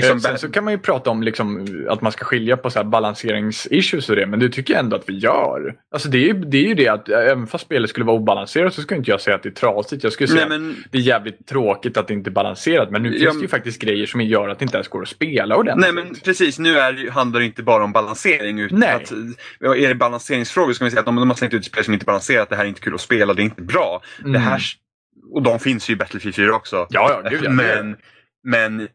Liksom 0.00 0.16
Eh, 0.16 0.22
Sen 0.22 0.38
så 0.38 0.50
kan 0.50 0.64
man 0.64 0.72
ju 0.72 0.78
prata 0.78 1.10
om 1.10 1.22
liksom, 1.22 1.66
att 1.90 2.00
man 2.00 2.12
ska 2.12 2.24
skilja 2.24 2.56
på 2.56 2.70
så 2.70 2.78
här 2.78 2.84
balanseringsissues 2.84 4.10
och 4.10 4.16
det, 4.16 4.26
men 4.26 4.40
det 4.40 4.48
tycker 4.48 4.74
jag 4.74 4.80
ändå 4.84 4.96
att 4.96 5.08
vi 5.08 5.18
gör. 5.18 5.74
Alltså 5.92 6.08
det 6.08 6.18
är 6.18 6.22
ju 6.26 6.32
det, 6.32 6.58
är 6.58 6.68
ju 6.68 6.74
det 6.74 6.88
att 6.88 7.08
eh, 7.08 7.18
även 7.18 7.46
fast 7.46 7.64
spelet 7.64 7.90
skulle 7.90 8.06
vara 8.06 8.16
obalanserat 8.16 8.74
så 8.74 8.82
skulle 8.82 8.98
inte 8.98 9.10
jag 9.10 9.20
säga 9.20 9.36
att 9.36 9.42
det 9.42 9.48
är 9.48 9.52
trasigt. 9.52 10.04
Jag 10.04 10.12
skulle 10.12 10.28
säga 10.28 10.46
Nej, 10.48 10.58
men, 10.58 10.70
att 10.70 10.76
det 10.92 10.98
är 10.98 11.02
jävligt 11.02 11.46
tråkigt 11.46 11.96
att 11.96 12.08
det 12.08 12.14
inte 12.14 12.30
är 12.30 12.32
balanserat, 12.32 12.90
men 12.90 13.02
nu 13.02 13.08
Ja, 13.18 13.18
finns 13.30 13.36
det 13.38 13.42
ju 13.42 13.48
faktiskt 13.48 13.80
grejer 13.82 14.06
som 14.06 14.20
gör 14.20 14.48
att 14.48 14.58
det 14.58 14.62
inte 14.62 14.76
ens 14.76 14.88
går 14.88 15.02
att 15.02 15.08
spela 15.08 15.56
ordentligt. 15.56 15.94
nej 15.94 16.04
men 16.04 16.14
precis, 16.24 16.58
nu 16.58 16.78
är, 16.78 16.92
det- 16.92 17.10
handlar 17.10 17.40
det 17.40 17.46
inte 17.46 17.62
bara 17.62 17.84
om 17.84 17.92
balansering. 17.92 18.60
Utan 18.60 18.78
Nej. 18.78 18.92
Att, 18.94 19.12
ja, 19.60 19.76
är 19.76 19.88
det 19.88 19.94
balanseringsfrågor 19.94 20.72
så 20.72 20.78
kan 20.78 20.84
vi 20.84 20.90
säga 20.90 21.00
att 21.00 21.06
de, 21.06 21.16
de 21.16 21.30
har 21.30 21.36
slängt 21.36 21.54
ut 21.54 21.64
spel 21.64 21.84
som 21.84 21.94
inte 21.94 22.04
är 22.04 22.06
balanserat, 22.06 22.48
det 22.50 22.56
här 22.56 22.64
är 22.64 22.68
inte 22.68 22.80
kul 22.80 22.94
att 22.94 23.00
spela, 23.00 23.34
det 23.34 23.42
är 23.42 23.44
inte 23.44 23.62
bra. 23.62 24.02
Det 24.18 24.28
Mm. 24.28 24.40
här, 24.42 24.62
och 25.32 25.42
de 25.42 25.58
finns 25.58 25.90
ju 25.90 25.92
i 25.92 25.96
Battlefield 25.96 26.34
4 26.36 26.54
också. 26.54 26.86
Ja, 26.90 27.20
ja, 27.24 27.30
gud 27.30 27.40
ja. 27.42 27.48
det 27.48 27.54
men, 27.54 27.96
men 28.44 28.88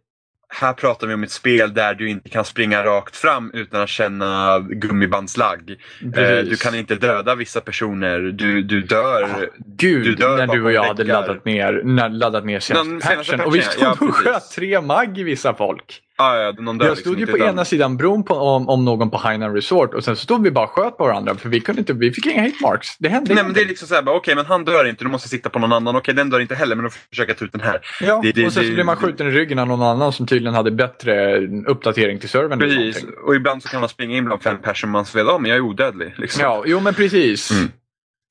här 0.54 0.74
pratar 0.74 1.08
vi 1.08 1.14
om 1.14 1.24
ett 1.24 1.32
spel 1.32 1.74
där 1.74 1.94
du 1.94 2.10
inte 2.10 2.30
kan 2.30 2.46
springa 2.46 2.84
rakt 2.84 3.16
fram 3.16 3.52
utan 3.54 3.82
att 3.82 3.90
känna 3.90 4.60
gummibandslagg. 4.60 5.72
Eh, 5.72 6.12
Precis. 6.12 6.50
du 6.50 6.56
kan 6.56 6.76
inte 6.80 6.96
döda 6.96 7.36
vissa 7.36 7.62
personer. 7.62 8.20
Du, 8.20 8.64
du 8.64 8.82
dör. 8.82 9.50
Gud, 9.66 10.04
Du 10.04 10.16
dör 10.16 10.38
när 10.38 10.48
du 10.48 10.64
och 10.64 10.72
jag 10.72 10.84
hade 10.84 11.04
laddat 11.04 11.46
ner, 11.46 11.82
när, 11.84 12.10
laddat 12.10 12.46
ner 12.46 12.60
senaste 12.60 13.16
patchen. 13.16 13.42
Och 13.42 13.56
vi 13.56 13.62
stod 13.62 13.84
ja, 13.84 13.98
och 14.00 14.16
sköt 14.16 14.52
tre 14.52 14.82
mag 14.82 15.18
i 15.18 15.24
vissa 15.24 15.54
folk. 15.54 16.02
Ah, 16.18 16.38
ja, 16.38 16.52
någon 16.52 16.78
Jag 16.78 16.86
liksom 16.90 17.02
stod 17.02 17.16
ju 17.16 17.20
inte, 17.22 17.32
på 17.32 17.38
utan- 17.38 17.50
ena 17.50 17.66
sidan 17.66 17.98
bron 17.98 18.24
på, 18.24 18.34
om, 18.36 18.70
om 18.70 18.86
någon 18.86 19.10
på 19.12 19.18
Hainan 19.18 19.54
Resort 19.56 19.94
och 19.94 20.04
sen 20.04 20.16
så 20.16 20.24
stod 20.24 20.44
vi 20.44 20.52
bara 20.52 20.66
och 20.66 20.72
sköt 20.72 20.98
på 20.98 21.04
varandra 21.04 21.36
för 21.36 21.50
vi 21.50 21.60
kunde 21.60 21.80
inte, 21.80 21.94
vi 21.94 22.12
fick 22.12 22.26
inga 22.26 22.42
hit 22.42 22.62
marks. 22.62 22.98
Det 23.00 23.10
hände 23.10 23.34
Nej 23.34 23.44
men 23.44 23.54
det 23.54 23.62
är 23.62 23.66
liksom 23.66 23.88
såhär, 23.88 24.02
bara, 24.02 24.16
okej 24.16 24.36
men 24.36 24.46
han 24.46 24.66
dör 24.66 24.86
inte, 24.90 25.04
du 25.04 25.10
måste 25.10 25.30
sikta 25.30 25.50
på 25.50 25.60
någon 25.60 25.74
annan. 25.74 25.96
Okej 25.96 26.14
den 26.14 26.30
dör 26.30 26.40
inte 26.40 26.56
heller 26.56 26.76
men 26.76 26.84
då 26.84 26.90
får 26.90 27.00
jag 27.04 27.10
försöka 27.10 27.34
ta 27.40 27.46
ut 27.46 27.52
den 27.52 27.62
här. 27.62 27.80
Ja, 28.02 28.20
det- 28.24 28.32
det- 28.32 28.46
och 28.46 28.54
sen 28.54 28.64
så 28.64 28.70
det- 28.70 28.74
blev 28.74 28.86
man 28.86 28.96
skjuten 28.96 29.28
i 29.28 29.32
ryggen 29.32 29.60
av 29.60 29.68
någon 29.68 29.82
annan 29.82 30.14
som 30.14 30.28
tydligen 30.28 30.54
hade 30.56 30.72
bättre 30.72 31.40
uppdatering 31.68 32.20
till 32.20 32.30
servern. 32.30 32.60
Precis, 32.60 33.06
och 33.26 33.36
ibland 33.36 33.64
så 33.64 33.70
kan 33.70 33.80
man 33.80 33.90
springa 33.90 34.18
in 34.18 34.26
bland 34.26 34.42
fem 34.42 34.58
personer 34.62 34.92
man 34.92 35.04
vet, 35.14 35.26
ja 35.28 35.38
men 35.38 35.50
jag 35.50 35.58
är 35.58 35.62
odödlig. 35.62 36.14
Liksom. 36.18 36.44
Ja, 36.44 36.64
jo 36.66 36.80
men 36.80 36.94
precis. 36.94 37.52
Mm. 37.52 37.72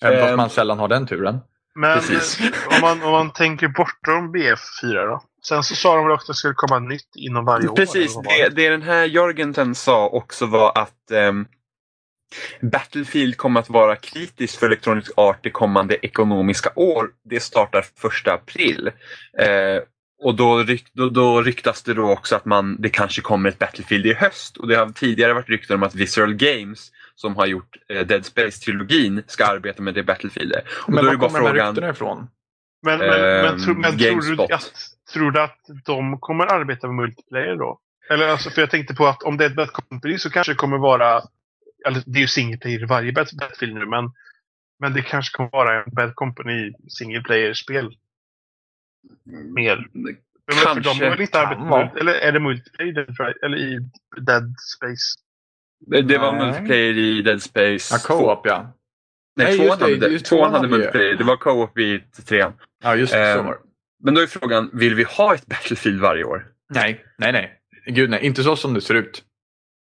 Även 0.05 0.19
fast 0.21 0.31
Ehm. 0.31 0.37
man 0.37 0.51
sällan 0.51 0.79
har 0.79 0.89
den 0.89 1.07
turen. 1.07 1.39
Men 1.75 1.99
Precis. 1.99 2.41
om 2.67 2.81
man, 2.81 3.03
om 3.03 3.11
man 3.11 3.33
tänker 3.33 3.69
bortom 3.69 4.33
BF4 4.35 5.07
då? 5.07 5.23
Sen 5.49 5.63
så 5.63 5.75
sa 5.75 5.97
de 5.97 6.05
väl 6.05 6.15
också 6.15 6.25
att 6.25 6.35
det 6.35 6.39
skulle 6.39 6.55
komma 6.55 6.79
nytt 6.79 7.17
inom 7.17 7.45
varje 7.45 7.69
år? 7.69 7.77
Precis, 7.77 8.17
det, 8.17 8.49
det 8.49 8.69
den 8.69 8.83
här 8.83 9.05
Jörgensen 9.05 9.75
sa 9.75 10.09
också 10.09 10.47
var 10.47 10.73
att 10.79 11.11
ehm, 11.11 11.47
Battlefield 12.61 13.37
kommer 13.37 13.61
att 13.61 13.71
vara 13.71 13.97
kritiskt 13.97 14.57
för 14.57 14.67
Electronic 14.67 15.11
Art 15.17 15.39
det 15.43 15.51
kommande 15.51 16.07
ekonomiska 16.07 16.71
år. 16.77 17.11
Det 17.25 17.41
startar 17.41 17.85
första 17.97 18.33
april. 18.33 18.91
Eh, 19.39 19.83
och 20.23 20.35
då, 20.35 20.59
ryk, 20.59 20.87
då, 20.93 21.09
då 21.09 21.43
ryktas 21.43 21.83
det 21.83 21.95
då 21.95 22.11
också 22.11 22.37
att 22.37 22.45
man, 22.45 22.77
det 22.79 22.89
kanske 22.89 23.21
kommer 23.21 23.49
ett 23.49 23.59
Battlefield 23.59 24.07
i 24.07 24.15
höst. 24.15 24.57
Och 24.57 24.69
det 24.69 24.77
har 24.77 24.89
tidigare 24.89 25.35
varit 25.35 25.49
rykten 25.49 25.77
om 25.77 25.83
att 25.83 25.95
Visceral 25.95 26.35
Games 26.35 26.91
som 27.15 27.37
har 27.37 27.47
gjort 27.47 27.77
eh, 27.89 28.07
Dead 28.07 28.27
Space-trilogin 28.27 29.23
ska 29.27 29.47
arbeta 29.47 29.83
med 29.83 29.95
det 29.95 30.03
Battlefield. 30.03 30.53
Och 30.87 30.93
Men 30.93 31.07
var 31.07 31.13
kommer 31.13 31.41
de 31.41 31.47
här 31.47 31.53
frågan... 31.53 31.75
ryktena 31.75 31.91
ifrån? 31.91 32.29
Men, 32.83 32.99
men, 32.99 33.21
men, 33.21 33.65
tro, 33.65 33.75
men 33.75 33.99
tror, 33.99 34.37
du 34.37 34.55
att, 34.55 34.73
tror 35.13 35.31
du 35.31 35.41
att 35.41 35.59
de 35.85 36.21
kommer 36.21 36.47
arbeta 36.47 36.87
med 36.87 36.97
multiplayer 36.97 37.57
då? 37.57 37.79
Eller 38.11 38.29
alltså, 38.29 38.51
för 38.51 38.63
jag 38.63 38.71
tänkte 38.71 38.95
på 38.95 39.07
att 39.07 39.23
om 39.23 39.37
det 39.37 39.45
är 39.45 39.51
ett 39.51 39.57
Bad 39.57 39.73
Company 39.73 40.19
så 40.19 40.31
kanske 40.31 40.53
det 40.53 40.57
kommer 40.57 40.79
vara... 40.79 41.23
Eller 41.87 42.03
det 42.07 42.19
är 42.19 42.21
ju 42.21 42.29
single 42.29 42.59
player 42.59 42.83
i 42.83 42.87
varje 42.87 43.13
Bad- 43.13 43.37
Battlefield 43.39 43.75
nu, 43.75 43.87
men, 43.87 44.13
men 44.81 44.93
det 44.95 45.03
kanske 45.03 45.37
kommer 45.37 45.51
vara 45.51 45.85
en 45.85 45.91
Bad 45.95 46.15
Company 46.15 46.73
single 46.89 47.23
player-spel. 47.23 47.97
Mer. 49.55 49.87
Men 49.93 50.17
för 50.47 50.75
de 50.75 50.83
Kanske 50.83 51.05
har 51.05 51.11
väl 51.11 51.21
inte 51.21 51.33
kan 51.33 51.47
arbetat 51.47 51.69
med, 51.69 52.01
Eller 52.01 52.13
är 52.13 52.33
det 52.33 52.41
multiplayer 52.41 53.45
eller 53.45 53.57
i 53.57 53.79
Dead 54.21 54.55
Space? 54.77 55.19
Det, 55.87 56.03
det 56.03 56.19
var 56.19 56.47
multiplayer 56.47 56.99
i 56.99 57.23
Dead 57.23 57.43
Space 57.43 57.95
Ja, 57.95 57.99
2. 57.99 58.19
co-op 58.19 58.47
ja. 58.47 58.73
Nej, 59.37 59.47
Nej, 59.47 59.57
tvåan 59.59 59.79
det, 59.79 59.85
hade, 59.85 60.09
just 60.09 60.27
tvåan 60.27 60.53
hade 60.53 60.69
multiplayer. 60.69 61.15
Det 61.17 61.25
var 61.25 61.37
co-op 61.37 61.79
i 61.79 62.05
trean. 62.27 62.53
Ja, 62.83 62.97
just 62.97 63.13
det. 63.13 63.19
det. 63.19 63.57
Men 64.05 64.15
då 64.15 64.21
är 64.21 64.27
frågan, 64.27 64.71
vill 64.73 64.95
vi 64.95 65.03
ha 65.03 65.35
ett 65.35 65.47
Battlefield 65.47 66.01
varje 66.01 66.25
år? 66.25 66.47
Nej, 66.75 67.05
nej, 67.19 67.33
nej. 67.33 67.59
Gud 67.87 68.11
nej, 68.11 68.21
inte 68.23 68.43
så 68.43 68.57
som 68.57 68.75
det 68.75 68.81
ser 68.81 68.95
ut. 68.95 69.23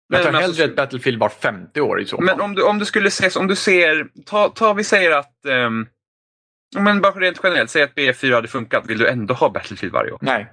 Men 0.09 0.21
Jag 0.21 0.27
tar 0.27 0.39
alltså- 0.39 0.63
hellre 0.63 0.73
ett 0.73 0.77
Battlefield 0.77 1.19
var 1.19 1.29
50 1.29 1.81
år 1.81 2.01
i 2.01 2.05
så 2.07 2.17
fall. 2.17 2.27
Men 2.27 2.41
om 2.41 2.55
du, 2.55 2.63
om 2.63 2.79
du 2.79 2.85
skulle 2.85 3.09
ses, 3.09 3.37
om 3.37 3.47
du 3.47 3.57
ser, 3.57 4.07
ta, 4.27 4.49
ta 4.49 4.73
vi 4.73 4.85
säger 4.85 5.11
att, 5.11 5.33
um, 5.47 5.87
men 6.79 7.01
bara 7.01 7.13
rent 7.13 7.41
generellt, 7.43 7.71
säg 7.71 7.83
att 7.83 7.95
BF4 7.95 8.35
hade 8.35 8.49
funkat, 8.49 8.85
vill 8.87 8.99
du 8.99 9.09
ändå 9.09 9.35
ha 9.35 9.51
Battlefield 9.51 9.93
varje 9.93 10.13
år? 10.13 10.19
Nej, 10.23 10.47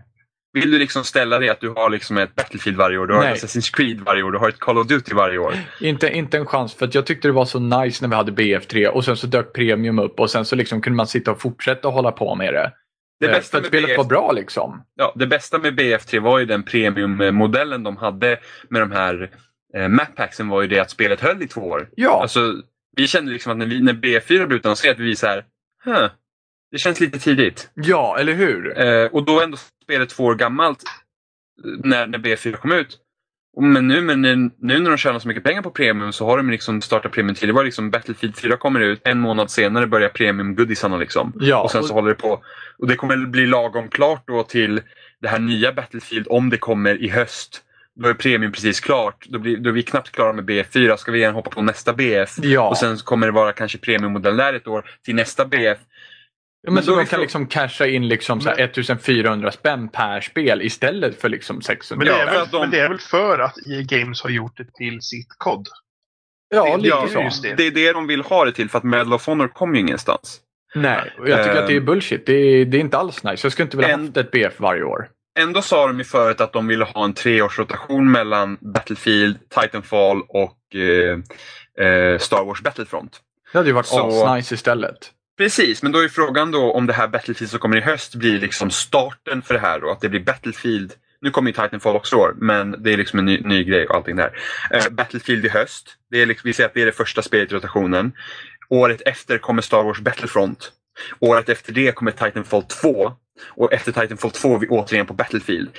Vill 0.53 0.71
du 0.71 0.79
liksom 0.79 1.03
ställa 1.03 1.39
dig 1.39 1.49
att 1.49 1.61
du 1.61 1.69
har 1.69 1.89
liksom 1.89 2.17
ett 2.17 2.35
Battlefield 2.35 2.77
varje 2.77 2.97
år, 2.97 3.07
du 3.07 3.13
har 3.13 3.21
Nej. 3.21 3.33
ett 3.33 3.43
Assassin's 3.43 3.75
Creed 3.75 3.99
varje 4.01 4.23
år, 4.23 4.31
du 4.31 4.37
har 4.37 4.49
ett 4.49 4.59
Call 4.59 4.77
of 4.77 4.87
Duty 4.87 5.13
varje 5.15 5.37
år? 5.37 5.53
inte, 5.81 6.09
inte 6.09 6.37
en 6.37 6.45
chans. 6.45 6.73
För 6.73 6.85
att 6.85 6.95
jag 6.95 7.05
tyckte 7.05 7.27
det 7.27 7.31
var 7.31 7.45
så 7.45 7.59
nice 7.59 8.03
när 8.03 8.09
vi 8.09 8.15
hade 8.15 8.31
BF3 8.31 8.87
och 8.87 9.05
sen 9.05 9.17
så 9.17 9.27
dök 9.27 9.53
Premium 9.53 9.99
upp 9.99 10.19
och 10.19 10.29
sen 10.29 10.45
så 10.45 10.55
liksom 10.55 10.81
kunde 10.81 10.97
man 10.97 11.07
sitta 11.07 11.31
och 11.31 11.41
fortsätta 11.41 11.87
hålla 11.87 12.11
på 12.11 12.35
med 12.35 12.53
det. 12.53 12.71
Det 13.19 13.25
Eh, 13.25 13.31
bästa, 13.31 13.57
för 13.57 13.61
att 13.61 13.67
spelet 13.67 13.87
BF, 13.89 13.97
var 13.97 14.05
bra 14.05 14.31
liksom. 14.31 14.83
ja, 14.95 15.13
det 15.15 15.27
bästa 15.27 15.57
med 15.59 15.79
BF3 15.79 16.19
var 16.19 16.39
ju 16.39 16.45
den 16.45 16.63
premiummodellen 16.63 17.83
de 17.83 17.97
hade 17.97 18.37
med 18.69 18.81
de 18.81 18.91
här 18.91 19.29
eh, 19.77 19.87
mappacksen 19.87 20.47
var 20.49 20.61
ju 20.61 20.67
det 20.67 20.79
att 20.79 20.89
spelet 20.89 21.21
höll 21.21 21.41
i 21.43 21.47
två 21.47 21.61
år. 21.61 21.89
Ja, 21.95 22.21
Alltså, 22.21 22.53
vi 22.95 23.07
kände 23.07 23.31
liksom 23.31 23.51
att 23.51 23.57
när, 23.57 23.65
vi, 23.65 23.81
när 23.81 23.93
B4 23.93 24.45
blev 24.45 24.53
utannonserat, 24.53 24.99
vi 24.99 25.15
så 25.15 25.27
här, 25.27 25.45
huh, 25.85 26.07
det 26.71 26.77
känns 26.77 26.99
lite 26.99 27.19
tidigt. 27.19 27.69
ja 27.73 28.17
eller 28.19 28.33
hur? 28.33 28.79
Eh, 28.81 29.05
och 29.05 29.25
då 29.25 29.41
ändå 29.41 29.57
spelet 29.83 30.09
två 30.09 30.23
år 30.23 30.35
gammalt 30.35 30.83
eh, 31.65 31.71
när, 31.83 32.07
när 32.07 32.19
B4 32.19 32.55
kom 32.55 32.71
ut. 32.71 32.99
Och 33.55 33.63
Men 33.63 33.87
nu, 33.87 34.01
men 34.01 34.21
nu, 34.21 34.51
när 34.59 34.89
de 34.89 34.97
tjänar 34.97 35.19
så 35.19 35.27
mycket 35.27 35.43
pengar 35.43 35.61
på 35.61 35.69
premium 35.69 36.11
så 36.11 36.25
har 36.25 36.37
de 36.37 36.49
liksom 36.49 36.81
startat 36.81 37.11
premium 37.11 37.35
till. 37.35 37.47
Det 37.47 37.53
var 37.53 37.63
liksom 37.63 37.89
Battlefield 37.89 38.37
4 38.37 38.57
kommer 38.57 38.79
ut, 38.79 39.01
en 39.03 39.19
månad 39.19 39.51
senare 39.51 39.87
börjar 39.87 40.09
premium-goodisarna 40.09 40.97
liksom. 40.97 41.33
Ja, 41.39 41.61
och 41.61 41.71
sen 41.71 41.83
så 41.83 41.93
håller 41.93 42.09
det 42.09 42.15
på. 42.15 42.43
Och 42.77 42.87
det 42.87 42.95
kommer 42.95 43.17
bli 43.17 43.45
lagom 43.45 43.89
klart 43.89 44.23
då 44.27 44.43
till 44.43 44.81
det 45.21 45.27
här 45.27 45.39
nya 45.39 45.73
Battlefield 45.73 46.27
om 46.29 46.49
det 46.49 46.57
kommer 46.57 47.03
i 47.03 47.09
höst. 47.09 47.61
Då 47.95 48.09
är 48.09 48.13
premium 48.13 48.51
precis 48.51 48.79
klart. 48.79 49.25
Då, 49.29 49.39
blir, 49.39 49.57
då 49.57 49.69
är 49.69 49.73
vi 49.73 49.83
knappt 49.83 50.11
klara 50.11 50.33
med 50.33 50.49
BF4. 50.49 50.97
Ska 50.97 51.11
vi 51.11 51.19
igen 51.19 51.33
hoppa 51.33 51.49
på 51.49 51.61
nästa 51.61 51.93
BF? 51.93 52.37
ja. 52.41 52.69
Och 52.69 52.77
sen 52.77 52.97
kommer 52.97 53.27
det 53.27 53.33
vara 53.33 53.53
kanske 53.53 53.77
premiummodell 53.77 54.37
där 54.37 54.53
ett 54.53 54.67
år 54.67 54.85
till 55.05 55.15
nästa 55.15 55.45
BF. 55.45 55.77
Ja, 56.65 56.71
men 56.71 56.73
Men 56.73 56.83
så 56.83 56.95
det 56.95 57.05
kan 57.05 57.19
liksom 57.21 57.47
casha 57.47 57.87
in 57.87 58.07
liksom 58.07 58.41
så 58.41 58.49
här 58.49 58.59
1400 58.63 59.51
spänn 59.51 59.89
per 59.89 60.21
spel 60.21 60.61
istället 60.61 61.21
för 61.21 61.29
liksom 61.29 61.61
600. 61.61 62.05
Men 62.05 62.13
det, 62.13 62.21
är 62.21 62.25
väl, 62.39 62.47
de- 62.51 62.59
men 62.61 62.69
det 62.71 62.79
är 62.79 62.89
väl 62.89 62.99
för 62.99 63.39
att 63.39 63.53
EA 63.67 63.81
Games 63.81 64.21
har 64.21 64.29
gjort 64.29 64.57
det 64.57 64.73
till 64.73 65.01
sitt 65.01 65.27
kod? 65.37 65.67
ja, 66.55 66.63
det- 66.63 66.77
lite 66.77 66.87
ja, 66.89 67.07
så. 67.07 67.21
just 67.21 67.43
det. 67.43 67.55
Det 67.55 67.67
är 67.67 67.71
det 67.71 67.91
de 67.93 68.07
vill 68.07 68.21
ha 68.21 68.45
det 68.45 68.51
till 68.51 68.69
för 68.69 68.77
att 68.77 68.83
Medal 68.83 69.13
of 69.13 69.27
Honor 69.27 69.47
kom 69.47 69.75
ju 69.75 69.81
ingenstans. 69.81 70.39
Nej, 70.75 71.13
och 71.19 71.29
jag 71.29 71.43
tycker 71.45 71.61
att 71.61 71.67
det 71.67 71.73
är 71.73 71.77
Ehm. 71.77 71.85
bullshit. 71.85 72.25
Det 72.25 72.33
är, 72.33 72.65
det 72.65 72.77
är 72.77 72.81
inte 72.81 72.97
alls 72.97 73.23
nice. 73.23 73.45
Jag 73.45 73.51
skulle 73.51 73.63
inte 73.65 73.77
vilja 73.77 73.93
En- 73.93 74.05
haft 74.05 74.17
ett 74.17 74.31
BF 74.31 74.59
varje 74.59 74.83
år. 74.83 75.09
Ändå 75.39 75.61
sa 75.61 75.87
de 75.87 75.97
ju 75.97 76.03
förut 76.03 76.41
att 76.41 76.53
de 76.53 76.67
ville 76.67 76.85
ha 76.85 77.03
en 77.05 77.13
treårsrotation 77.13 78.11
mellan 78.11 78.57
Battlefield, 78.61 79.37
Titanfall 79.49 80.21
och 80.27 80.75
eh, 80.75 81.87
eh, 81.87 82.17
Star 82.17 82.45
Wars 82.45 82.61
Battlefront. 82.61 83.19
Det 83.51 83.57
hade 83.57 83.69
ju 83.69 83.73
varit 83.73 83.85
Så- 83.85 84.25
asnice 84.25 84.55
istället. 84.55 85.11
Precis, 85.37 85.83
men 85.83 85.91
då 85.91 85.99
är 85.99 86.07
frågan 86.07 86.51
då 86.51 86.71
om 86.71 86.87
det 86.87 86.93
här 86.93 87.07
Battlefield 87.07 87.51
som 87.51 87.59
kommer 87.59 87.77
i 87.77 87.81
höst 87.81 88.15
blir 88.15 88.39
liksom 88.39 88.71
starten 88.71 89.41
för 89.41 89.53
det 89.53 89.59
här 89.59 89.79
då. 89.79 89.91
Att 89.91 90.01
det 90.01 90.09
blir 90.09 90.19
Battlefield. 90.19 90.93
Nu 91.21 91.31
kommer 91.31 91.49
ju 91.49 91.53
Titanfall 91.53 91.95
också 91.95 92.15
i 92.15 92.19
år, 92.19 92.35
men 92.37 92.83
det 92.83 92.93
är 92.93 92.97
liksom 92.97 93.19
en 93.19 93.25
ny, 93.25 93.41
ny 93.41 93.63
grej 93.63 93.87
och 93.87 93.95
allting 93.95 94.15
där. 94.15 94.31
Uh, 94.73 94.89
Battlefield 94.89 95.45
i 95.45 95.49
höst. 95.49 95.97
Det 96.11 96.21
är 96.21 96.25
liksom, 96.25 96.47
vi 96.47 96.53
säger 96.53 96.67
att 96.67 96.73
det 96.73 96.81
är 96.81 96.85
det 96.85 96.91
första 96.91 97.21
spelet 97.21 97.51
i 97.51 97.55
rotationen. 97.55 98.11
Året 98.69 99.01
efter 99.05 99.37
kommer 99.37 99.61
Star 99.61 99.83
Wars 99.83 99.99
Battlefront. 99.99 100.71
Året 101.19 101.49
efter 101.49 101.73
det 101.73 101.91
kommer 101.91 102.11
Titanfall 102.11 102.63
2. 102.63 103.13
Och 103.49 103.73
efter 103.73 103.91
Titanfall 103.91 104.31
2 104.31 104.55
är 104.55 104.59
vi 104.59 104.67
återigen 104.67 105.05
på 105.05 105.13
Battlefield. 105.13 105.69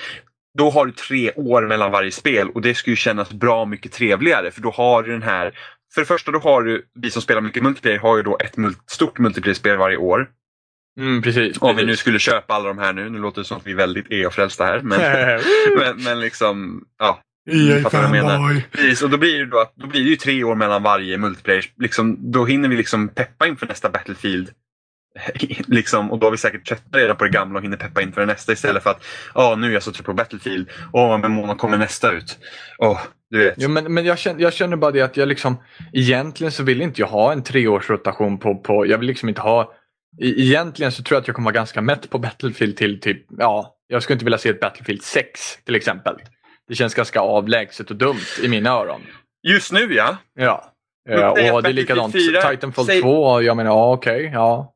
Då 0.57 0.69
har 0.69 0.85
du 0.85 0.91
tre 0.91 1.31
år 1.31 1.61
mellan 1.61 1.91
varje 1.91 2.11
spel 2.11 2.49
och 2.49 2.61
det 2.61 2.75
skulle 2.75 2.91
ju 2.91 2.97
kännas 2.97 3.29
bra 3.29 3.65
mycket 3.65 3.91
trevligare 3.91 4.51
för 4.51 4.61
då 4.61 4.71
har 4.71 5.03
du 5.03 5.11
den 5.11 5.23
här 5.23 5.53
för 5.95 6.01
det 6.01 6.05
första 6.05 6.31
då 6.31 6.39
har 6.39 6.63
du, 6.63 6.85
vi 7.01 7.11
som 7.11 7.21
spelar 7.21 7.41
mycket 7.41 7.63
multiplayer 7.63 7.99
har 7.99 8.17
ju 8.17 8.23
då 8.23 8.37
ett 8.39 8.57
mul- 8.57 8.75
stort 8.87 9.19
multiplayer-spel 9.19 9.77
varje 9.77 9.97
år. 9.97 10.27
Mm, 10.99 11.21
precis. 11.21 11.57
Om 11.61 11.75
vi 11.75 11.85
nu 11.85 11.95
skulle 11.95 12.19
köpa 12.19 12.53
alla 12.53 12.67
de 12.67 12.77
här 12.77 12.93
nu, 12.93 13.09
nu 13.09 13.19
låter 13.19 13.41
det 13.41 13.45
som 13.45 13.57
att 13.57 13.67
vi 13.67 13.71
är 13.71 13.75
väldigt 13.75 14.11
EA-frälsta 14.11 14.65
här. 14.65 14.81
Men, 14.81 14.99
men, 15.79 16.03
men 16.03 16.19
liksom, 16.19 16.83
ja. 16.99 17.21
EA 17.51 17.89
menar. 18.11 18.37
fanboy. 18.37 18.65
Precis, 18.71 19.01
och 19.01 19.09
då 19.09 19.17
blir 19.17 19.39
det 19.39 19.45
då 19.45 19.71
då 19.75 19.87
blir 19.87 20.03
det 20.03 20.09
ju 20.09 20.15
tre 20.15 20.43
år 20.43 20.55
mellan 20.55 20.83
varje 20.83 21.17
multiplayer. 21.17 21.65
Liksom, 21.77 22.31
då 22.31 22.45
hinner 22.45 22.69
vi 22.69 22.75
liksom 22.75 23.07
peppa 23.07 23.47
inför 23.47 23.67
nästa 23.67 23.89
Battlefield. 23.89 24.49
liksom, 25.67 26.11
och 26.11 26.19
då 26.19 26.25
har 26.27 26.31
vi 26.31 26.37
säkert 26.37 26.67
tröttnat 26.67 26.95
redan 26.95 27.17
på 27.17 27.23
det 27.23 27.29
gamla 27.29 27.57
och 27.59 27.63
hinner 27.63 27.77
peppa 27.77 28.01
inför 28.01 28.21
det 28.21 28.27
nästa 28.27 28.51
istället 28.51 28.83
för 28.83 28.89
att 28.89 29.03
ja, 29.33 29.55
nu 29.55 29.67
är 29.69 29.73
jag 29.73 29.83
så 29.83 29.91
trött 29.91 30.05
på 30.05 30.13
Battlefield. 30.13 30.69
Åh, 30.93 31.11
om 31.13 31.23
en 31.23 31.31
månad 31.31 31.57
kommer 31.57 31.77
nästa 31.77 32.11
ut. 32.11 32.37
Åh, 32.77 32.99
du 33.29 33.39
vet. 33.39 33.53
Jo, 33.57 33.69
men 33.69 33.93
men 33.93 34.05
jag, 34.05 34.17
känner, 34.19 34.41
jag 34.41 34.53
känner 34.53 34.77
bara 34.77 34.91
det 34.91 35.01
att 35.01 35.17
jag 35.17 35.27
liksom 35.27 35.57
egentligen 35.93 36.51
så 36.51 36.63
vill 36.63 36.81
inte 36.81 37.01
jag 37.01 37.07
ha 37.07 37.31
en 37.31 37.43
treårsrotation 37.43 38.37
på, 38.37 38.55
på 38.55 38.85
jag 38.85 38.97
vill 38.97 39.07
liksom 39.07 39.29
inte 39.29 39.41
ha 39.41 39.63
e- 40.21 40.33
Egentligen 40.37 40.91
så 40.91 41.03
tror 41.03 41.15
jag 41.15 41.21
att 41.21 41.27
jag 41.27 41.35
kommer 41.35 41.45
vara 41.45 41.53
ganska 41.55 41.81
mätt 41.81 42.09
på 42.09 42.17
Battlefield 42.19 42.77
till 42.77 42.99
typ, 42.99 43.25
ja, 43.37 43.75
jag 43.87 44.03
skulle 44.03 44.15
inte 44.15 44.25
vilja 44.25 44.37
se 44.37 44.49
ett 44.49 44.59
Battlefield 44.59 45.01
6 45.03 45.29
till 45.65 45.75
exempel. 45.75 46.15
Det 46.67 46.75
känns 46.75 46.93
ganska 46.93 47.19
avlägset 47.19 47.89
och 47.89 47.95
dumt 47.95 48.19
i 48.43 48.47
mina 48.47 48.69
öron. 48.69 49.01
Just 49.47 49.71
nu 49.71 49.93
ja. 49.93 50.17
Ja. 50.35 50.71
Men 51.09 51.19
Ja, 51.19 51.53
och 51.53 51.63
det 51.63 51.69
är 51.69 51.73
likadant. 51.73 52.13
4, 52.13 52.41
Titanfall 52.41 52.85
säg- 52.85 53.01
2, 53.01 53.41
jag 53.41 53.57
menar 53.57 53.71
ja 53.71 53.93
okej, 53.93 54.31
ja. 54.33 54.74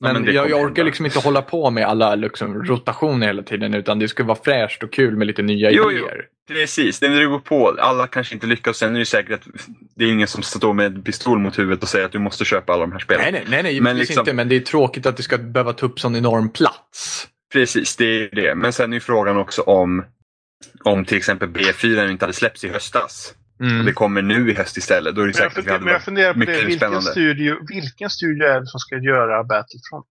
Men, 0.00 0.14
Ja, 0.14 0.20
men 0.20 0.34
jag, 0.34 0.50
jag 0.50 0.56
orkar 0.60 0.66
hända. 0.66 0.82
liksom 0.82 1.06
inte 1.06 1.18
hålla 1.18 1.42
på 1.42 1.70
med 1.70 1.86
alla 1.86 2.14
liksom, 2.14 2.64
rotationer 2.64 3.26
hela 3.26 3.42
tiden 3.42 3.74
utan 3.74 3.98
det 3.98 4.08
ska 4.08 4.24
vara 4.24 4.38
fräscht 4.44 4.82
och 4.82 4.92
kul 4.92 5.16
med 5.16 5.26
lite 5.26 5.42
nya 5.42 5.70
Jo, 5.70 5.82
jo. 5.84 5.90
idéer. 5.90 6.24
Precis, 6.48 7.00
det 7.00 7.08
beror 7.08 7.38
på. 7.38 7.76
Alla 7.78 8.06
kanske 8.06 8.34
inte 8.34 8.46
lyckas. 8.46 8.76
Sen 8.76 8.94
är 8.94 8.98
det 8.98 9.06
säkert 9.06 9.32
att 9.34 9.48
det 9.96 10.04
är 10.04 10.08
ingen 10.08 10.26
som 10.28 10.42
står 10.42 10.74
med 10.74 10.86
en 10.86 11.02
pistol 11.02 11.38
mot 11.38 11.58
huvudet 11.58 11.82
och 11.82 11.88
säger 11.88 12.04
att 12.04 12.12
du 12.12 12.18
måste 12.18 12.44
köpa 12.44 12.72
alla 12.72 12.80
de 12.82 12.92
här 12.92 12.98
spelen. 12.98 13.22
Nej, 13.22 13.32
nej, 13.32 13.44
nej, 13.48 13.62
nej 13.62 13.80
Men 13.80 13.98
liksom- 13.98 14.20
inte. 14.20 14.32
Men 14.32 14.48
det 14.48 14.56
är 14.56 14.60
tråkigt 14.60 15.06
att 15.06 15.16
det 15.16 15.22
ska 15.22 15.38
behöva 15.38 15.72
ta 15.72 15.86
upp 15.86 16.00
sån 16.00 16.16
enorm 16.16 16.48
plats. 16.48 17.28
Precis, 17.52 17.96
det 17.96 18.04
är 18.04 18.28
det. 18.34 18.54
Men 18.54 18.72
sen 18.72 18.92
är 18.92 19.00
frågan 19.00 19.36
också 19.36 19.62
om 19.62 20.04
om 20.84 21.04
till 21.04 21.16
exempel 21.16 21.48
B4 21.48 22.10
inte 22.10 22.24
hade 22.24 22.32
släppts 22.32 22.64
i 22.64 22.68
höstas. 22.68 23.34
Mm. 23.60 23.78
Och 23.78 23.84
det 23.84 23.92
kommer 23.92 24.22
nu 24.22 24.50
i 24.50 24.54
höst 24.54 24.76
istället. 24.76 25.14
Då 25.14 25.20
är 25.22 25.26
det 25.26 25.32
Men 25.34 25.42
jag, 25.42 25.52
säkert 25.52 25.58
att 25.58 25.64
vi 25.64 25.68
funder, 25.68 25.72
hade 25.72 25.84
men 25.84 25.92
jag 25.92 26.02
funderar 26.02 26.32
på 26.34 26.38
det. 26.40 26.64
Vilken 26.66 27.02
studio, 27.02 27.56
vilken 27.68 28.10
studio 28.10 28.46
är 28.46 28.60
det 28.60 28.66
som 28.66 28.80
ska 28.80 28.96
göra 28.98 29.44
Battlefront? 29.44 30.06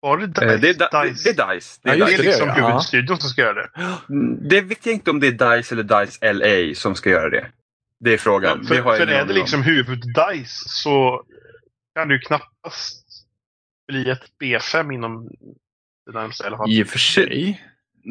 Var 0.00 0.18
det 0.18 0.26
Dice? 0.26 0.42
Eh, 0.54 0.60
Det 0.60 0.68
är, 0.68 0.74
Di- 1.04 1.08
Dice? 1.10 1.32
det 1.32 1.42
är 1.42 1.54
DICE. 1.54 1.80
Det 1.82 1.88
Ja, 1.88 1.94
är, 1.94 1.98
Det 1.98 2.04
är 2.04 2.06
DICE. 2.06 2.22
det, 2.22 2.28
liksom 2.28 2.48
ja. 2.48 2.68
huvudstudion 2.68 3.18
som 3.18 3.30
ska 3.30 3.42
göra 3.42 3.54
det. 3.54 3.70
Mm, 4.08 4.48
det 4.48 4.60
vet 4.60 4.86
jag 4.86 4.94
inte 4.94 5.10
om 5.10 5.20
det 5.20 5.26
är 5.26 5.56
DICE 5.56 5.74
eller 5.74 6.04
DICE 6.04 6.32
LA 6.32 6.74
som 6.74 6.94
ska 6.94 7.10
göra 7.10 7.30
det. 7.30 7.46
Det 8.00 8.12
är 8.14 8.18
frågan. 8.18 8.64
för 8.66 8.74
det 8.74 8.80
har 8.80 8.90
jag 8.90 8.98
för 9.00 9.06
är 9.06 9.24
det 9.24 9.32
liksom 9.34 9.62
huvud-Dice 9.62 10.64
så 10.68 11.22
kan 11.94 12.10
ju 12.10 12.18
knappast 12.18 13.04
bli 13.88 14.10
ett 14.10 14.22
B5 14.42 14.92
inom 14.94 15.28
det 16.06 16.12
närmaste 16.12 16.44
i 16.44 16.46
alla 16.46 16.56
fall. 16.56 16.70
I 16.72 16.82
och 16.82 16.86
för 16.88 16.98
sig. 16.98 17.64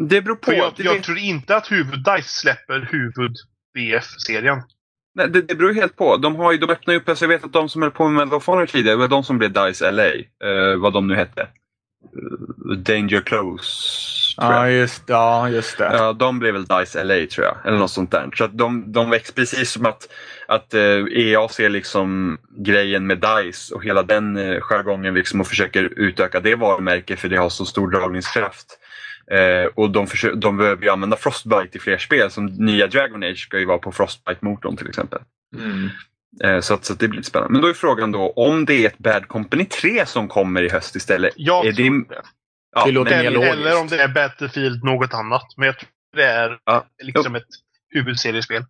Det 0.09 0.21
beror 0.21 0.35
på. 0.35 0.45
För 0.45 0.53
jag, 0.53 0.73
jag 0.77 1.03
tror 1.03 1.17
inte 1.17 1.55
att 1.55 1.71
huvud-Dice 1.71 2.29
släpper 2.29 2.89
huvud-BF-serien. 3.75 4.61
nej, 5.15 5.29
det, 5.29 5.41
det 5.41 5.55
beror 5.55 5.73
helt 5.73 5.95
på. 5.95 6.17
De, 6.17 6.35
har 6.35 6.51
ju, 6.51 6.57
de 6.57 6.69
öppnar 6.69 6.93
ju 6.93 6.99
upp, 6.99 7.09
alltså 7.09 7.25
jag 7.25 7.29
vet 7.29 7.43
att 7.43 7.53
de 7.53 7.69
som 7.69 7.81
höll 7.81 7.91
på 7.91 8.03
med 8.07 8.13
Medal 8.13 8.37
of 8.37 8.47
Honor 8.47 8.65
tidigare, 8.65 8.95
det 8.95 8.99
var 8.99 9.07
de 9.07 9.23
som 9.23 9.37
blev 9.37 9.51
DICE 9.53 9.91
LA. 9.91 10.07
eh, 10.07 10.77
vad 10.77 10.93
de 10.93 11.07
nu 11.07 11.15
hette. 11.15 11.41
Eh, 11.41 12.77
Danger 12.77 13.21
Close. 13.21 14.03
Ja, 14.37 14.69
just, 14.69 15.03
ja, 15.07 15.49
just 15.49 15.77
det. 15.77 15.83
Ja, 15.97 16.13
de 16.13 16.39
blev 16.39 16.53
väl 16.53 16.65
DICE 16.65 17.03
LA 17.03 17.25
tror 17.25 17.45
jag. 17.45 17.57
Eller 17.65 17.77
något 17.77 17.91
sånt 17.91 18.11
där. 18.11 18.29
Så 18.35 18.43
att 18.43 18.57
de, 18.57 18.91
de 18.91 19.09
växer 19.09 19.33
precis 19.33 19.71
som 19.71 19.85
att, 19.85 20.07
att 20.47 20.73
eh, 20.73 21.05
EA 21.11 21.47
ser 21.47 21.69
liksom 21.69 22.37
grejen 22.57 23.07
med 23.07 23.17
DICE 23.17 23.75
och 23.75 23.83
hela 23.85 24.03
den 24.03 24.37
eh, 24.37 24.61
jargongen 24.61 25.13
liksom 25.13 25.41
och 25.41 25.47
försöker 25.47 25.83
utöka 25.83 26.39
det 26.39 26.55
varumärket 26.55 27.19
för 27.19 27.29
det 27.29 27.37
har 27.37 27.49
så 27.49 27.65
stor 27.65 27.91
dragningskraft. 27.91 28.79
Eh, 29.31 29.65
och 29.75 29.89
de, 29.91 30.07
försöker, 30.07 30.35
de 30.37 30.57
behöver 30.57 30.83
ju 30.83 30.89
använda 30.89 31.17
Frostbite 31.17 31.77
i 31.77 31.79
fler 31.79 31.97
spel. 31.97 32.31
Som 32.31 32.45
nya 32.45 32.87
Dragon 32.87 33.23
Age 33.23 33.37
ska 33.39 33.59
ju 33.59 33.65
vara 33.65 33.77
på 33.77 33.91
Frostbite-motorn 33.91 34.77
till 34.77 34.89
exempel. 34.89 35.19
Mm. 35.57 35.89
Eh, 36.43 36.59
så, 36.61 36.73
att, 36.73 36.85
så 36.85 36.93
att 36.93 36.99
det 36.99 37.07
blir 37.07 37.17
lite 37.17 37.29
spännande. 37.29 37.51
Men 37.53 37.61
då 37.61 37.67
är 37.67 37.73
frågan 37.73 38.11
då 38.11 38.29
om 38.35 38.65
det 38.65 38.73
är 38.73 38.87
ett 38.87 38.97
Bad 38.97 39.27
Company 39.27 39.65
3 39.65 40.05
som 40.05 40.27
kommer 40.27 40.61
i 40.61 40.69
höst 40.69 40.95
istället. 40.95 41.33
Jag 41.35 41.65
Är 41.65 41.71
tror 41.73 41.85
det- 42.07 42.15
det. 42.15 42.21
Ja, 42.75 42.85
Det 42.85 42.91
låter 42.91 43.11
men- 43.11 43.19
mer 43.19 43.25
Eller, 43.27 43.39
logiskt. 43.39 43.55
eller 43.55 43.79
om 43.81 43.87
det 43.87 44.01
är 44.03 44.07
Battlefield 44.07 44.83
något 44.83 45.13
annat. 45.13 45.45
Men 45.57 45.65
jag 45.65 45.77
tror 45.79 45.89
det 46.15 46.23
är 46.25 46.57
Ja. 46.65 46.85
liksom 47.03 47.35
ett 47.35 47.47
huvudseriespel. 47.89 48.65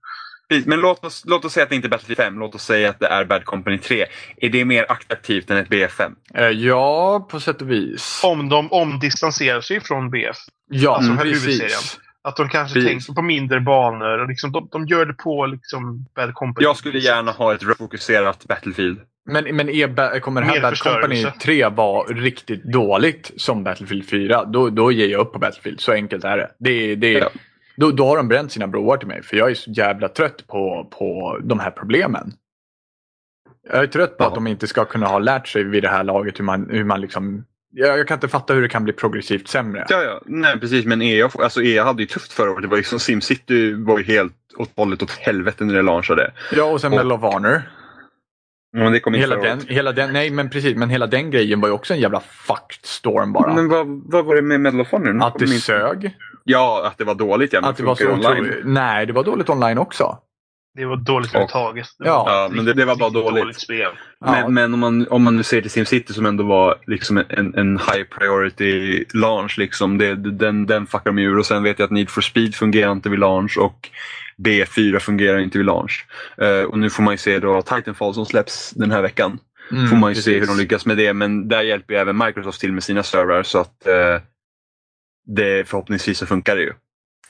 Precis, 0.54 0.68
Men 0.68 0.80
låt 0.80 1.06
oss, 1.06 1.24
låt 1.28 1.46
oss 1.46 1.54
säga 1.54 1.63
att 1.63 1.70
det 1.70 1.76
inte 1.76 1.88
är 1.88 1.89
Battlefield 1.89 2.18
5. 2.18 2.39
Låt 2.39 2.56
oss 2.56 2.63
säga 2.63 2.89
att 2.89 3.00
det 3.00 3.08
är 3.08 3.26
Bad 3.26 3.46
Company 3.46 3.78
3. 3.78 4.06
Är 4.38 4.50
det 4.50 4.66
mer 4.66 4.86
attraktivt 4.92 5.52
än 5.52 5.58
ett 5.58 5.70
BF5? 5.70 6.12
Eh, 6.34 6.48
Ja, 6.48 7.28
på 7.32 7.39
sätt 7.39 7.62
och 7.62 7.72
vis. 7.72 8.22
Om 8.24 8.50
de 8.50 8.72
omdistanserar 8.72 9.62
sig 9.62 9.80
från 9.80 10.10
BF. 10.10 10.38
Ja, 10.70 10.96
alltså 10.96 11.16
precis. 11.16 11.44
huvudserien. 11.44 11.80
Att 12.24 12.36
de 12.36 12.50
kanske 12.50 12.74
Precis. 12.74 12.89
tänker 12.89 13.13
på 13.13 13.22
mindre 13.22 13.60
banor. 13.60 14.20
Och 14.20 14.28
liksom, 14.28 14.52
de, 14.52 14.68
de 14.72 14.88
gör 14.88 15.06
det 15.06 15.13
på 15.13 15.46
liksom 15.46 16.06
Bad 16.16 16.34
Company. 16.34 16.63
Jag 16.63 16.78
skulle 16.78 17.00
gärna 17.00 17.32
ha 17.32 17.54
ett 17.54 17.63
fokuserat 17.78 18.46
Battlefield. 18.48 19.00
Men, 19.26 19.56
men 19.56 19.70
är, 19.70 20.20
kommer 20.20 20.42
det 20.42 20.48
här 20.48 20.54
Mer 20.54 20.62
Bad 20.62 20.80
Company 20.80 21.16
förstörelse. 21.16 21.39
3 21.39 21.70
vara 21.70 22.04
riktigt 22.13 22.63
dåligt 22.63 23.32
som 23.38 23.63
Battlefield 23.63 24.10
4, 24.10 24.46
då, 24.46 24.70
då 24.70 24.92
ger 24.92 25.08
jag 25.08 25.22
upp 25.22 25.34
på 25.34 25.39
Battlefield. 25.39 25.80
Så 25.80 25.92
enkelt 25.92 26.24
är 26.24 26.38
det. 26.38 26.50
det, 26.60 26.96
det 26.96 27.12
Ja. 27.12 27.30
Då, 27.75 27.91
då 27.91 28.05
har 28.05 28.17
de 28.17 28.27
bränt 28.27 28.51
sina 28.51 28.67
broar 28.67 28.97
till 28.97 29.07
mig, 29.07 29.23
för 29.23 29.38
jag 29.38 29.51
är 29.51 29.55
så 29.55 29.71
jävla 29.71 30.07
trött 30.09 30.47
på, 30.47 30.88
på 30.99 31.39
de 31.43 31.59
här 31.59 31.71
problemen. 31.71 32.33
Jag 33.69 33.83
är 33.83 33.88
trött 33.88 34.17
på 34.17 34.23
Ja. 34.23 34.27
att 34.27 34.36
de 34.36 34.47
inte 34.47 34.67
ska 34.67 34.86
kunna 34.86 35.07
ha 35.07 35.19
lärt 35.19 35.47
sig 35.47 35.63
vid 35.63 35.83
det 35.83 35.89
här 35.89 36.03
laget 36.03 36.39
hur 36.39 36.43
man, 36.45 36.69
hur 36.69 36.83
man 36.83 37.01
liksom... 37.01 37.45
Jag, 37.75 37.99
jag 37.99 38.07
kan 38.07 38.15
inte 38.15 38.27
fatta 38.27 38.53
hur 38.53 38.62
det 38.62 38.67
kan 38.69 38.83
bli 38.83 38.93
progressivt 38.93 39.47
sämre. 39.47 39.86
Ja, 39.89 40.01
ja. 40.03 40.21
Nej, 40.25 40.59
precis. 40.59 40.86
Men 40.86 41.01
EA, 41.01 41.29
alltså 41.39 41.63
EA 41.63 41.83
hade 41.83 42.01
ju 42.03 42.07
tufft 42.07 42.33
förra 42.33 42.51
året. 42.51 42.62
Det 42.62 42.67
var 42.67 42.77
liksom 42.77 42.99
Simcity 42.99 43.73
var 43.73 43.97
ju 43.97 44.03
helt 44.03 44.33
åt 44.57 44.69
hållet 44.75 45.01
åt 45.03 45.12
helvete 45.12 45.65
när 45.65 45.73
det 45.73 45.81
launchade. 45.81 46.31
Ja, 46.55 46.63
och 46.63 46.81
sen 46.81 46.91
Och- 46.93 46.97
Medal 46.97 47.12
of 47.12 47.21
Honor. 47.33 47.62
Det 48.91 48.99
kom 48.99 49.13
Hela 49.13 49.36
den, 49.36 49.57
året. 49.57 49.69
hela 49.69 49.91
den, 49.91 50.13
nej 50.13 50.29
men 50.29 50.49
precis, 50.49 50.75
men 50.77 50.89
hela 50.89 51.07
den 51.07 51.31
grejen 51.31 51.62
var 51.62 51.67
ju 51.67 51.73
också 51.73 51.93
en 51.93 51.99
jävla 51.99 52.19
fucked 52.19 52.86
storm 52.86 53.33
bara. 53.33 53.53
Men 53.53 53.69
vad, 53.69 53.88
vad 54.05 54.25
var 54.25 54.36
det 54.36 54.41
med 54.41 54.62
Medal 54.62 54.81
of 54.81 54.91
Honor? 54.91 55.25
Att 55.27 55.39
det 55.39 55.47
sög. 55.47 56.15
Ja, 56.43 56.84
att 56.88 56.97
det 56.97 57.03
var 57.03 57.15
dåligt. 57.15 57.53
Ja, 57.53 57.62
men 57.62 57.69
Att 57.69 57.77
det 57.77 57.84
var 57.84 57.95
så 57.95 58.03
funkar 58.06 58.29
online. 58.32 58.43
otroligt. 58.45 58.65
Nej, 58.65 59.06
det 59.06 59.13
var 59.13 59.23
dåligt 59.23 59.49
online 59.49 59.77
också. 59.77 60.17
Det 60.75 60.86
var 60.86 60.95
dåligt 60.97 61.29
överhuvudtaget. 61.29 61.88
Ja. 61.97 62.23
Ja, 62.27 62.49
men 62.56 62.65
det- 62.65 62.73
det 62.73 62.86
var 62.86 62.95
bara 62.95 63.10
dåligt. 63.10 63.41
dåligt 63.43 63.60
spel. 63.62 63.91
Ja. 64.19 64.32
Men, 64.32 64.53
men 64.53 64.73
om, 64.73 64.79
man, 64.79 65.08
om 65.08 65.23
man 65.23 65.36
nu 65.38 65.43
ser 65.43 65.62
till 65.62 65.71
SimCity 65.71 66.13
som 66.13 66.25
ändå 66.25 66.43
var 66.43 66.75
liksom 66.88 67.17
en, 67.29 67.56
en 67.56 67.77
high 67.77 68.03
priority 68.17 69.03
launch. 69.13 69.58
Liksom, 69.58 69.97
det, 69.97 70.15
den, 70.15 70.65
den 70.65 70.88
fuckar 70.88 71.12
de 71.12 71.17
ur. 71.19 71.38
Och 71.39 71.45
sen 71.45 71.63
vet 71.63 71.79
jag 71.79 71.86
att 71.86 71.91
Need 71.91 72.10
for 72.10 72.21
Speed 72.21 72.56
fungerar 72.56 72.91
inte 72.91 73.10
vid 73.10 73.19
launch 73.19 73.58
och 73.58 73.89
B4 74.45 74.99
fungerar 74.99 75.39
inte 75.39 75.58
vid 75.58 75.65
launch. 75.67 76.06
Eh, 76.38 76.62
och 76.63 76.79
nu 76.79 76.89
får 76.89 77.03
man 77.03 77.13
ju 77.13 77.17
se 77.17 77.39
då 77.39 77.62
Titanfall 77.62 78.13
som 78.13 78.25
släpps 78.25 78.71
den 78.71 78.91
här 78.91 79.01
veckan. 79.01 79.39
Mm, 79.71 79.88
får 79.88 79.95
man 79.97 80.12
ju 80.12 80.15
se 80.15 80.32
precis. 80.32 80.41
hur 80.49 80.56
de 80.56 80.62
lyckas 80.62 80.86
med 80.86 80.97
det. 80.97 81.13
Men 81.13 81.47
där 81.47 81.62
hjälper 81.62 81.93
ju 81.93 81.99
även 81.99 82.17
Microsoft 82.17 82.62
till 82.62 82.71
med 82.73 82.84
sina 82.84 83.03
servrar 83.03 83.43
så 83.43 83.60
att 83.60 83.88
eh, 83.88 84.21
det 85.25 85.67
förhoppningsvis 85.69 86.17
så 86.17 86.25
funkar 86.25 86.55
det 86.55 86.62
ju. 86.62 86.73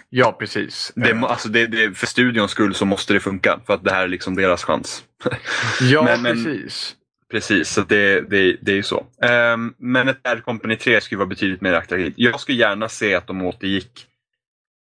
Ja, 0.10 0.32
precis. 0.39 0.91
Det, 0.95 1.10
Eh, 1.12 1.23
alltså 1.23 1.49
det, 1.49 1.67
det, 1.67 1.97
för 1.97 2.08
studions 2.08 2.51
skull 2.51 2.75
så 2.75 2.86
måste 2.86 3.13
det 3.13 3.19
funka 3.19 3.60
för 3.65 3.73
att 3.73 3.84
det 3.84 3.91
här 3.91 4.03
är 4.03 4.08
liksom 4.08 4.36
deras 4.36 4.63
chans. 4.63 5.03
ja, 5.82 6.03
men- 6.03 6.21
men- 6.21 6.34
precis. 6.43 6.95
Precis, 7.32 7.69
så 7.69 7.82
det, 7.82 8.21
det, 8.29 8.58
det 8.62 8.71
är 8.71 8.75
ju 8.75 8.84
så. 8.84 9.06
Ehm, 9.21 9.73
men 9.77 10.08
ett 10.08 10.23
Bad 10.23 10.43
Company 10.43 10.75
3 10.75 11.01
skulle 11.01 11.19
vara 11.19 11.27
betydligt 11.27 11.62
mer 11.62 11.73
attraktivt. 11.73 12.13
Jag 12.17 12.39
skulle 12.39 12.58
gärna 12.58 12.89
se 12.89 13.15
att 13.15 13.27
de 13.27 13.41
återgick 13.41 14.08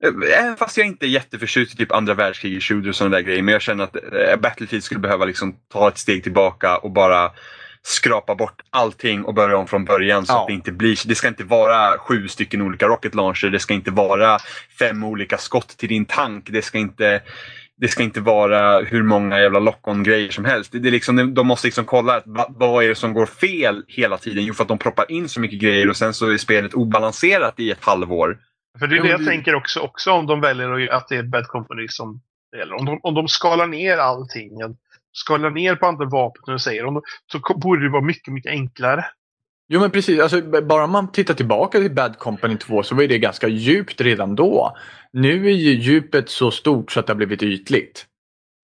eh, 0.05 0.39
Även 0.41 0.57
fast 0.57 0.77
jag 0.77 0.87
inte 0.87 1.07
är 1.07 1.09
jätteförtjust 1.09 1.75
i 1.75 1.77
typ 1.77 1.93
andra 1.93 2.15
världskriget, 2.15 2.63
shooter 2.63 2.89
och 2.89 2.97
sådana 2.97 3.17
där 3.17 3.23
grejer. 3.23 3.43
Men 3.43 3.53
jag 3.53 3.63
känner 3.63 3.85
att 3.85 3.97
eh, 3.97 4.37
Battlefield 4.41 4.85
skulle 4.85 5.01
behöva 5.01 5.25
liksom 5.25 5.57
ta 5.73 5.89
ett 5.89 5.99
steg 5.99 6.23
tillbaka 6.23 6.77
och 6.77 6.91
bara 6.91 7.31
skrapa 7.89 8.35
bort 8.35 8.61
allting 8.71 9.25
och 9.25 9.35
börja 9.35 9.57
om 9.57 9.67
från 9.67 9.85
början. 9.85 10.27
Så 10.27 10.33
Ja. 10.33 10.41
att 10.41 10.47
det 10.47 10.53
inte 10.53 10.73
blir, 10.73 11.09
det 11.09 11.15
ska 11.15 11.29
inte 11.29 11.45
vara 11.45 11.99
sju 11.99 12.29
stycken 12.29 12.63
olika 12.63 12.87
rocket 12.89 13.15
launcher. 13.15 13.47
Det 13.51 13.59
ska 13.59 13.75
inte 13.75 13.91
vara 13.91 14.39
fem 14.79 15.05
olika 15.05 15.39
skott 15.39 15.69
till 15.69 15.89
din 15.89 16.05
tank. 16.05 16.49
Det 16.51 16.63
ska 16.63 16.79
inte 16.79 17.23
det 17.81 17.89
ska 17.89 18.03
inte 18.03 18.21
vara 18.21 18.81
hur 18.81 19.03
många 19.03 19.41
jävla 19.41 19.59
lock-on-grejer 19.59 20.31
som 20.31 20.45
helst. 20.45 20.73
Det, 20.73 20.79
det 20.79 20.89
är 20.89 20.91
liksom, 20.93 21.35
de 21.35 21.47
måste 21.47 21.67
liksom 21.67 21.85
kolla 21.85 22.17
att, 22.17 22.23
vad, 22.27 22.55
vad 22.59 22.85
är 22.85 22.89
det 22.89 22.95
som 22.95 23.13
går 23.15 23.27
fel 23.27 23.85
hela 23.89 24.19
tiden. 24.19 24.45
Jo, 24.45 24.55
för 24.55 24.63
att 24.63 24.69
de 24.69 24.79
proppar 24.79 25.11
in 25.13 25.29
så 25.29 25.41
mycket 25.41 25.59
grejer 25.61 25.89
och 25.89 25.97
sen 25.97 26.15
så 26.15 26.31
är 26.31 26.37
spelet 26.37 26.75
obalanserat 26.75 27.61
i 27.61 27.71
ett 27.71 27.85
halvår. 27.85 28.39
För 28.79 28.87
det 28.87 28.97
är 28.97 29.03
det 29.03 29.09
jag 29.09 29.27
tänker 29.27 29.55
också, 29.55 29.81
också 29.81 30.11
om 30.13 30.27
de 30.27 30.41
väljer 30.41 30.71
att- 30.89 30.91
att 31.03 31.09
det 31.09 31.17
är 31.17 31.23
Bad 31.23 31.47
Company 31.47 31.89
som 31.89 32.21
det 32.53 32.59
gäller. 32.59 32.75
Om 32.75 32.85
de, 32.85 33.01
om 33.03 33.15
de 33.15 33.29
skalar 33.29 33.67
ner 33.67 33.99
allting, 33.99 34.51
skalar 35.19 35.51
ner 35.51 35.77
på 35.77 35.87
andra 35.87 36.05
vapen, 36.05 36.55
och 36.55 36.61
säger, 36.61 36.85
om 36.85 37.03
så 37.33 37.39
borde 37.59 37.83
det 37.83 37.91
vara 37.91 38.03
mycket, 38.03 38.33
mycket 38.33 38.51
enklare. 38.51 39.05
Jo 39.69 39.81
men 39.81 39.91
precis, 39.91 40.21
alltså, 40.21 40.43
bara 40.43 40.85
om 40.85 40.91
man 40.91 41.13
tittar 41.13 41.35
tillbaka 41.35 41.79
till 41.79 41.95
Bad 41.95 42.19
Company 42.19 42.57
2 42.57 42.83
så 42.83 42.95
var 42.95 43.03
det 43.03 43.19
ganska 43.19 43.49
djupt 43.49 44.01
redan 44.01 44.35
då. 44.35 44.77
Nu 45.13 45.47
är 45.47 45.53
ju 45.53 45.71
djupet 45.71 46.29
så 46.29 46.51
stort 46.51 46.93
så 46.93 47.01
att 47.01 47.07
det 47.07 47.13
har 47.13 47.17
blivit 47.17 47.43
ytligt. 47.43 48.07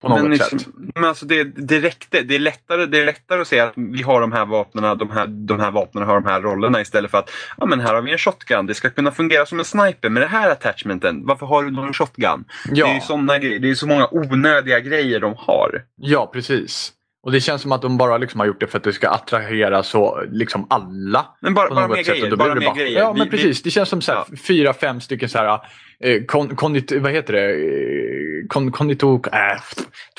På 0.05 0.09
något 0.09 0.21
men, 0.21 0.31
liksom, 0.31 0.59
sätt. 0.59 0.67
men 0.95 1.05
alltså 1.05 1.25
det, 1.25 1.43
det 1.43 1.79
räckte. 1.79 2.21
Det 2.21 2.35
är, 2.35 2.39
lättare, 2.39 2.85
det 2.85 3.01
är 3.01 3.05
lättare 3.05 3.41
att 3.41 3.47
säga 3.47 3.63
att 3.63 3.73
vi 3.75 4.01
har 4.03 4.21
de 4.21 4.31
här 4.31 4.45
vapnen, 4.45 4.97
de 4.97 5.09
här, 5.09 5.27
de 5.27 5.59
här 5.59 5.71
vapnen 5.71 6.03
har 6.03 6.13
de 6.21 6.25
här 6.25 6.41
rollerna 6.41 6.81
istället 6.81 7.11
för 7.11 7.17
att 7.17 7.29
ja, 7.57 7.65
men 7.65 7.79
här 7.79 7.93
har 7.93 8.01
vi 8.01 8.11
en 8.11 8.17
shotgun. 8.17 8.65
Det 8.65 8.73
ska 8.73 8.89
kunna 8.89 9.11
fungera 9.11 9.45
som 9.45 9.59
en 9.59 9.65
sniper 9.65 10.09
med 10.09 10.23
det 10.23 10.27
här 10.27 10.49
attachmenten. 10.49 11.25
Varför 11.25 11.45
har 11.45 11.63
du 11.63 11.71
någon 11.71 11.93
shotgun? 11.93 12.43
Det 12.71 12.81
är 12.81 12.93
Ja, 12.93 12.99
såna. 13.01 13.37
Det 13.37 13.69
är 13.69 13.75
så 13.75 13.87
många 13.87 14.07
onödiga 14.11 14.79
grejer 14.79 15.19
de 15.19 15.33
har. 15.37 15.83
ja, 15.95 16.29
precis. 16.33 16.91
Och 17.25 17.31
det 17.31 17.39
känns 17.41 17.61
som 17.61 17.71
att 17.71 17.81
de 17.81 17.97
bara 17.97 18.17
liksom 18.17 18.39
har 18.39 18.47
gjort 18.47 18.59
det 18.59 18.67
för 18.67 18.77
att 18.77 18.83
det 18.83 18.93
ska 18.93 19.09
attrahera 19.09 19.83
så 19.83 20.23
liksom 20.31 20.67
alla. 20.69 21.25
Men 21.41 21.53
bara, 21.53 21.69
bara 21.75 21.87
mer 21.87 21.95
sätt. 21.95 22.07
grejer. 22.07 22.35
Bara 22.35 22.55
mer 22.55 22.65
bara- 22.65 22.75
grejer. 22.75 22.99
Ja, 22.99 23.11
Vi- 23.11 23.19
men 23.19 23.29
precis. 23.29 23.63
Det 23.63 23.69
känns 23.69 23.89
som 23.89 24.01
så 24.01 24.11
här, 24.11 24.23
Ja. 24.31 24.37
fyra, 24.47 24.73
fem 24.73 25.01
stycken 25.01 25.29
så 25.29 25.37
här, 25.37 25.59
eh, 26.03 26.23
kon, 26.27 26.55
kondit, 26.55 26.91
vad 26.91 27.11
heter 27.11 27.33
det? 27.33 27.51
Eh, 27.53 28.47
Kon, 28.49 28.71
konditor, 28.71 29.21
äh, 29.33 29.61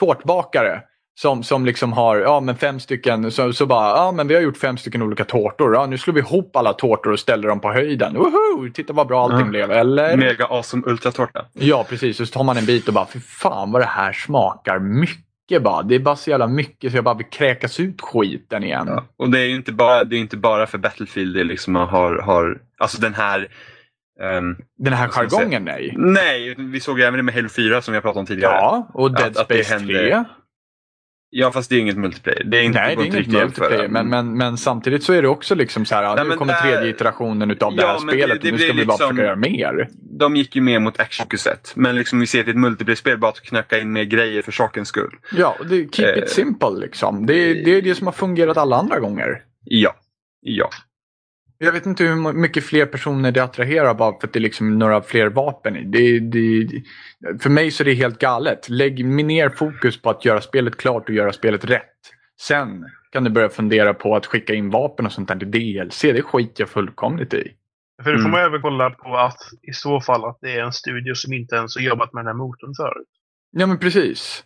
tårtbakare. 0.01 0.81
Som, 1.19 1.43
som 1.43 1.67
liksom 1.67 1.93
har 1.93 2.17
ja, 2.17 2.41
men 2.41 2.57
fem 2.57 2.81
stycken, 2.81 3.31
så, 3.31 3.53
så 3.53 3.67
bara, 3.67 3.89
ja 3.97 4.13
men 4.13 4.29
vi 4.29 4.35
har 4.35 4.43
gjort 4.43 4.57
fem 4.57 4.77
stycken 4.77 5.03
olika 5.03 5.25
tårtor. 5.25 5.75
Ja, 5.75 5.87
nu 5.87 5.99
slår 5.99 6.15
vi 6.15 6.21
ihop 6.21 6.57
alla 6.57 6.73
tårtor 6.73 7.13
och 7.13 7.19
ställer 7.19 7.49
dem 7.49 7.61
på 7.61 7.73
höjden. 7.73 8.15
Woho! 8.15 8.69
Titta 8.75 8.93
vad 8.93 9.07
bra 9.07 9.25
allting 9.25 9.39
Ja. 9.41 9.45
blev, 9.45 9.71
eller? 9.73 10.17
Mega 10.17 10.47
awesome 10.47 10.83
ultratårta. 10.87 11.45
Ja, 11.53 11.87
precis. 11.89 12.21
Och 12.21 12.29
så 12.29 12.33
tar 12.33 12.45
man 12.45 12.57
en 12.57 12.67
bit 12.67 12.89
och 12.89 12.95
bara, 12.95 13.07
fy 13.07 13.21
fan 13.21 13.73
vad 13.73 13.83
det 13.83 13.87
här 13.87 14.13
smakar 14.13 14.79
mycket 14.79 15.26
bara. 15.63 15.83
Det 15.83 15.95
är 15.95 15.99
bara 15.99 16.17
så 16.17 16.31
jävla 16.31 16.47
mycket 16.47 16.91
så 16.91 16.97
jag 16.97 17.05
bara 17.05 17.15
vill 17.15 17.27
kräkas 17.27 17.81
ut 17.81 18.01
skiten 18.01 18.65
igen. 18.65 18.87
Ja. 18.89 19.05
Och 19.19 19.31
det 19.31 19.39
är 19.41 19.45
ju 19.45 19.57
inte 19.57 19.73
bara, 19.73 20.05
det 20.05 20.17
är 20.17 20.21
inte 20.21 20.37
bara 20.37 20.67
för 20.67 20.79
Battlefield 20.79 21.35
det 21.37 21.45
liksom 21.45 21.75
har, 21.77 22.19
har 22.19 22.59
alltså 22.79 23.01
den 23.01 23.15
här 23.15 23.49
ehm, 24.23 24.57
Den 24.79 24.93
här 24.93 25.09
jargongen, 25.09 25.65
nej. 25.65 25.95
Nej, 25.97 26.55
vi 26.59 26.81
såg 26.81 26.99
ju 26.99 27.05
även 27.05 27.17
det 27.17 27.23
med 27.23 27.35
Halo 27.35 27.49
4 27.49 27.83
som 27.83 27.95
har 27.95 28.01
pratat 28.01 28.21
om 28.21 28.27
tidigare. 28.27 28.53
Ja, 28.53 28.91
och 28.95 29.13
Dead 29.15 29.31
Att- 29.31 29.37
att 29.37 29.49
det 29.49 29.65
Space 29.65 29.75
händer- 29.79 30.09
3. 30.11 30.25
Ja, 31.31 31.53
fast 31.53 31.71
det 31.71 31.77
är 31.77 31.81
inget 31.81 31.97
multiplayer. 31.97 32.45
Det 32.45 32.59
är 32.59 32.63
inte, 32.63 32.81
Nej, 32.81 32.97
det 32.97 33.03
är 33.03 33.07
inget 33.07 33.27
multiplayer. 33.29 33.89
Men, 33.89 34.09
men, 34.09 34.37
men 34.39 34.57
samtidigt 34.57 35.03
så 35.05 35.13
är 35.13 35.23
det 35.23 35.29
också 35.29 35.55
liksom 35.55 35.85
så 35.85 35.95
här, 35.95 36.17
Nej, 36.17 36.25
nu 36.29 36.37
kommer 36.37 36.53
där- 36.53 36.61
tredje 36.61 36.91
iterationen 36.91 37.51
utav 37.51 37.77
det 37.77 37.83
Ja, 37.83 37.89
här 37.89 37.95
det- 37.95 38.01
spelet 38.13 38.43
det 38.43 38.49
och 38.49 38.53
nu 38.53 38.59
ska 38.59 38.73
vi 38.73 38.85
bara 38.87 38.95
liksom- 38.95 39.09
försöka 39.09 39.27
göra 39.27 39.37
mer. 39.37 39.89
De 40.19 40.37
gick 40.37 40.57
ju 40.57 40.63
mer 40.63 40.79
mot 40.79 41.01
actionfokuset. 41.01 41.73
Men 41.77 41.97
liksom 41.97 42.21
vi 42.21 42.27
ser 42.27 42.43
till 42.43 42.51
ett 42.51 42.57
multiplayer-spel 42.57 43.19
bara 43.19 43.29
att 43.31 43.41
knacka 43.41 43.79
in 43.81 43.93
mer 43.93 44.05
grejer 44.05 44.43
för 44.43 44.53
sakens 44.53 44.89
skull. 44.89 45.15
Ja, 45.37 45.57
det, 45.71 45.95
keep 45.97 46.13
Eh. 46.17 46.19
it 46.23 46.31
simple 46.31 46.71
liksom. 46.81 47.27
Det, 47.27 47.35
är- 47.35 47.65
det 47.65 47.71
är 47.71 47.83
det 47.83 47.95
som 47.95 48.07
har 48.07 48.13
fungerat 48.15 48.57
alla 48.57 48.77
andra 48.77 48.99
gånger. 49.01 49.43
Ja. 49.65 49.95
Ja. 50.41 50.71
Jag 51.59 51.73
vet 51.73 51.87
inte 51.87 52.05
hur 52.05 52.33
mycket 52.33 52.65
fler 52.65 52.87
personer 52.87 53.33
det 53.33 53.45
attraherar 53.45 53.95
bara 53.95 54.21
för 54.21 54.27
att 54.27 54.33
det 54.33 54.39
är 54.39 54.41
liksom 54.41 54.79
några 54.79 55.03
fler 55.03 55.29
vapen 55.29 55.77
i. 55.77 55.85
Det, 55.85 56.21
det, 56.21 56.83
för 57.43 57.51
mig 57.51 57.71
så 57.71 57.83
är 57.83 57.85
det 57.85 57.95
helt 57.95 58.19
galet. 58.19 58.69
Lägg 58.69 59.05
ner 59.05 59.49
fokus 59.49 60.03
på 60.03 60.11
att 60.11 60.25
göra 60.25 60.41
spelet 60.41 60.77
klart 60.77 61.09
och 61.09 61.15
göra 61.15 61.33
spelet 61.33 61.65
rätt. 61.65 61.83
Sen 62.41 62.85
kan 63.13 63.25
du 63.25 63.31
börja 63.31 63.49
fundera 63.49 63.95
på 63.95 64.17
att 64.17 64.27
skicka 64.27 64.55
in 64.55 64.71
vapen 64.71 65.07
och 65.07 65.13
sånt 65.13 65.29
där 65.29 65.37
till 65.37 65.51
DLC. 65.51 66.01
Det 66.03 66.23
skiter 66.23 66.63
jag 66.63 66.69
fullkomligt 66.69 67.35
i. 67.35 67.53
För 68.05 68.13
då 68.13 68.19
får 68.19 68.21
Mm. 68.29 68.31
man 68.31 68.41
även 68.41 68.63
kolla 68.63 68.91
på 68.91 69.17
att 69.17 69.39
i 69.63 69.73
så 69.73 70.01
fall 70.01 70.25
att 70.25 70.39
det 70.41 70.53
är 70.53 70.63
en 70.65 70.73
studio 70.73 71.15
som 71.15 71.33
inte 71.33 71.57
ens 71.57 71.77
har 71.77 71.83
jobbat 71.83 72.13
med 72.13 72.21
den 72.25 72.27
här 72.27 72.35
motorn 72.35 72.75
förut. 72.75 73.09
Ja 73.51 73.67
men 73.67 73.79
precis. 73.79 74.45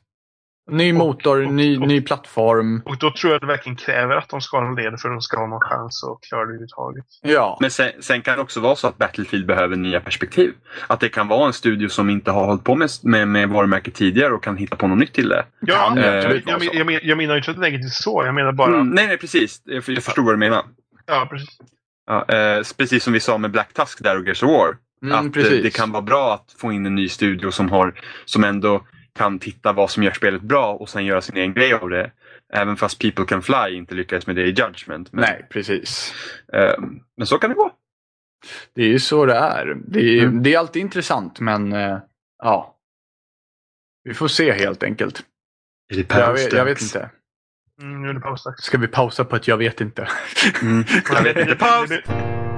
Ny 0.71 0.93
Och- 0.93 0.99
motor, 0.99 1.47
och- 1.47 1.53
ny, 1.53 1.79
och- 1.79 1.89
ny 1.89 2.01
plattform. 2.01 2.83
Och 2.85 2.99
då 2.99 3.11
tror 3.11 3.31
jag 3.33 3.35
att 3.37 3.41
det 3.41 3.47
verkligen 3.47 3.77
kräver 3.77 4.17
att 4.17 4.29
de 4.29 4.41
ska 4.41 4.59
ha 4.61 4.69
en 4.69 4.75
led 4.75 5.01
för 5.01 5.09
att 5.09 5.15
de 5.15 5.21
ska 5.23 5.39
ha 5.39 5.47
någon 5.47 5.61
chans 5.61 6.05
att 6.05 6.29
klara 6.29 6.41
det 6.41 6.47
överhuvudtaget. 6.47 7.05
Ja. 7.23 7.59
Men 7.61 7.71
sen, 7.71 7.91
sen 8.01 8.23
kan 8.23 8.37
det 8.37 8.43
också 8.43 8.61
vara 8.61 8.77
så 8.77 8.87
att 8.89 8.99
Battlefield 8.99 9.47
behöver 9.47 9.77
nya 9.77 10.01
perspektiv. 10.01 10.53
Att 10.87 11.01
det 11.01 11.09
kan 11.09 11.29
vara 11.29 11.47
en 11.47 11.53
studio 11.53 11.89
som 11.89 12.11
inte 12.11 12.31
har 12.31 12.45
hållit 12.47 12.65
på 12.65 12.75
med, 12.75 12.91
med, 13.03 13.29
med 13.29 13.49
varumärket 13.49 13.95
tidigare 13.95 14.33
och 14.35 14.43
kan 14.45 14.57
hitta 14.57 14.77
på 14.77 14.87
något 14.87 14.99
nytt 14.99 15.13
till 15.13 15.29
det. 15.29 15.45
Ja, 15.61 15.75
Kan 15.87 15.95
det 15.97 16.23
jag, 16.23 16.43
jag, 16.47 16.75
jag, 16.75 16.87
men- 16.87 17.01
jag 17.03 17.17
menar 17.19 17.35
ju 17.35 17.39
inte 17.39 17.51
att 17.51 17.57
det 17.61 17.67
är 17.67 17.71
negativt 17.71 17.93
så. 17.93 18.23
Jag 18.27 18.35
menar 18.35 18.53
bara... 18.53 18.75
Mm, 18.75 18.91
nej, 18.91 19.07
nej, 19.07 19.19
precis. 19.19 19.63
Jag, 19.65 19.83
jag 19.87 20.03
förstår 20.03 20.23
vad 20.23 20.35
du 20.35 20.39
menar. 20.39 20.63
Ja, 21.07 21.27
precis. 21.31 21.59
Ja, 22.07 22.25
eh, 22.29 22.63
precis 22.79 23.05
som 23.05 23.13
vi 23.13 23.21
sa 23.21 23.39
med 23.39 23.51
Black 23.51 23.73
Tusk 23.73 24.03
där 24.03 24.19
och 24.19 24.25
Gears 24.27 24.43
of 24.43 24.51
War. 24.51 24.77
Mm, 25.03 25.19
att 25.19 25.25
eh, 25.25 25.31
precis. 25.31 25.63
det 25.63 25.71
kan 25.71 25.93
vara 25.93 26.03
bra 26.03 26.35
att 26.35 26.55
få 26.61 26.73
in 26.73 26.87
en 26.87 26.95
ny 26.95 27.09
studio 27.09 27.51
som, 27.51 27.71
har, 27.71 28.01
som 28.25 28.45
ändå 28.45 28.83
kan 29.21 29.39
titta 29.39 29.73
vad 29.73 29.91
som 29.91 30.03
gör 30.03 30.13
spelet 30.13 30.43
bra 30.43 30.75
och 30.75 30.89
sen 30.89 31.05
göra 31.05 31.21
sin 31.21 31.37
egen 31.37 31.55
grej 31.55 31.73
av 31.73 31.91
det. 31.91 32.11
Även 32.53 32.77
fast 32.77 33.01
People 33.01 33.25
Can 33.25 33.43
Fly 33.43 33.75
inte 33.77 33.95
lyckades 33.95 34.27
med 34.27 34.37
det 34.37 34.43
i 34.43 34.47
Judgment. 34.51 35.13
Men, 35.13 35.21
Nej, 35.23 35.47
precis. 35.51 36.15
eh, 36.53 36.75
men 37.17 37.27
så 37.27 37.39
kan 37.39 37.51
det 37.51 37.57
gå. 37.57 37.73
Det 38.75 38.83
är 38.83 38.87
ju 38.89 38.99
så 38.99 39.27
det 39.27 39.35
är. 39.35 39.77
Det 39.89 40.01
är, 40.01 40.23
Mm. 40.23 40.43
det 40.43 40.55
är 40.55 40.59
alltid 40.59 40.83
intressant 40.83 41.41
men 41.41 41.73
eh, 41.73 41.99
ja. 42.43 42.77
Vi 44.05 44.15
får 44.15 44.29
se 44.29 44.53
helt 44.53 44.83
enkelt. 44.83 45.23
Är 45.93 45.97
det 45.97 46.15
Jag 46.15 46.33
vet, 46.33 46.53
jag 46.53 46.65
vet 46.65 46.83
inte. 46.83 47.11
Mm, 47.83 48.03
nu 48.03 48.09
är 48.09 48.15
det 48.15 48.21
pausdags. 48.21 48.63
Ska 48.65 48.79
vi 48.79 48.89
pausa 48.89 49.25
på 49.25 49.37
att 49.37 49.49
jag 49.49 49.57
vet 49.57 49.81
inte? 49.81 50.09
Mm. 50.63 50.85
Jag 51.13 51.23
vet 51.23 51.37
inte. 51.37 51.55
Paus! 51.57 51.91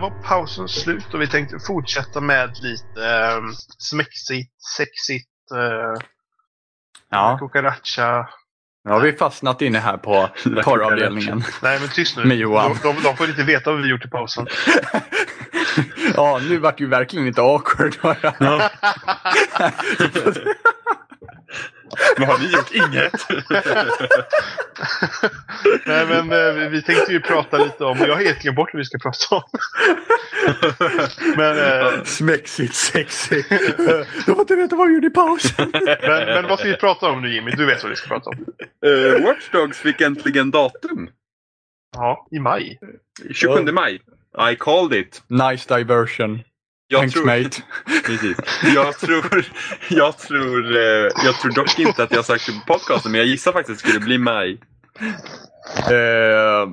var 0.00 0.10
pausen 0.22 0.68
slut 0.68 1.14
och 1.14 1.20
vi 1.20 1.28
tänkte 1.28 1.58
fortsätta 1.66 2.20
med 2.20 2.50
lite 2.62 3.06
eh, 3.06 3.40
smexigt, 3.78 4.52
sexigt, 4.76 5.28
eh, 5.54 5.94
Ja, 7.10 7.38
cucaracha. 7.40 8.28
nu 8.84 8.92
har 8.92 9.00
vi 9.00 9.12
fastnat 9.12 9.62
inne 9.62 9.78
här 9.78 9.96
på 9.96 10.28
porravdelningen. 10.64 11.44
Nej 11.62 11.80
men 11.80 11.88
tyst 11.88 12.16
nu. 12.16 12.24
Med 12.24 12.36
Johan. 12.36 12.76
De, 12.82 12.94
de, 12.94 13.02
de 13.02 13.16
får 13.16 13.28
inte 13.28 13.42
veta 13.42 13.70
vad 13.72 13.82
vi 13.82 13.88
gjort 13.88 14.04
i 14.04 14.08
pausen. 14.08 14.46
ja, 16.16 16.40
nu 16.48 16.58
vart 16.58 16.78
det 16.78 16.84
ju 16.84 16.90
verkligen 16.90 17.26
inte 17.26 17.42
awkward. 17.42 17.96
Vad 18.02 18.16
har 22.28 22.38
ni 22.38 22.46
gjort? 22.52 22.70
Inget. 22.70 23.26
Nej 25.86 26.06
men 26.06 26.32
eh, 26.32 26.52
vi, 26.54 26.68
vi 26.68 26.82
tänkte 26.82 27.12
ju 27.12 27.20
prata 27.20 27.58
lite 27.58 27.84
om, 27.84 27.98
jag 27.98 28.14
har 28.14 28.22
helt 28.22 28.42
glömt 28.42 28.56
bort 28.56 28.70
vad 28.72 28.78
vi 28.78 28.84
ska 28.84 28.98
prata 28.98 29.36
om. 29.36 29.42
men, 31.36 31.58
eh, 31.58 32.04
Smexigt, 32.04 32.74
sexigt. 32.74 33.50
Jag 33.50 34.06
får 34.24 34.40
inte 34.40 34.56
veta 34.56 34.76
vad 34.76 34.86
jag 34.86 34.94
gjorde 34.94 35.06
i 35.06 35.10
pausen. 35.10 35.70
men, 35.72 36.26
men 36.26 36.48
vad 36.48 36.58
ska 36.58 36.68
vi 36.68 36.76
prata 36.76 37.10
om 37.10 37.22
nu 37.22 37.34
Jimmy? 37.34 37.50
Du 37.50 37.66
vet 37.66 37.82
vad 37.82 37.90
vi 37.90 37.96
ska 37.96 38.08
prata 38.08 38.30
om. 38.30 38.36
Uh, 38.86 39.26
Watch 39.26 39.50
Dogs 39.52 39.78
fick 39.78 40.00
äntligen 40.00 40.50
datum. 40.50 41.10
Ja, 41.96 42.26
i 42.30 42.38
maj. 42.38 42.78
27 43.34 43.72
maj. 43.72 44.00
I 44.52 44.56
called 44.56 44.92
it. 44.92 45.22
Nice 45.28 45.78
diversion. 45.78 46.40
Jag 46.92 47.00
Thanks 47.00 47.14
tror, 47.14 47.24
mate. 47.24 47.62
Precis. 48.06 48.36
Jag 48.74 48.98
tror, 48.98 49.44
jag, 49.88 50.18
tror, 50.18 50.76
eh, 50.76 51.08
jag 51.24 51.34
tror 51.40 51.52
dock 51.52 51.78
inte 51.78 52.02
att 52.02 52.12
jag 52.12 52.24
sagt 52.24 52.46
det 52.46 52.52
på 52.52 52.60
podcasten, 52.66 53.12
men 53.12 53.18
jag 53.18 53.28
gissar 53.28 53.52
faktiskt 53.52 53.70
att 53.70 53.84
det 53.84 53.88
skulle 53.88 54.04
bli 54.04 54.18
maj. 54.18 54.58
Eh, 55.90 56.68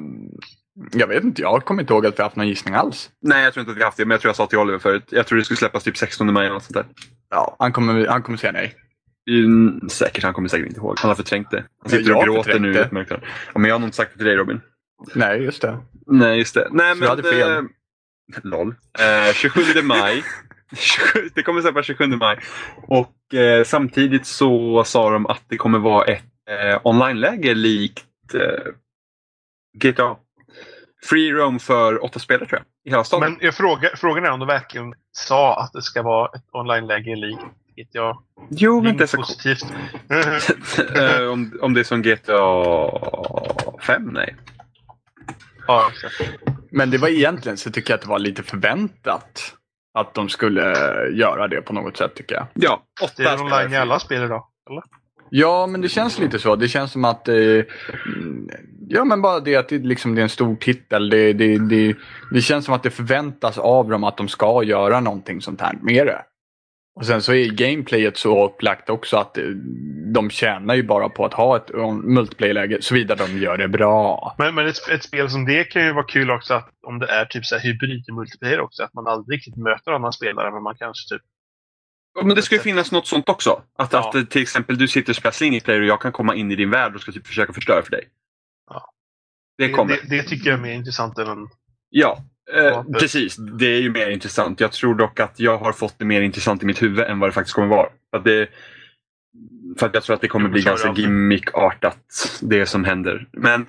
jag 0.92 1.08
vet 1.08 1.24
inte, 1.24 1.42
jag 1.42 1.66
kommer 1.66 1.82
inte 1.82 1.94
ihåg 1.94 2.06
att 2.06 2.20
vi 2.20 2.24
haft 2.24 2.36
någon 2.36 2.48
gissning 2.48 2.74
alls. 2.76 3.10
Nej, 3.22 3.44
jag 3.44 3.54
tror 3.54 3.62
inte 3.62 3.72
att 3.72 3.78
vi 3.78 3.84
haft 3.84 3.98
det, 3.98 4.06
men 4.06 4.12
jag 4.12 4.22
tror 4.22 4.30
jag 4.30 4.36
sa 4.36 4.48
till 4.48 4.58
Oliver 4.58 4.80
förut. 4.80 5.04
Jag 5.10 5.28
tror 5.28 5.38
det 5.38 5.44
skulle 5.46 5.58
släppas 5.58 5.84
typ 5.84 5.98
16 5.98 6.34
maj 6.34 6.46
eller 6.46 6.54
något 6.54 6.64
sånt 6.64 6.74
där. 6.74 6.86
Ja, 7.30 7.56
han 7.60 7.72
kommer, 7.72 8.08
han 8.08 8.22
kommer 8.24 8.38
säga 8.38 8.52
nej. 8.52 8.76
Mm, 9.30 9.90
säkert, 9.90 10.24
han 10.24 10.34
kommer 10.34 10.50
säkert 10.50 10.68
inte 10.68 10.80
ihåg. 10.80 10.96
Han 11.00 11.10
har 11.10 11.16
förträngt 11.16 11.52
det. 11.52 11.64
Han 11.82 11.90
sitter 11.90 12.10
Jag 12.10 12.18
och 12.18 12.26
gråter 12.26 12.60
nu. 12.60 12.72
i 12.74 12.86
mörkret. 12.92 13.22
Ja, 13.54 13.60
men 13.60 13.66
jag 13.70 13.76
har 13.76 13.80
nog 13.80 13.88
inte 13.88 13.98
sagt 13.98 14.12
det 14.14 14.18
till 14.18 14.26
dig 14.28 14.36
Robin. 14.36 14.62
Nej, 15.16 15.44
just 15.44 15.62
det. 15.62 15.78
Nej, 16.08 16.38
just 16.38 16.54
det. 16.54 16.68
Nej, 16.72 16.94
Så 16.94 17.00
men... 17.00 17.02
du 17.02 17.08
hade 17.08 17.24
fel. 17.24 17.52
Eh, 17.52 17.64
LOL. 18.44 18.76
Eh, 19.28 19.34
27 19.34 19.82
maj. 19.84 20.24
27 20.76 21.30
det 21.36 21.44
kommer 21.44 21.62
släppas 21.62 21.86
27 21.86 22.08
maj. 22.08 22.40
Och 22.88 23.34
eh, 23.34 23.64
samtidigt 23.64 24.26
så 24.26 24.84
sa 24.84 25.10
de 25.12 25.26
att 25.26 25.42
det 25.48 25.58
kommer 25.58 25.80
vara 25.80 26.06
ett 26.06 26.24
eh, 26.50 26.80
online-läge 26.84 27.54
likt 27.54 28.06
eh, 28.36 28.74
GTA. 29.78 30.16
Free 31.10 31.32
roam 31.32 31.60
för 31.60 32.04
åtta 32.04 32.20
spelare 32.20 32.46
tror 32.46 32.60
jag. 32.60 32.66
I 32.86 32.90
hela 32.90 33.04
staden. 33.04 33.32
Men 33.32 33.40
jag 33.42 33.56
frågar, 33.56 33.96
frågan 33.96 34.26
är 34.26 34.32
om 34.32 34.40
de 34.40 34.48
verkligen 34.48 34.94
sa 35.12 35.62
att 35.62 35.74
det 35.74 35.82
ska 35.82 36.02
vara 36.02 36.30
ett 36.36 36.46
online-läge 36.52 37.16
likt 37.16 37.42
GTA. 37.78 38.18
jo, 38.50 38.82
men 38.82 38.92
inte 38.92 39.08
så 39.08 39.18
positivt. 39.18 39.66
eh, 40.96 41.28
om, 41.28 41.60
om 41.62 41.74
det 41.74 41.80
är 41.80 41.84
som 41.84 42.02
GTA 42.02 42.42
5? 43.82 44.04
Nej. 44.04 44.36
ja, 45.68 45.92
exakt. 45.94 46.32
Men 46.72 46.90
det 46.92 46.98
var 46.98 47.08
egentligen 47.08 47.58
så 47.58 47.72
tycker 47.72 47.92
jag 47.92 47.98
att 47.98 48.02
det 48.02 48.10
var 48.10 48.20
lite 48.20 48.44
förväntat. 48.44 49.54
Att 49.94 50.14
de 50.14 50.30
skulle 50.30 50.64
göra 51.10 51.48
det 51.48 51.62
på 51.62 51.74
något 51.74 51.98
sätt 51.98 52.16
tycker 52.16 52.36
jag. 52.36 52.48
Ja, 52.54 52.84
åtta 53.02 53.14
Det 53.16 53.24
är 53.24 53.42
online 53.42 53.74
i 53.74 53.78
alla 53.78 54.00
spel 54.00 54.24
idag. 54.24 54.48
Eller? 54.70 54.84
Ja, 55.30 55.68
men 55.68 55.82
det 55.82 55.90
känns 55.90 56.20
lite 56.20 56.40
så. 56.40 56.56
Det 56.56 56.68
känns 56.68 56.92
som 56.92 57.06
att... 57.06 57.28
Eh, 57.28 57.64
ja, 58.88 59.06
men 59.06 59.22
bara 59.22 59.40
det 59.40 59.56
att 59.56 59.70
det, 59.70 59.78
liksom, 59.78 60.16
det 60.16 60.22
är 60.22 60.24
en 60.24 60.30
stor 60.30 60.56
titel. 60.56 61.10
Det, 61.10 61.34
det, 61.34 61.58
det, 61.58 61.96
det 62.32 62.42
känns 62.42 62.66
som 62.66 62.74
att 62.74 62.84
det 62.84 62.90
förväntas 62.90 63.58
av 63.58 63.90
dem 63.90 64.04
att 64.04 64.18
de 64.18 64.28
ska 64.28 64.64
göra 64.64 65.00
någonting 65.00 65.42
sånt 65.42 65.62
här 65.62 65.78
med 65.82 66.08
det. 66.08 66.22
Och 66.98 67.06
sen 67.06 67.22
så 67.22 67.34
är 67.34 67.50
gameplayet 67.50 68.18
så 68.18 68.46
upplagt 68.46 68.90
också 68.90 69.18
att 69.18 69.38
eh, 69.38 69.44
de 70.14 70.30
tjänar 70.30 70.76
ju 70.76 70.84
bara 70.84 71.10
på 71.10 71.26
att 71.26 71.34
ha 71.34 71.58
ett 71.58 71.74
eh, 71.74 71.92
multiplayer-läge 71.92 72.78
såvida 72.82 73.16
de 73.16 73.38
gör 73.38 73.58
det 73.58 73.68
bra. 73.68 74.36
Men, 74.38 74.56
men 74.56 74.68
ett, 74.68 74.90
ett 74.90 75.04
spel 75.04 75.30
som 75.30 75.46
det 75.46 75.64
kan 75.64 75.86
ju 75.86 75.94
vara 75.94 76.04
kul 76.04 76.32
också 76.32 76.54
att 76.54 76.70
om 76.88 77.00
det 77.00 77.08
är 77.08 77.26
typ 77.26 77.46
så 77.46 77.56
här 77.56 77.64
hybrid 77.64 78.14
multiplayer 78.14 78.60
också. 78.60 78.84
Att 78.84 78.94
man 78.94 79.08
aldrig 79.08 79.38
riktigt 79.38 79.56
möter 79.56 79.92
andra 79.92 80.12
spelare 80.12 80.52
men 80.52 80.64
man 80.64 80.76
kanske 80.76 81.16
typ... 81.16 81.22
Men 82.24 82.36
det 82.36 82.42
ska 82.42 82.56
ju 82.56 82.62
finnas 82.62 82.92
något 82.92 83.08
sånt 83.08 83.30
också. 83.30 83.62
Att, 83.78 83.94
Ja. 83.94 84.12
att 84.16 84.30
till 84.30 84.42
exempel 84.42 84.78
du 84.78 84.88
sitter 84.88 85.12
och 85.12 85.16
spelar 85.16 85.32
single 85.32 85.60
player 85.60 85.82
och 85.82 85.88
jag 85.88 86.02
kan 86.02 86.12
komma 86.12 86.36
in 86.36 86.52
i 86.52 86.56
din 86.56 86.70
värld 86.70 86.96
och 86.96 87.02
ska 87.02 87.12
typ 87.12 87.28
försöka 87.28 87.54
förstöra 87.54 87.82
för 87.84 87.92
dig. 87.92 88.08
Ja. 88.70 88.94
Det 89.58 89.70
kommer. 89.70 89.94
Det, 89.94 90.18
det 90.18 90.24
tycker 90.24 90.50
jag 90.50 90.60
är 90.60 90.62
mer 90.64 90.74
intressant 90.74 91.18
än. 91.18 91.48
Ja, 91.90 92.24
eh, 92.56 92.84
precis. 92.84 93.36
Det 93.36 93.66
är 93.66 93.82
ju 93.82 93.92
mer 93.92 94.10
intressant. 94.10 94.60
Jag 94.60 94.72
tror 94.72 94.96
dock 94.96 95.20
att 95.20 95.40
jag 95.40 95.58
har 95.58 95.74
fått 95.74 95.96
det 96.00 96.06
mer 96.06 96.22
intressant 96.22 96.64
i 96.64 96.66
mitt 96.66 96.82
huvud 96.82 97.00
än 97.06 97.20
vad 97.20 97.30
det 97.30 97.34
faktiskt 97.34 97.56
kommer 97.56 97.68
vara. 97.68 97.90
För 98.12 98.18
att, 98.18 98.24
det, 98.24 98.50
för 99.80 99.86
att 99.88 99.94
jag 99.94 100.04
tror 100.04 100.16
att 100.16 100.22
det 100.22 100.28
kommer 100.28 100.50
bli 100.50 100.62
ganska 100.62 100.94
gimmickartat, 100.94 102.40
det 102.42 102.66
som 102.66 102.84
händer. 102.84 103.28
Men 103.32 103.66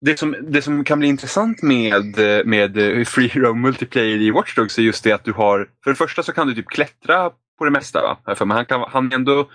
det 0.00 0.18
som, 0.18 0.36
det 0.48 0.62
som 0.62 0.84
kan 0.84 0.98
bli 0.98 1.08
intressant 1.08 1.62
med, 1.62 2.16
med 2.46 2.74
Free 3.08 3.30
Roam 3.34 3.60
Multiplayer 3.60 4.16
i 4.16 4.30
Watch 4.30 4.54
Dogs 4.54 4.78
är 4.78 4.82
just 4.82 5.04
det 5.04 5.12
att 5.12 5.24
du 5.24 5.32
har, 5.32 5.68
för 5.84 5.90
det 5.90 5.96
första 5.96 6.22
så 6.22 6.32
kan 6.32 6.46
du 6.46 6.54
typ 6.54 6.68
klättra 6.68 7.30
på 7.58 7.64
det 7.64 7.70
mesta. 7.70 8.02
Va? 8.02 8.34
För 8.36 8.46
han, 8.46 8.64
kan, 8.66 8.84
han, 8.92 9.12
ändå, 9.12 9.48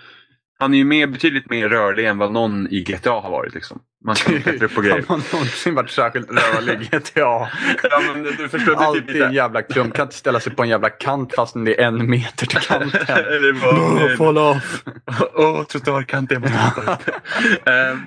han 0.58 0.74
är 0.74 0.78
ju 0.78 0.84
mer, 0.84 1.06
betydligt 1.06 1.50
mer 1.50 1.68
rörlig 1.68 2.06
än 2.06 2.18
vad 2.18 2.32
någon 2.32 2.68
i 2.70 2.82
GTA 2.82 3.10
har 3.10 3.30
varit. 3.30 3.54
Liksom. 3.54 3.78
Man 4.04 4.14
kan 4.14 4.42
klättra 4.42 4.66
upp 4.66 4.74
på 4.74 4.80
grejer. 4.82 5.04
Har 5.08 5.16
man 5.16 5.22
någonsin 5.32 5.74
varit 5.74 5.90
särskilt 5.90 6.30
rörlig 6.30 6.82
i 6.82 6.84
GTA? 6.96 7.10
Ja, 7.20 7.48
men 8.14 8.22
du 8.22 8.48
förstår, 8.48 8.72
typ 8.72 8.80
Alltid 8.80 9.06
lite- 9.06 9.26
en 9.26 9.32
jävla 9.32 9.62
klump. 9.62 9.94
Kan 9.94 10.02
inte 10.06 10.16
ställa 10.16 10.40
sig 10.40 10.54
på 10.54 10.62
en 10.62 10.68
jävla 10.68 10.90
kant 10.90 11.34
fast 11.34 11.54
det 11.64 11.80
är 11.82 11.86
en 11.86 12.10
meter 12.10 12.46
till 12.46 12.58
kanten. 12.58 13.00
Eller 13.16 13.52
vad- 13.52 14.18
Fall 14.18 14.38
off. 14.38 14.82
Åh, 15.34 15.64
trottoarkant, 15.64 16.30
jag 16.30 16.40
måste 16.40 16.58
hitta 16.58 16.92
upp. 16.92 17.68
Ehm, 17.68 18.00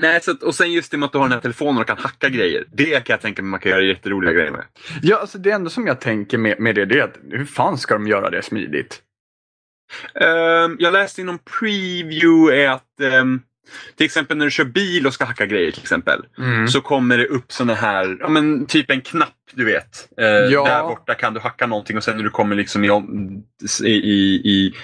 Nej, 0.00 0.20
så 0.22 0.30
att, 0.30 0.42
och 0.42 0.54
sen 0.54 0.72
just 0.72 0.90
det 0.90 0.96
med 0.98 1.06
att 1.06 1.12
du 1.12 1.18
har 1.18 1.24
den 1.24 1.32
här 1.32 1.40
telefonen 1.40 1.80
och 1.80 1.86
kan 1.86 1.98
hacka 1.98 2.28
grejer. 2.28 2.64
Det 2.72 2.84
kan 3.06 3.14
jag 3.14 3.20
tänka 3.20 3.42
mig 3.42 3.50
man 3.50 3.60
kan 3.60 3.70
göra 3.72 3.82
jätteroliga 3.82 4.32
grejer 4.32 4.50
med. 4.50 4.64
Ja, 5.02 5.16
alltså 5.16 5.38
det 5.38 5.50
enda 5.50 5.70
som 5.70 5.86
jag 5.86 6.00
tänker 6.00 6.38
med, 6.38 6.60
med 6.60 6.74
det, 6.74 6.84
det 6.84 6.98
är 6.98 7.04
att 7.04 7.18
hur 7.30 7.44
fan 7.44 7.78
ska 7.78 7.94
de 7.94 8.06
göra 8.08 8.30
det 8.30 8.42
smidigt? 8.42 9.02
Ehm, 10.14 10.76
jag 10.78 10.92
läste 10.92 11.20
i 11.20 11.24
någon 11.24 11.38
preview 11.60 12.62
är 12.64 12.68
att 12.70 13.00
ehm, 13.02 13.40
till 13.96 14.04
exempel 14.06 14.36
när 14.36 14.44
du 14.44 14.50
kör 14.50 14.64
bil 14.64 15.06
och 15.06 15.14
ska 15.14 15.24
hacka 15.24 15.46
grejer 15.46 15.70
till 15.70 15.82
exempel. 15.82 16.24
Så 16.68 16.80
kommer 16.80 17.18
det 17.18 17.26
upp 17.26 17.52
såna 17.52 17.74
här, 17.74 18.16
ja 18.20 18.28
men 18.28 18.66
typ 18.66 18.90
en 18.90 19.00
knapp 19.00 19.34
du 19.52 19.64
vet. 19.64 20.08
Eh, 20.20 20.26
Ja. 20.26 20.64
Där 20.64 20.82
borta 20.82 21.14
kan 21.14 21.34
du 21.34 21.40
hacka 21.40 21.66
någonting 21.66 21.96
och 21.96 22.04
sen 22.04 22.16
när 22.16 22.24
du 22.24 22.30
kommer 22.30 22.56
liksom 22.56 22.84
i, 22.84 22.88
i, 23.84 23.92
i, 24.44 24.74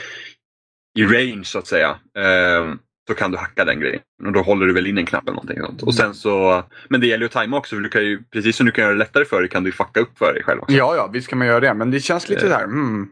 i, 0.99 1.05
range 1.05 1.45
så 1.45 1.59
att 1.59 1.67
säga. 1.67 1.97
ehm, 2.19 2.79
så 3.09 3.15
kan 3.15 3.31
du 3.31 3.39
hacka 3.39 3.65
den 3.65 3.81
grejen. 3.81 4.01
Och 4.27 4.33
då 4.33 4.43
håller 4.43 4.67
du 4.67 4.73
väl 4.73 4.87
in 4.87 4.99
en 4.99 5.07
knapp 5.07 5.23
eller 5.23 5.33
någonting 5.33 5.61
sånt. 5.61 5.83
Och 5.83 5.95
sen 5.95 6.15
så, 6.15 6.65
men 6.89 7.01
det 7.01 7.07
gäller 7.07 7.23
ju 7.23 7.27
att 7.27 7.33
tajma 7.33 7.57
också. 7.57 7.77
För 7.77 7.83
du 7.83 7.89
kan 7.89 8.05
ju, 8.05 8.23
precis 8.23 8.57
som 8.57 8.67
du 8.67 8.73
kan 8.73 8.85
göra 8.85 8.93
det 8.93 8.99
lättare 8.99 9.25
för 9.25 9.41
dig 9.41 9.51
kan 9.51 9.63
du 9.65 9.69
ju 9.69 9.73
fucka 9.73 10.01
upp 10.01 10.19
för 10.19 10.35
dig 10.35 10.43
själv 10.43 10.63
också. 10.63 10.77
Ja, 10.77 10.97
ja, 10.97 11.07
visst 11.07 11.29
kan 11.29 11.39
man 11.39 11.47
göra 11.47 11.61
det. 11.61 11.75
Men 11.75 11.91
det 11.91 12.01
känns 12.01 12.29
lite 12.29 12.47
Eh. 12.47 12.51
där, 12.51 12.65
mm, 12.65 13.09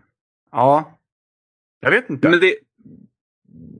ja. 0.53 0.99
Jag 1.81 1.91
vet 1.91 2.11
inte. 2.11 2.29
Men 2.29 2.41
det, 2.41 2.55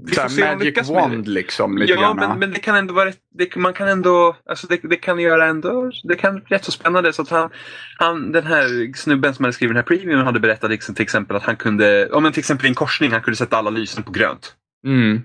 vi 0.07 0.15
Så 0.15 0.21
får 0.21 0.23
här 0.23 0.29
se 0.29 0.53
om 0.53 0.59
de 0.59 0.65
magic 0.65 0.89
wand 0.91 1.29
liksom, 1.29 1.79
lite 1.79 1.93
Ja, 1.93 2.15
men, 2.15 2.39
men 2.39 2.51
det 2.51 2.59
kan 2.59 2.77
ändå 2.77 2.95
vara 2.95 3.13
det, 3.35 3.57
man 3.57 3.73
kan 3.73 3.89
ändå, 3.89 4.37
alltså 4.47 4.67
det, 4.67 4.81
det 4.83 4.97
kan 4.97 5.19
göra 5.19 5.47
ändå, 5.47 5.91
det 6.05 6.17
kan 6.17 6.35
bli 6.35 6.43
rätt 6.49 6.65
så 6.65 6.73
spännande. 6.73 7.13
Så 7.13 7.23
att 7.23 7.29
han, 7.31 7.51
han, 7.99 8.33
den 8.33 8.47
här 8.47 8.93
snubben 8.97 9.35
som 9.35 9.45
hade 9.45 9.53
skrivit 9.53 9.71
den 9.71 9.77
här 9.77 9.83
previewen 9.83 10.25
hade 10.27 10.41
berättat 10.41 10.71
liksom, 10.71 10.95
till 10.95 11.03
exempel 11.03 11.37
att 11.37 11.43
han 11.43 11.57
kunde, 11.57 12.09
ja 12.13 12.21
men 12.21 12.33
till 12.33 12.41
exempel 12.41 12.67
i 12.67 12.69
en 12.69 12.75
korsning, 12.75 13.11
han 13.13 13.21
kunde 13.23 13.37
sätta 13.37 13.57
alla 13.57 13.71
lysen 13.71 14.03
på 14.03 14.13
grönt. 14.13 14.55
Mm. 14.87 15.23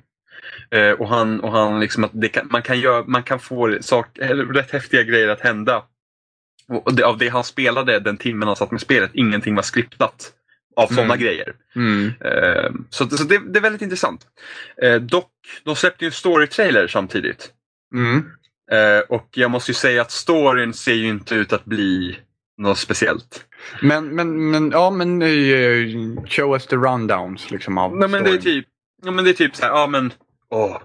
Eh, 0.72 0.92
och 0.92 1.08
han, 1.10 1.40
och 1.40 1.52
han 1.52 1.80
liksom 1.80 2.04
att 2.04 2.12
kan, 2.32 2.48
man, 2.52 2.62
kan 2.62 2.80
göra, 2.80 3.04
man 3.08 3.24
kan 3.24 3.40
få 3.40 3.78
sak, 3.82 4.08
rätt 4.54 4.72
häftiga 4.72 5.04
grejer 5.04 5.28
att 5.28 5.42
hända. 5.42 5.84
Och 6.86 6.94
det, 6.94 7.04
av 7.04 7.18
det 7.18 7.30
han 7.30 7.44
spelade 7.44 8.00
den 8.00 8.18
timmen 8.18 8.48
han 8.48 8.56
satt 8.56 8.72
med 8.72 8.82
spelet, 8.82 9.12
ingenting 9.14 9.56
var 9.56 9.64
skriptat 9.64 10.32
av 10.76 10.88
sådana 10.88 11.14
Mm. 11.14 11.20
grejer. 11.20 11.54
Mm. 11.76 12.14
Eh, 12.22 12.72
så 12.90 13.10
så 13.10 13.24
det, 13.24 13.38
det 13.38 13.60
är 13.60 13.62
väldigt 13.62 13.82
intressant. 13.82 14.22
Eh, 14.82 14.96
dock, 14.96 15.32
de 15.64 15.76
släppte 15.76 16.06
ju 16.06 16.08
en 16.08 16.12
story-trailer 16.12 16.88
samtidigt. 16.88 17.50
Mm. 17.96 18.26
Eh, 18.72 19.00
och 19.10 19.28
jag 19.32 19.52
måste 19.52 19.72
ju 19.72 19.76
säga 19.76 20.02
att 20.02 20.12
storyn 20.12 20.74
ser 20.74 20.94
ju 20.94 21.08
inte 21.08 21.36
ut 21.36 21.54
att 21.54 21.66
bli 21.66 22.20
något 22.58 22.78
speciellt. 22.78 23.46
Men, 23.82 24.16
men, 24.16 24.52
men, 24.52 24.72
ja 24.72 24.90
men 24.92 25.22
uh, 25.22 26.26
show 26.26 26.54
us 26.54 26.68
the 26.68 26.76
rundowns 26.76 27.52
liksom 27.52 27.78
av 27.78 27.98
Nej, 27.98 28.10
men 28.10 28.24
det 28.24 28.30
är 28.30 28.40
storyn. 28.40 28.42
typ, 28.62 28.66
ja, 29.06 29.12
men 29.12 29.26
det 29.26 29.32
är 29.32 29.34
typ 29.34 29.56
så 29.56 29.66
här, 29.66 29.72
ja 29.72 29.88
men, 29.88 30.14
åh. 30.52 30.78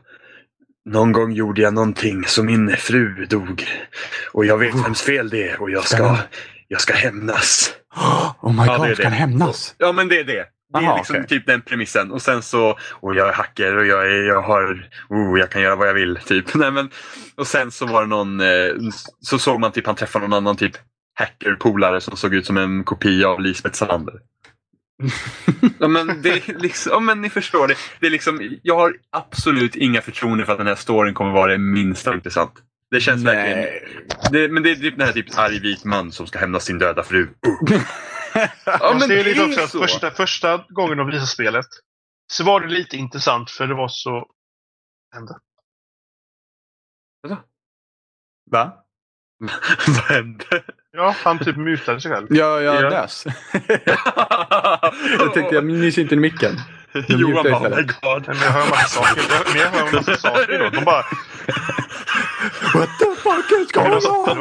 Någon 0.86 1.12
gång 1.12 1.32
gjorde 1.32 1.62
jag 1.62 1.74
någonting 1.74 2.24
så 2.24 2.42
min 2.42 2.76
fru 2.76 3.26
dog. 3.26 3.66
Och 4.32 4.44
jag 4.44 4.58
vet 4.58 4.74
vems 4.74 5.02
fel 5.02 5.30
det 5.30 5.48
är 5.48 5.62
och 5.62 5.70
jag 5.70 5.84
ska, 5.84 6.16
jag 6.68 6.80
ska 6.80 6.94
hämnas. 6.94 7.74
Oh 8.40 8.52
my 8.52 8.66
Ja, 8.66 8.76
god, 8.76 8.86
det 8.86 8.90
är 8.90 8.94
ska 8.94 9.04
han 9.04 9.12
hämnas? 9.12 9.74
Ja 9.78 9.92
men 9.92 10.08
det 10.08 10.18
är 10.20 10.24
det. 10.24 10.46
Det 10.72 10.78
är 10.78 10.82
Aha, 10.82 10.96
liksom 10.96 11.16
okej. 11.16 11.28
typ 11.28 11.46
den 11.46 11.62
premissen. 11.62 12.10
Och 12.12 12.22
sen 12.22 12.42
så, 12.42 12.78
och 12.90 13.14
jag 13.14 13.28
är 13.28 13.32
hacker 13.32 13.76
och 13.76 13.86
jag, 13.86 14.06
är, 14.12 14.22
jag 14.22 14.42
har, 14.42 14.90
oh, 15.08 15.38
jag 15.38 15.50
kan 15.50 15.62
göra 15.62 15.76
vad 15.76 15.88
jag 15.88 15.94
vill. 15.94 16.18
Typ. 16.26 16.44
Nej, 16.54 16.70
men, 16.70 16.90
och 17.36 17.46
sen 17.46 17.70
så 17.70 17.86
var 17.86 18.02
det 18.02 18.08
någon, 18.08 18.40
eh, 18.40 18.46
så 19.20 19.38
såg 19.38 19.60
man 19.60 19.72
typ 19.72 19.86
han 19.86 19.94
träffade 19.94 20.26
någon 20.28 20.32
annan 20.36 20.56
typ 20.56 20.72
hackerpolare 21.18 22.00
som 22.00 22.16
såg 22.16 22.34
ut 22.34 22.46
som 22.46 22.56
en 22.56 22.84
kopia 22.84 23.28
av 23.28 23.40
Lisbeth 23.40 23.74
Salander. 23.76 24.14
ja, 25.78 25.88
men 25.88 26.22
det 26.22 26.48
liksom, 26.48 26.92
ja, 26.92 27.00
men 27.00 27.20
ni 27.20 27.30
förstår 27.30 27.68
det. 27.68 27.74
det 28.00 28.06
är 28.06 28.10
liksom, 28.10 28.58
jag 28.62 28.76
har 28.76 28.96
absolut 29.10 29.76
inga 29.76 30.02
förtroende 30.02 30.44
för 30.44 30.52
att 30.52 30.58
den 30.58 30.66
här 30.66 30.74
storyn 30.74 31.14
kommer 31.14 31.32
vara 31.32 31.52
det 31.52 31.58
minsta 31.58 32.14
intressant. 32.14 32.52
Det 32.90 33.00
känns 33.00 33.24
verkligen... 33.24 33.68
Det, 34.32 34.48
men 34.48 34.62
det 34.62 34.70
är 34.70 34.76
typ 34.76 34.98
den 34.98 35.06
här 35.06 35.12
typ 35.12 35.38
arg 35.38 35.60
vit 35.60 35.84
man 35.84 36.12
som 36.12 36.26
ska 36.26 36.38
hämna 36.38 36.60
sin 36.60 36.78
döda 36.78 37.02
fru. 37.02 37.28
ja, 38.64 38.96
men 38.98 39.08
det 39.08 39.20
är 39.20 39.24
lite 39.24 39.40
är 39.40 39.46
också 39.46 39.60
att 39.60 39.70
så. 39.70 39.78
första, 39.78 40.10
första 40.10 40.64
gången 40.68 40.98
de 40.98 41.06
visade 41.06 41.26
spelet 41.26 41.66
så 42.26 42.44
var 42.44 42.60
det 42.60 42.68
lite 42.68 42.96
intressant 42.96 43.50
för 43.50 43.66
det 43.66 43.74
var 43.74 43.88
så... 43.88 44.26
Hände. 45.14 45.38
Va? 48.50 48.83
Vad 49.86 49.96
hände? 49.96 50.62
Ja, 50.92 51.14
han 51.24 51.38
typ 51.38 51.56
mutade 51.56 52.00
sig 52.00 52.10
själv. 52.10 52.26
Ja, 52.30 52.60
jag 52.60 52.82
Ja. 52.82 52.90
dös. 52.90 53.24
jag 55.18 55.34
tänkte 55.34 55.54
jag 55.54 55.64
nyser 55.64 56.02
inte 56.02 56.14
i 56.14 56.18
micken. 56.18 56.56
Johan 57.08 57.44
mutar 57.44 57.50
bara, 57.50 57.70
oh 57.70 57.76
my 57.76 57.82
god. 57.82 58.26
Men 58.28 58.36
jag 58.36 58.50
hör 58.50 58.70
massa 58.70 58.88
saker. 58.88 59.22
Jag, 59.30 59.46
men 59.52 59.62
jag 59.62 59.70
hör 59.70 59.92
massa 59.92 60.16
saker 60.16 60.58
då. 60.58 60.70
De 60.70 60.84
bara... 60.84 61.04
What 62.74 62.88
the 62.98 63.06
fuck 63.22 63.60
is 63.60 63.72
going 63.72 63.92
on? 63.92 64.38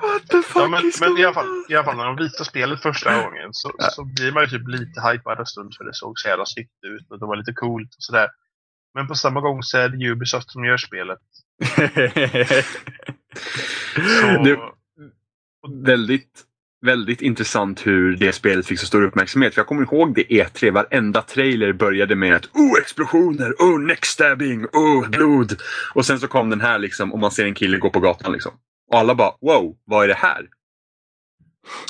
What 0.00 0.28
the 0.28 0.42
fuck 0.42 0.62
Ja, 0.62 0.68
men, 0.68 0.86
is 0.86 1.00
men 1.00 1.08
i 1.08 1.12
going 1.12 1.24
alla, 1.24 1.34
fall, 1.34 1.64
i 1.68 1.74
alla 1.74 1.84
fall 1.84 1.96
när 1.96 2.04
de 2.06 2.16
visade 2.16 2.44
spelet 2.44 2.82
första 2.82 3.22
gången 3.22 3.48
så, 3.52 3.72
så 3.78 4.04
blir 4.04 4.32
man 4.32 4.44
ju 4.44 4.50
typ 4.50 4.68
lite 4.68 5.00
hypad 5.00 5.38
en 5.38 5.46
stund 5.46 5.74
för 5.76 5.84
det 5.84 5.94
såg 5.94 6.18
så 6.18 6.28
jävla 6.28 6.46
snyggt 6.46 6.70
ut 6.86 7.10
och 7.10 7.18
det 7.18 7.26
var 7.26 7.36
lite 7.36 7.52
coolt 7.52 7.88
och 7.88 8.02
sådär. 8.02 8.28
Men 8.94 9.06
på 9.08 9.14
samma 9.14 9.40
gång 9.40 9.62
så 9.62 9.78
är 9.78 9.88
det 9.88 10.06
Ubisoft 10.06 10.50
som 10.50 10.64
gör 10.64 10.76
spelet. 10.76 11.18
Så, 13.94 14.42
Det- 14.44 14.58
väldigt, 15.86 16.44
väldigt 16.86 17.22
intressant 17.22 17.86
hur 17.86 18.16
det 18.16 18.32
spelet 18.32 18.66
fick 18.66 18.80
så 18.80 18.86
stor 18.86 19.02
uppmärksamhet. 19.02 19.54
För 19.54 19.60
jag 19.60 19.66
kommer 19.66 19.82
ihåg 19.82 20.14
det 20.14 20.22
E3. 20.22 20.70
Varenda 20.70 21.22
trailer 21.22 21.72
började 21.72 22.16
med 22.16 22.34
att 22.36 22.46
oh 22.54 22.78
explosioner, 22.80 23.52
oh 23.58 23.80
neckstabbing, 23.80 24.66
oh 24.72 25.08
blod. 25.10 25.56
Och 25.94 26.06
sen 26.06 26.20
så 26.20 26.28
kom 26.28 26.50
den 26.50 26.60
här 26.60 26.78
liksom 26.78 27.12
och 27.12 27.18
man 27.18 27.30
ser 27.30 27.44
en 27.44 27.54
kille 27.54 27.78
gå 27.78 27.90
på 27.90 28.00
gatan 28.00 28.32
liksom. 28.32 28.52
Och 28.92 28.98
alla 28.98 29.14
bara 29.14 29.32
wow, 29.40 29.76
vad 29.84 30.04
är 30.04 30.08
det 30.08 30.14
här? 30.14 30.46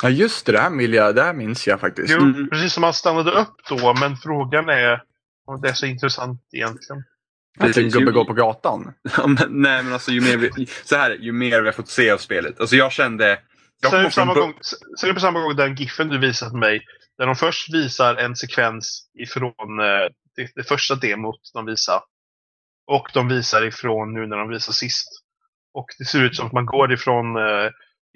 Ja 0.01 0.09
just 0.09 0.45
det, 0.45 0.51
det 0.51 0.59
här, 0.59 0.81
jag, 0.81 1.15
det 1.15 1.23
här 1.23 1.33
minns 1.33 1.67
jag 1.67 1.79
faktiskt. 1.79 2.09
Jo, 2.13 2.19
Mm. 2.21 2.49
precis 2.49 2.73
som 2.73 2.81
man 2.81 2.93
stannade 2.93 3.31
upp 3.31 3.55
då, 3.69 3.93
men 3.99 4.17
frågan 4.17 4.69
är 4.69 5.01
om 5.45 5.61
det 5.61 5.69
är 5.69 5.73
så 5.73 5.85
intressant 5.85 6.41
egentligen. 6.53 7.03
Att 7.59 7.77
en 7.77 7.89
gubbe 7.89 8.05
ju- 8.05 8.11
går 8.11 8.25
på 8.25 8.33
gatan. 8.33 8.93
Ja, 9.17 9.27
men, 9.27 9.37
nej 9.49 9.83
men 9.83 9.93
alltså 9.93 10.11
ju 10.11 10.21
mer, 10.21 10.37
vi, 10.37 10.65
så 10.83 10.95
här, 10.95 11.11
ju 11.11 11.31
mer 11.31 11.61
vi 11.61 11.67
har 11.67 11.73
fått 11.73 11.89
se 11.89 12.11
av 12.11 12.17
spelet. 12.17 12.59
Alltså 12.59 12.75
jag 12.75 12.91
kände... 12.91 13.39
Jag 13.81 13.91
Sen 13.91 13.99
är, 13.99 14.03
det 14.03 14.09
på 14.09 14.13
samma 14.13 14.33
gång, 14.33 14.53
sen 14.61 14.79
är 15.03 15.07
det 15.07 15.13
på 15.13 15.19
samma 15.19 15.39
gång 15.41 15.55
den 15.55 15.75
giffen 15.75 16.09
du 16.09 16.17
visat 16.17 16.53
mig. 16.53 16.81
Där 17.17 17.25
de 17.25 17.35
först 17.35 17.73
visar 17.73 18.15
en 18.15 18.35
sekvens 18.35 19.09
ifrån 19.19 19.79
eh, 19.79 20.07
det, 20.35 20.51
det 20.55 20.63
första 20.63 20.95
demot 20.95 21.39
de 21.53 21.65
visar. 21.65 22.01
Och 22.87 23.09
de 23.13 23.27
visar 23.27 23.65
ifrån 23.65 24.13
nu 24.13 24.27
när 24.27 24.37
de 24.37 24.49
visar 24.49 24.73
sist. 24.73 25.07
Och 25.73 25.85
det 25.99 26.05
ser 26.05 26.23
ut 26.23 26.35
som 26.35 26.47
att 26.47 26.53
man 26.53 26.65
går 26.65 26.93
ifrån, 26.93 27.35
eh, 27.35 27.69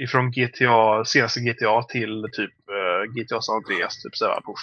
ifrån 0.04 0.32
GTA, 0.32 1.06
senaste 1.06 1.40
GTA 1.40 1.84
till 1.84 2.26
typ 2.32 2.54
eh, 2.70 3.12
GTA 3.14 3.42
San 3.42 3.56
Andreas. 3.56 4.04
Typ 4.04 4.16
såhär, 4.16 4.36
puff. 4.36 4.60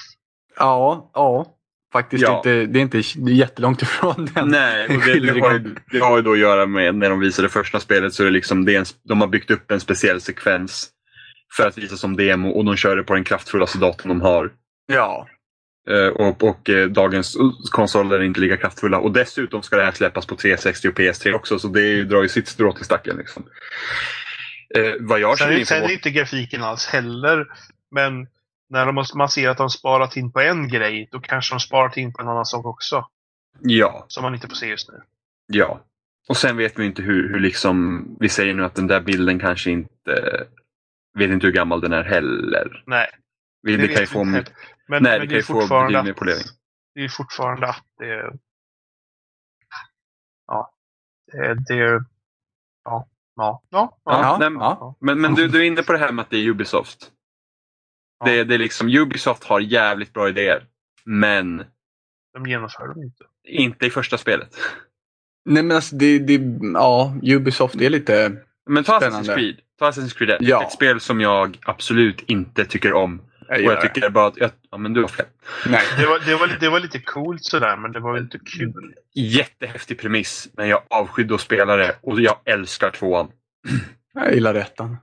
Ja, 0.56 1.10
ja. 1.14 1.46
Faktiskt 1.92 2.22
Ja. 2.22 2.36
inte, 2.36 2.66
det 2.66 2.78
är 2.78 2.82
inte 2.82 3.02
det 3.16 3.30
är 3.32 3.34
jättelångt 3.34 3.82
ifrån 3.82 4.28
den. 4.34 4.48
Nej, 4.48 4.84
och 4.84 5.02
det, 5.06 5.20
det, 5.20 5.40
har, 5.40 5.52
ju- 5.52 5.74
det 5.92 5.98
har 5.98 6.16
ju 6.16 6.22
då 6.22 6.32
att 6.32 6.38
göra 6.38 6.66
med 6.66 6.94
när 6.94 7.10
de 7.10 7.20
visade 7.20 7.48
första 7.48 7.80
spelet 7.80 8.14
så 8.14 8.22
är 8.22 8.24
det 8.24 8.30
liksom, 8.32 8.64
det 8.64 8.74
är 8.74 8.78
en, 8.78 8.84
de 9.08 9.20
har 9.20 9.28
byggt 9.28 9.50
upp 9.50 9.70
en 9.70 9.80
speciell 9.80 10.20
sekvens 10.20 10.88
för 11.56 11.66
att 11.68 11.78
visa 11.78 11.96
som 11.96 12.16
demo 12.16 12.48
och 12.50 12.64
de 12.64 12.76
kör 12.76 12.96
det 12.96 13.02
på 13.02 13.14
den 13.14 13.24
kraftfullaste 13.24 13.78
datorn 13.78 14.08
de 14.08 14.20
har. 14.20 14.50
Ja. 14.92 15.28
Eh, 15.90 16.06
och 16.08 16.42
och 16.42 16.70
eh, 16.70 16.88
dagens 16.88 17.36
konsoler 17.70 18.18
är 18.18 18.22
inte 18.22 18.40
lika 18.40 18.56
kraftfulla. 18.56 18.98
Och 18.98 19.12
dessutom 19.12 19.62
ska 19.62 19.76
det 19.76 19.84
här 19.84 19.92
släppas 19.92 20.26
på 20.26 20.36
360 20.36 20.88
och 20.88 20.94
PS3 20.98 21.32
också 21.32 21.58
så 21.58 21.68
det 21.68 21.80
är 21.80 21.86
ju- 21.94 22.04
drar 22.04 22.22
ju 22.22 22.28
sitt 22.28 22.48
strå 22.48 22.72
till 22.72 22.84
stacken. 22.84 23.16
Liksom. 23.16 23.42
Eh, 24.76 24.92
vad 25.00 25.20
jag 25.20 25.38
Sen, 25.38 25.46
känner 25.46 25.60
är- 25.60 25.64
sen 25.64 25.82
är 25.82 25.90
inte 25.92 26.10
grafiken 26.10 26.62
alls 26.62 26.86
heller. 26.86 27.46
Men 27.90 28.26
när 28.72 28.86
de, 28.86 29.04
man 29.14 29.28
ser 29.28 29.48
att 29.48 29.58
de 29.58 29.70
sparat 29.70 30.16
in 30.16 30.32
på 30.32 30.40
en 30.40 30.68
grej, 30.68 31.08
då 31.12 31.20
kanske 31.20 31.54
de 31.54 31.60
sparat 31.60 31.96
in 31.96 32.12
på 32.12 32.22
en 32.22 32.28
annan 32.28 32.46
sak 32.46 32.66
också. 32.66 33.06
Ja, 33.60 34.04
Som 34.08 34.22
man 34.22 34.34
inte 34.34 34.48
får 34.48 34.54
se 34.56 34.66
just 34.66 34.88
nu. 34.88 35.02
ja. 35.46 35.80
Och 36.28 36.36
sen 36.36 36.56
vet 36.56 36.78
vi 36.78 36.84
inte 36.86 37.02
hur, 37.02 37.28
hur 37.28 37.40
liksom... 37.40 38.06
Vi 38.20 38.28
säger 38.28 38.54
nu 38.54 38.64
att 38.64 38.74
den 38.74 38.86
där 38.86 39.00
bilden 39.00 39.38
kanske 39.38 39.70
inte... 39.70 40.46
Vet 41.18 41.30
inte 41.30 41.46
hur 41.46 41.54
gammal 41.54 41.80
den 41.80 41.92
är 41.92 42.04
heller. 42.04 42.82
Nej, 42.86 43.08
Vi, 43.62 43.76
det, 43.76 43.82
det 43.82 43.88
kan 43.88 44.00
ju 44.02 44.06
få... 44.06 44.24
Men, 44.24 44.32
nej, 44.34 44.44
men 44.88 45.02
det 45.02 45.18
det, 45.18 45.26
kan 45.26 45.32
är 45.32 45.36
ju 45.36 45.42
få 45.42 45.52
fortfarande 45.52 45.92
betydligt 45.92 46.16
polering. 46.16 46.44
det 46.94 47.00
är 47.04 47.08
fortfarande 47.08 47.66
att 47.68 47.84
det... 47.98 48.32
Ja. 50.46 50.72
Det, 51.32 51.54
det 51.54 51.74
ja. 51.74 52.00
Ja. 52.84 53.08
Ja. 53.36 53.62
Ja, 53.70 53.98
ja. 54.04 54.36
nej, 54.40 54.50
men- 54.50 54.60
ja. 54.60 54.96
Men, 55.00 55.20
men 55.20 55.34
du, 55.34 55.48
du 55.48 55.58
är 55.58 55.64
inne 55.66 55.82
på 55.82 55.92
det 55.92 55.98
här 55.98 56.12
med 56.12 56.22
att 56.22 56.30
det 56.30 56.36
är 56.36 56.48
Ubisoft. 56.48 57.10
Ja. 58.24 58.30
Det, 58.32 58.44
det 58.44 58.54
är 58.54 58.58
liksom, 58.58 58.88
Ubisoft 58.88 59.44
har 59.44 59.60
jävligt 59.60 60.12
bra 60.12 60.28
idéer. 60.28 60.64
Men 61.04 61.64
De 62.34 62.46
genomför 62.46 62.88
dem 62.88 63.02
inte. 63.02 63.24
inte 63.44 63.86
i 63.86 63.90
första 63.90 64.18
spelet. 64.18 64.48
Nej 65.44 65.62
men 65.62 65.76
alltså 65.76 65.96
det, 65.96 66.18
det, 66.18 66.40
ja, 66.74 67.14
Ubisoft 67.22 67.74
är 67.74 67.90
lite... 67.90 68.32
Men 68.66 68.84
ta 68.84 69.00
Spännande. 69.00 69.32
Assassin's 69.32 69.36
Creed. 69.36 69.56
Ta 69.78 69.90
Assassin's 69.90 70.16
Creed 70.18 70.30
1. 70.30 70.36
Ja. 70.40 70.62
Ett 70.64 70.72
spel 70.72 71.00
som 71.00 71.20
jag 71.20 71.58
absolut 71.62 72.20
inte 72.26 72.64
tycker 72.64 72.92
om. 72.92 73.22
Och 73.48 73.56
jag 73.60 73.80
tycker 73.80 74.10
bara 74.10 74.26
att, 74.26 74.36
jag, 74.36 74.50
ja 74.70 74.78
men 74.78 74.92
du 74.92 75.00
har 75.00 75.08
fel. 75.08 75.26
Nej. 75.66 75.82
Det 75.98 76.06
var, 76.06 76.20
det, 76.26 76.34
var, 76.36 76.46
lite- 76.46 76.58
det 76.60 76.70
var 76.70 76.80
lite 76.80 76.98
coolt 76.98 77.44
sådär, 77.44 77.76
men 77.76 77.92
det 77.92 78.00
var 78.00 78.18
inte 78.18 78.38
kul. 78.58 78.94
Jättehäftig 79.14 79.98
premiss, 80.00 80.48
men 80.56 80.68
jag 80.68 80.82
avskydde 80.90 81.34
att 81.34 81.40
spela 81.40 81.76
det 81.76 81.96
och 82.02 82.20
jag 82.20 82.36
älskar 82.44 82.90
tvåan. 82.90 83.28
Jag 84.14 84.34
gillar 84.34 84.54
ettan. 84.54 84.96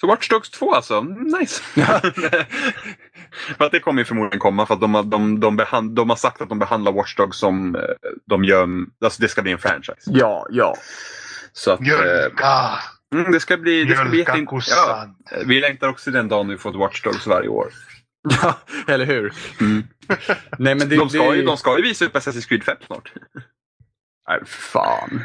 Så 0.00 0.06
Watch 0.06 0.28
Dogs 0.28 0.50
2 0.50 0.74
alltså, 0.74 1.00
nice. 1.02 1.62
för 3.58 3.64
att 3.64 3.72
det 3.72 3.80
kommer 3.80 4.00
ju 4.00 4.04
förmodligen 4.04 4.38
komma 4.38 4.66
för 4.66 4.74
att 4.74 4.80
de 4.80 4.94
har, 4.94 5.02
de, 5.02 5.40
de, 5.40 5.56
behand, 5.56 5.90
de 5.90 6.10
har 6.10 6.16
sagt 6.16 6.40
att 6.40 6.48
de 6.48 6.58
behandlar 6.58 6.92
Watch 6.92 7.16
Dogs 7.16 7.38
som 7.38 7.76
eh, 7.76 7.82
de 8.26 8.44
gör, 8.44 8.68
alltså 9.04 9.22
det 9.22 9.28
ska 9.28 9.42
bli 9.42 9.52
en 9.52 9.58
franchise. 9.58 10.02
Ja, 10.06 10.46
ja. 10.50 10.74
Så 11.52 11.70
att, 11.70 11.80
eh, 11.80 11.84
Mjölka! 11.84 12.78
mm, 13.14 13.32
det 13.32 13.40
ska 13.40 13.56
bli, 13.56 13.84
det 13.84 13.96
ska 13.96 14.04
bli 14.04 14.24
ja! 14.70 15.14
Vi 15.44 15.60
längtar 15.60 15.88
också 15.88 16.10
den 16.10 16.28
dagen 16.28 16.48
vi 16.48 16.58
får 16.58 16.70
ett 16.70 16.76
Watch 16.76 17.02
Dogs 17.02 17.26
varje 17.26 17.48
år. 17.48 17.68
Ja, 18.42 18.58
eller 18.86 19.04
hur? 19.04 19.32
Mm. 19.60 19.82
Nej 20.58 20.74
men 20.74 20.88
det... 20.88 20.96
de, 20.96 21.08
ska 21.08 21.34
ju, 21.34 21.40
det... 21.40 21.46
de 21.46 21.56
ska 21.56 21.76
ju 21.76 21.82
visa 21.82 22.04
upp 22.04 22.16
Assassin's 22.16 22.48
Creed 22.48 22.64
5 22.64 22.76
snart. 22.86 23.12
Nej, 24.28 24.40
fan. 24.46 25.24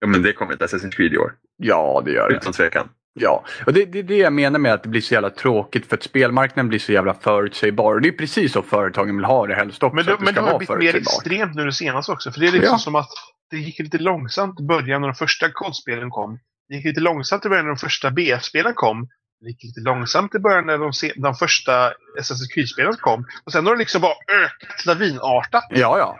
Ja 0.00 0.06
men 0.06 0.22
det 0.22 0.32
kommer 0.32 0.52
ett 0.52 0.60
Assassin's 0.60 0.90
Creed 0.90 1.12
i 1.12 1.18
år. 1.18 1.32
Ja, 1.56 2.02
det 2.04 2.12
gör 2.12 2.30
det. 2.30 2.36
Utan 2.36 2.52
tvekan. 2.52 2.88
Ja, 3.14 3.44
och 3.66 3.72
det 3.72 3.82
är 3.82 3.86
det, 3.86 3.98
är 3.98 4.02
det 4.02 4.16
jag 4.16 4.32
menar 4.32 4.58
med 4.58 4.72
att 4.72 4.82
det 4.82 4.88
blir 4.88 5.00
så 5.00 5.14
jävla 5.14 5.30
tråkigt 5.30 5.86
för 5.86 5.96
att 5.96 6.02
spelmarknaden 6.02 6.68
blir 6.68 6.78
så 6.78 6.92
jävla 6.92 7.14
förutsägbar. 7.14 7.94
Och 7.94 8.00
det 8.00 8.08
är 8.08 8.12
precis 8.12 8.52
så 8.52 8.62
företagen 8.62 9.16
vill 9.16 9.24
ha 9.24 9.46
det 9.46 9.54
helst 9.54 9.82
också. 9.82 9.94
Men 9.96 10.04
det, 10.04 10.16
men 10.20 10.34
det 10.34 10.40
har 10.40 10.58
blivit 10.58 10.78
mer 10.78 10.96
extremt 10.96 11.54
nu 11.54 11.64
det 11.64 11.72
senaste 11.72 12.12
också. 12.12 12.32
För 12.32 12.40
det 12.40 12.46
är 12.46 12.52
liksom 12.52 12.72
Ja. 12.72 12.78
som 12.78 12.94
att 12.94 13.08
det 13.50 13.56
gick 13.56 13.78
lite 13.78 13.98
långsamt 13.98 14.60
i 14.60 14.62
början 14.62 15.00
när 15.00 15.08
de 15.08 15.14
första 15.14 15.52
kodspelen 15.52 16.10
kom. 16.10 16.38
Det 16.68 16.74
gick 16.74 16.84
lite 16.84 17.00
långsamt 17.00 17.44
i 17.44 17.48
början 17.48 17.64
när 17.64 17.70
de 17.70 17.76
första 17.78 18.10
BF-spelen 18.10 18.72
kom. 18.74 19.08
Det 19.40 19.46
gick 19.48 19.62
lite 19.64 19.80
långsamt 19.80 20.34
i 20.34 20.38
början 20.38 20.66
när 20.66 20.78
de, 20.78 20.92
se, 20.92 21.12
de 21.16 21.34
första 21.34 21.72
Assassin's 22.20 22.48
Creed-spelen 22.54 22.94
kom. 23.00 23.24
Och 23.44 23.52
sen 23.52 23.66
har 23.66 23.72
det 23.74 23.78
liksom 23.78 24.00
bara 24.00 24.12
ökat 24.44 24.86
lavinartat. 24.86 25.64
Ja, 25.70 25.98
ja. 25.98 26.18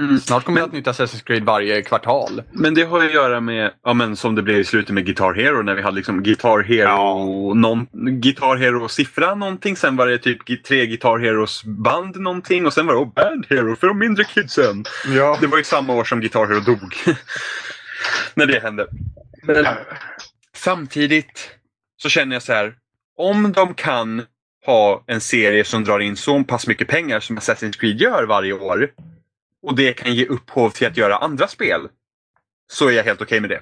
Mm. 0.00 0.20
Snart 0.20 0.44
kommer 0.44 0.60
det 0.60 0.66
ett 0.66 0.72
nytt 0.72 0.86
Assassin's 0.86 1.24
Creed 1.24 1.44
varje 1.44 1.82
kvartal. 1.82 2.42
Men 2.52 2.74
det 2.74 2.82
har 2.82 3.00
ju 3.02 3.06
att 3.06 3.14
göra 3.14 3.40
med, 3.40 3.72
ja 3.82 3.94
men 3.94 4.16
som 4.16 4.34
det 4.34 4.42
blev 4.42 4.58
i 4.58 4.64
slutet 4.64 4.94
med 4.94 5.06
Guitar 5.06 5.34
Hero 5.34 5.62
när 5.62 5.74
vi 5.74 5.82
hade 5.82 5.96
liksom 5.96 6.22
Guitar 6.22 6.62
Hero, 6.62 7.54
någon, 7.54 7.86
Guitar 8.20 8.56
Hero 8.56 8.88
siffra 8.88 9.34
någonting. 9.34 9.76
Sen 9.76 9.96
var 9.96 10.06
det 10.06 10.18
typ 10.18 10.64
tre 10.64 10.86
Guitar 10.86 11.18
Heroes 11.18 11.64
band 11.64 12.16
någonting 12.16 12.66
och 12.66 12.72
sen 12.72 12.86
var 12.86 12.94
det 12.94 13.00
oh, 13.00 13.12
Band 13.14 13.46
Hero 13.50 13.76
för 13.76 13.86
de 13.86 13.98
mindre 13.98 14.24
kidsen. 14.24 14.84
Ja. 15.06 15.38
Det 15.40 15.46
var 15.46 15.58
ju 15.58 15.64
samma 15.64 15.94
år 15.94 16.04
som 16.04 16.20
Guitar 16.20 16.46
Hero 16.46 16.60
dog. 16.60 16.94
när 18.34 18.46
det 18.46 18.62
hände. 18.62 18.86
Men 19.42 19.66
samtidigt 20.56 21.50
så 22.02 22.08
känner 22.08 22.36
jag 22.36 22.42
så 22.42 22.52
här. 22.52 22.74
Om 23.18 23.52
de 23.52 23.74
kan 23.74 24.22
ha 24.66 25.04
en 25.06 25.20
serie 25.20 25.64
som 25.64 25.84
drar 25.84 26.00
in 26.00 26.16
så 26.16 26.44
pass 26.44 26.66
mycket 26.66 26.88
pengar 26.88 27.20
som 27.20 27.38
Assassin's 27.38 27.78
Creed 27.78 28.00
gör 28.00 28.24
varje 28.24 28.52
år 28.52 28.90
och 29.62 29.76
det 29.76 29.92
kan 29.92 30.14
ge 30.14 30.26
upphov 30.26 30.70
till 30.70 30.86
att 30.86 30.96
göra 30.96 31.16
andra 31.16 31.48
spel 31.48 31.80
så 32.72 32.88
är 32.88 32.92
jag 32.92 33.04
helt 33.04 33.22
okej 33.22 33.40
med 33.40 33.50
det. 33.50 33.60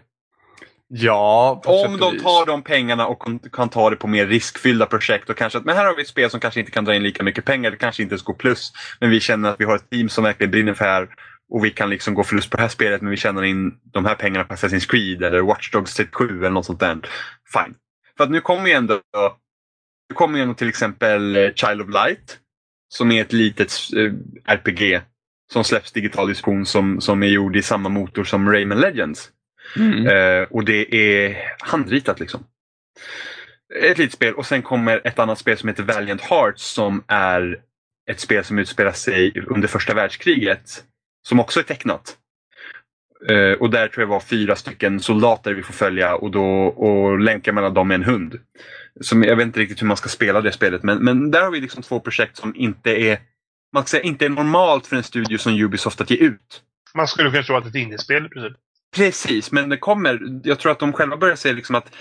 Ja, 0.92 1.62
Om 1.64 1.96
de 1.96 2.12
vis. 2.12 2.22
tar 2.22 2.46
de 2.46 2.62
pengarna 2.62 3.06
och 3.06 3.22
kan- 3.52 3.68
ta 3.68 3.90
det 3.90 3.96
på 3.96 4.06
mer 4.06 4.26
riskfyllda 4.26 4.86
projekt 4.86 5.30
och 5.30 5.36
kanske 5.36 5.58
att 5.58 5.64
men 5.64 5.76
här 5.76 5.86
har 5.86 5.96
vi 5.96 6.02
ett 6.02 6.08
spel 6.08 6.30
som 6.30 6.40
kanske 6.40 6.60
inte 6.60 6.72
kan 6.72 6.84
dra 6.84 6.94
in 6.94 7.02
lika 7.02 7.22
mycket 7.22 7.44
pengar, 7.44 7.70
det 7.70 7.76
kanske 7.76 8.02
inte 8.02 8.12
ens 8.12 8.22
går 8.22 8.34
plus. 8.34 8.72
Men 9.00 9.10
vi 9.10 9.20
känner 9.20 9.48
att 9.50 9.60
vi 9.60 9.64
har 9.64 9.76
ett 9.76 9.90
team 9.90 10.08
som 10.08 10.24
verkligen 10.24 10.50
brinner 10.50 10.74
för 10.74 10.84
det 10.84 10.90
här 10.90 11.08
och 11.52 11.64
vi 11.64 11.70
kan 11.70 11.90
liksom 11.90 12.14
gå 12.14 12.24
förlust 12.24 12.50
på 12.50 12.56
det 12.56 12.62
här 12.62 12.68
spelet 12.68 13.02
men 13.02 13.10
vi 13.10 13.16
tjänar 13.16 13.42
in 13.44 13.78
de 13.92 14.04
här 14.04 14.14
pengarna 14.14 14.44
på 14.44 14.54
Assassin's 14.54 14.90
Creed 14.90 15.22
eller 15.22 15.40
Watch 15.40 15.70
Dogs 15.70 15.94
37 15.94 16.38
eller 16.38 16.50
något 16.50 16.66
sånt 16.66 16.80
där. 16.80 16.94
Fine. 17.52 17.74
För 18.16 18.24
att 18.24 18.30
nu 18.30 18.40
kommer 18.40 18.66
ju 18.66 18.72
ändå 18.72 19.00
kommer 20.14 20.38
ju 20.38 20.54
till 20.54 20.68
exempel 20.68 21.36
eh, 21.36 21.52
Child 21.54 21.80
of 21.82 21.88
Light. 21.88 22.38
Som 22.88 23.12
är 23.12 23.20
ett 23.22 23.32
litet 23.32 23.72
eh, 23.96 24.12
RPG. 24.54 25.00
Som 25.52 25.64
släpps 25.64 25.92
digital 25.92 26.28
distribution 26.28 26.66
som, 26.66 27.00
som 27.00 27.22
är 27.22 27.26
gjord 27.26 27.56
i 27.56 27.62
samma 27.62 27.88
motor 27.88 28.24
som 28.24 28.52
Rayman 28.52 28.80
Legends. 28.80 29.30
Mm. 29.76 30.06
Eh, 30.06 30.48
och 30.50 30.64
det 30.64 30.94
är 30.94 31.36
handritat 31.58 32.20
liksom. 32.20 32.44
Ett 33.82 33.98
litet 33.98 34.14
spel 34.14 34.34
och 34.34 34.46
sen 34.46 34.62
kommer 34.62 35.00
ett 35.04 35.18
annat 35.18 35.38
spel 35.38 35.58
som 35.58 35.68
heter 35.68 35.82
Valiant 35.82 36.20
Hearts 36.20 36.62
som 36.62 37.04
är 37.06 37.60
ett 38.10 38.20
spel 38.20 38.44
som 38.44 38.58
utspelar 38.58 38.92
sig 38.92 39.44
under 39.46 39.68
första 39.68 39.94
världskriget. 39.94 40.84
Som 41.22 41.40
också 41.40 41.60
är 41.60 41.64
tecknat. 41.64 42.16
Eh, 43.28 43.52
och 43.52 43.70
där 43.70 43.88
tror 43.88 44.02
jag 44.02 44.08
var 44.08 44.20
fyra 44.20 44.56
stycken 44.56 45.00
soldater 45.00 45.54
vi 45.54 45.62
får 45.62 45.72
följa 45.72 46.14
och, 46.14 46.30
då, 46.30 46.44
och 46.64 47.18
länka 47.18 47.52
mellan 47.52 47.74
dem 47.74 47.88
med 47.88 47.94
en 47.94 48.04
hund. 48.04 48.38
Som, 49.00 49.22
jag 49.22 49.36
vet 49.36 49.46
inte 49.46 49.60
riktigt 49.60 49.82
hur 49.82 49.86
man 49.86 49.96
ska 49.96 50.08
spela 50.08 50.40
det 50.40 50.52
spelet 50.52 50.82
men, 50.82 50.98
men 50.98 51.30
där 51.30 51.42
har 51.42 51.50
vi 51.50 51.60
liksom 51.60 51.82
två 51.82 52.00
projekt 52.00 52.36
som 52.36 52.56
inte 52.56 52.90
är 52.90 53.18
man 53.72 53.82
ska 53.82 53.88
säga, 53.90 54.02
inte 54.02 54.24
är 54.24 54.28
normalt 54.28 54.86
för 54.86 54.96
en 54.96 55.02
studio 55.02 55.38
som 55.38 55.52
Ubisoft 55.52 56.00
att 56.00 56.10
ge 56.10 56.16
ut. 56.16 56.62
Man 56.94 57.08
skulle 57.08 57.30
kunna 57.30 57.42
tro 57.42 57.56
att 57.56 57.64
det 57.64 57.68
är 57.68 57.70
ett 57.70 57.74
indiespel 57.84 58.26
i 58.26 58.28
princip. 58.28 58.56
Precis, 58.96 59.52
men 59.52 59.68
det 59.68 59.76
kommer. 59.76 60.40
Jag 60.44 60.58
tror 60.58 60.72
att 60.72 60.78
de 60.78 60.92
själva 60.92 61.16
börjar 61.16 61.36
säga 61.36 61.54
liksom 61.54 61.74
att 61.74 61.94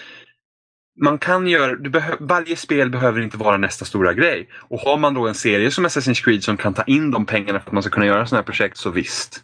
man 1.02 1.18
kan 1.18 1.48
göra, 1.48 1.76
du 1.76 1.90
behö, 1.90 2.16
varje 2.20 2.56
spel 2.56 2.90
behöver 2.90 3.22
inte 3.22 3.38
vara 3.38 3.58
nästa 3.58 3.86
stora 3.86 4.14
grej. 4.14 4.50
Och 4.54 4.80
har 4.80 4.98
man 4.98 5.14
då 5.14 5.28
en 5.28 5.36
serie 5.36 5.72
som 5.72 5.86
Assassin's 5.86 6.24
Creed 6.24 6.44
som 6.44 6.58
kan 6.58 6.74
ta 6.74 6.84
in 6.84 7.12
de 7.12 7.26
pengarna 7.26 7.60
för 7.60 7.68
att 7.68 7.72
man 7.74 7.84
ska 7.84 7.90
kunna 7.92 8.06
göra 8.06 8.26
sådana 8.26 8.42
här 8.42 8.46
projekt 8.46 8.78
så 8.78 8.90
visst. 8.90 9.44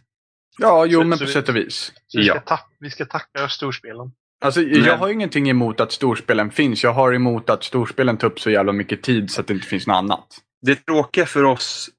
Ja, 0.57 0.85
jo 0.85 0.99
Så- 1.01 1.07
men 1.07 1.17
så 1.17 1.23
på 1.23 1.27
vi- 1.27 1.33
sätt 1.33 1.49
och 1.49 1.55
vis. 1.55 1.91
Vi, 2.13 2.23
ska 2.25 2.33
Ja. 2.35 2.39
tack, 2.45 2.67
vi 2.79 2.89
ska 2.89 3.05
tacka 3.05 3.49
storspelen. 3.49 4.11
Alltså, 4.45 4.61
jag 4.61 4.97
har 4.97 5.07
ju 5.07 5.13
ingenting 5.13 5.49
emot 5.49 5.79
att 5.79 5.91
storspelen 5.91 6.51
finns. 6.51 6.83
Jag 6.83 6.93
har 6.93 7.13
emot 7.13 7.49
att 7.49 7.63
storspelen 7.63 8.17
tar 8.17 8.27
upp 8.27 8.39
så 8.39 8.49
jävla 8.51 8.71
mycket 8.71 9.03
tid 9.03 9.31
så 9.31 9.41
att 9.41 9.47
det 9.47 9.53
inte 9.53 9.67
finns 9.67 9.87
något 9.87 9.95
annat. 9.95 10.27
Det 10.61 10.75
tråkiga 10.75 11.25
för 11.25 11.43
oss 11.43 11.89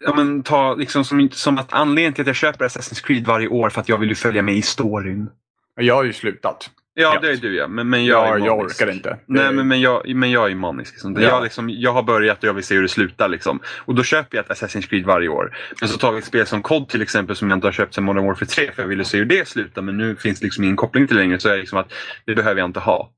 Ja, 0.00 0.14
men 0.14 0.42
ta 0.42 0.74
liksom 0.74 1.04
som, 1.04 1.28
som 1.32 1.58
att 1.58 1.72
anledningen 1.72 2.12
till 2.12 2.22
att 2.22 2.26
jag 2.26 2.36
köper 2.36 2.64
Assassin's 2.64 3.06
Creed 3.06 3.26
varje 3.26 3.48
år 3.48 3.70
för 3.70 3.80
att 3.80 3.88
jag 3.88 3.98
vill 3.98 4.08
ju 4.08 4.14
följa 4.14 4.42
med 4.42 4.54
i 4.54 4.62
storyn. 4.62 5.30
Jag 5.76 5.94
har 5.94 6.04
ju 6.04 6.12
slutat. 6.12 6.70
Ja, 6.94 7.18
det 7.20 7.30
är 7.30 7.36
du 7.36 7.56
ja. 7.56 7.68
Men, 7.68 7.88
men 7.88 8.04
jag, 8.04 8.28
Jag, 8.28 8.46
jag 8.46 8.58
orkar 8.58 8.90
inte. 8.90 9.18
Nej, 9.26 9.52
men, 9.52 9.68
men, 9.68 9.80
jag, 9.80 10.14
men 10.14 10.30
jag 10.30 10.50
är 10.50 10.54
manisk. 10.54 10.92
Liksom. 10.92 11.14
Ja. 11.14 11.20
Jag, 11.20 11.42
liksom, 11.42 11.70
jag 11.70 11.92
har 11.92 12.02
börjat 12.02 12.38
och 12.38 12.44
jag 12.44 12.54
vill 12.54 12.64
se 12.64 12.74
hur 12.74 12.82
det 12.82 12.88
slutar. 12.88 13.28
Liksom. 13.28 13.60
Och 13.84 13.94
då 13.94 14.02
köper 14.02 14.36
jag 14.36 14.44
ett 14.44 14.50
Assassin's 14.50 14.88
Creed 14.88 15.04
varje 15.04 15.28
år. 15.28 15.56
Men 15.80 15.88
så 15.88 15.98
tar 15.98 16.12
vi 16.12 16.18
ett 16.18 16.24
spel 16.24 16.46
som 16.46 16.62
COD 16.62 16.88
till 16.88 17.02
exempel 17.02 17.36
som 17.36 17.50
jag 17.50 17.56
inte 17.56 17.66
har 17.66 17.72
köpt 17.72 17.94
sedan 17.94 18.04
Modern 18.04 18.24
Warfare 18.26 18.46
3 18.46 18.72
för 18.72 18.82
jag 18.82 18.88
ville 18.88 19.04
se 19.04 19.18
hur 19.18 19.24
det 19.24 19.48
slutar. 19.48 19.82
Men 19.82 19.96
nu 19.96 20.16
finns 20.16 20.40
det 20.40 20.46
liksom 20.46 20.64
ingen 20.64 20.76
koppling 20.76 21.06
till 21.06 21.16
det 21.16 21.22
längre 21.22 21.38
så 21.38 21.48
är 21.48 21.52
det 21.52 21.58
liksom 21.58 21.78
att 21.78 21.92
det 22.24 22.34
behöver 22.34 22.60
jag 22.60 22.68
inte 22.68 22.80
ha. 22.80 23.10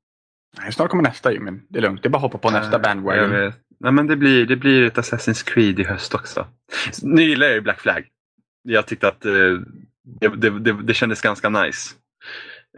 Nej, 0.59 0.73
Snart 0.73 0.91
kommer 0.91 1.03
nästa 1.03 1.33
ju, 1.33 1.41
men 1.41 1.63
det 1.69 1.79
är 1.79 1.83
lugnt. 1.83 2.03
Det 2.03 2.09
är 2.09 2.11
bara 2.11 2.17
att 2.17 2.23
hoppa 2.23 2.39
på 2.39 2.51
nästa 2.51 2.73
Jag 2.73 2.83
bandwagon. 2.83 3.53
Nej, 3.83 3.93
men 3.93 4.07
det 4.07 4.17
blir, 4.17 4.47
det 4.47 4.57
blir 4.57 4.83
ett 4.83 4.97
Assassin's 4.99 5.45
Creed 5.47 5.81
i 5.81 5.85
höst 5.85 6.15
också. 6.15 6.47
Nu 7.03 7.23
gillar 7.23 7.47
jag 7.47 7.55
ju 7.55 7.61
Black 7.61 7.81
Flag. 7.81 8.05
Jag 8.63 8.87
tyckte 8.87 9.09
att 9.09 9.25
eh, 9.25 9.33
det, 10.37 10.51
det, 10.61 10.83
det, 10.83 10.95
kändes 10.95 11.21
ganska 11.21 11.49
nice. 11.49 11.95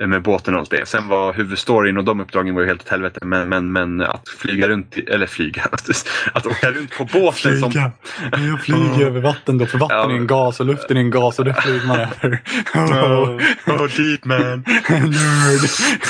eh, 0.01 0.07
Med 0.07 0.23
båten 0.23 0.55
och 0.55 0.61
allt 0.61 0.71
det. 0.71 0.87
Sen 0.89 1.09
var 1.09 1.33
huvudstoryn 1.33 1.97
och 1.99 2.05
de 2.05 2.21
uppdragen 2.21 2.55
var 2.55 2.63
ju 2.63 2.67
helt 2.69 2.83
åt 2.83 2.89
helvete. 2.89 3.21
Men, 3.25 3.49
men, 3.49 3.73
men 3.73 4.01
att 4.01 4.29
flyga 4.29 4.69
runt, 4.69 4.99
i- 4.99 5.01
eller 5.07 5.27
flyga, 5.27 5.63
att 6.33 6.47
åka 6.47 6.71
runt 6.71 6.97
på 6.99 7.05
båten 7.05 7.61
som... 7.61 7.73
Men 8.31 8.47
jag 8.49 8.61
flyger 8.63 9.07
över 9.07 9.21
vatten 9.21 9.59
då, 9.59 9.67
för 9.67 9.79
vatten 9.79 9.97
Ja. 9.99 10.11
är 10.11 10.15
en 10.17 10.27
gas 10.27 10.61
och 10.61 10.67
luften 10.67 10.97
är 10.97 11.01
en 11.01 11.11
gas 11.11 11.39
och 11.39 11.45
det 11.45 11.55
flyger 11.55 11.87
man 11.87 12.01
över. 12.01 12.43
oh, 13.67 13.97
deep 13.97 14.25
man. 14.25 14.65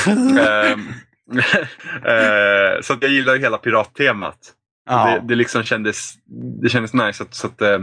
Nerd. 0.06 1.68
Eh, 2.04 2.80
så 2.82 2.96
jag 3.00 3.10
gillar 3.10 3.34
ju 3.34 3.40
hela 3.40 3.58
pirattemat. 3.58 4.38
Ja. 4.86 5.06
Det, 5.06 5.28
det 5.28 5.34
liksom 5.34 5.62
kändes, 5.62 6.14
det 6.62 6.68
kändes 6.68 6.92
nice. 6.92 7.22
Att, 7.22 7.34
så 7.34 7.46
att, 7.46 7.60
eh, 7.60 7.78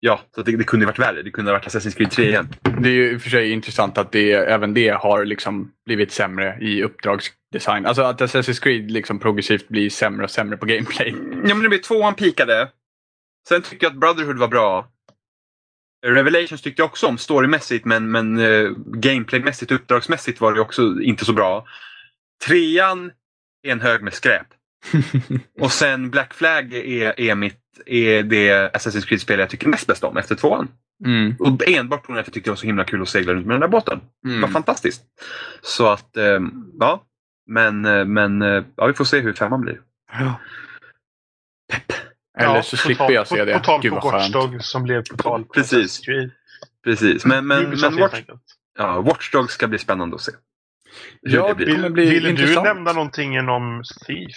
ja, 0.00 0.20
så 0.34 0.42
det, 0.42 0.56
det 0.56 0.64
kunde 0.64 0.86
varit 0.86 0.98
värre. 0.98 1.22
Det 1.22 1.30
kunde 1.30 1.50
ha 1.50 1.58
varit 1.58 1.66
Assassin's 1.66 1.96
Creed 1.96 2.10
3 2.10 2.28
igen. 2.28 2.48
Det 2.80 2.88
är 2.88 2.92
ju 2.92 3.12
i 3.12 3.16
och 3.16 3.22
för 3.22 3.30
sig 3.30 3.50
intressant 3.50 3.98
att 3.98 4.12
det, 4.12 4.32
även 4.32 4.74
det 4.74 4.88
har 4.88 5.24
liksom 5.24 5.72
blivit 5.86 6.12
sämre 6.12 6.58
i 6.60 6.82
uppdragsdesign. 6.82 7.86
Alltså 7.86 8.02
att 8.02 8.20
Assassin's 8.20 8.62
Creed 8.62 8.90
liksom 8.90 9.18
progressivt 9.18 9.68
blir 9.68 9.90
sämre 9.90 10.24
och 10.24 10.30
sämre 10.30 10.56
på 10.56 10.66
gameplay. 10.66 11.14
Ja, 11.44 11.54
men 11.54 11.62
det 11.62 11.68
blev 11.68 11.78
tvåan 11.78 12.14
pikade. 12.14 12.68
Sen 13.48 13.62
tycker 13.62 13.86
jag 13.86 13.92
att 13.92 14.00
Brotherhood 14.00 14.38
var 14.38 14.48
bra. 14.48 14.88
Revelations 16.06 16.62
tyckte 16.62 16.82
jag 16.82 16.86
också 16.86 17.06
om 17.06 17.18
storymässigt 17.18 17.84
men, 17.84 18.10
men 18.10 18.38
uh, 18.38 18.76
gameplaymässigt 18.86 19.72
uppdragsmässigt 19.72 20.40
var 20.40 20.52
det 20.52 20.60
också 20.60 20.82
inte 21.02 21.24
så 21.24 21.32
bra. 21.32 21.66
Trean 22.46 23.10
är 23.62 23.72
en 23.72 23.80
hög 23.80 24.02
med 24.02 24.14
skräp. 24.14 24.46
Och 25.60 25.72
sen 25.72 26.10
Black 26.10 26.34
Flag 26.34 26.72
är, 26.74 27.20
är, 27.20 27.34
mitt, 27.34 27.60
är 27.86 28.22
det 28.22 28.72
Assassin's 28.76 29.06
Creed-spel 29.06 29.38
jag 29.40 29.50
tycker 29.50 29.68
mest 29.68 29.86
bäst 29.86 30.04
om 30.04 30.16
efter 30.16 30.34
tvåan. 30.34 30.68
Mm. 31.04 31.36
Och 31.38 31.68
enbart 31.68 32.02
på 32.02 32.06
grund 32.06 32.18
av 32.18 32.20
att 32.20 32.26
jag 32.26 32.34
tyckte 32.34 32.48
det 32.50 32.52
var 32.52 32.56
så 32.56 32.66
himla 32.66 32.84
kul 32.84 33.02
att 33.02 33.08
segla 33.08 33.34
runt 33.34 33.46
med 33.46 33.54
den 33.54 33.60
där 33.60 33.68
båten. 33.68 34.00
Det 34.22 34.28
var 34.28 34.36
Mm. 34.36 34.50
fantastiskt. 34.52 35.02
Så 35.62 35.86
att, 35.88 36.16
eh, 36.16 36.40
ja. 36.78 37.04
Men, 37.46 37.84
eh, 37.84 38.04
men 38.04 38.42
eh, 38.42 38.64
ja, 38.76 38.86
vi 38.86 38.92
får 38.92 39.04
se 39.04 39.20
hur 39.20 39.32
femman 39.32 39.60
blir. 39.60 39.80
Eller 42.38 42.54
Ja, 42.54 42.62
så 42.62 42.76
slipper 42.76 43.04
tal- 43.04 43.14
jag 43.14 43.26
se 43.28 43.44
det. 43.44 43.52
På 43.58 43.64
tal 43.64 43.80
Gud 43.82 43.92
på. 43.92 44.10
Watchdog 44.10 44.64
som 44.64 44.82
blev 44.82 45.04
på 45.10 45.16
tal 45.16 45.44
på 45.44 45.52
Precis. 45.52 46.00
Precis. 46.84 47.24
Men, 47.24 47.46
men, 47.46 47.70
men 47.80 47.96
Watch, 47.96 48.20
ja, 48.78 49.00
Watch 49.00 49.30
Dogs 49.32 49.54
ska 49.54 49.68
bli 49.68 49.78
spännande 49.78 50.16
att 50.16 50.22
se. 50.22 50.32
Ja, 51.20 51.54
det 51.58 51.64
kommer 51.64 51.82
Vill, 51.82 51.92
bli 51.92 52.10
ville 52.10 52.20
du 52.28 52.30
intressant. 52.30 52.64
nämna 52.64 52.92
någonting 52.92 53.38
om 53.48 53.82
Thief? 54.06 54.34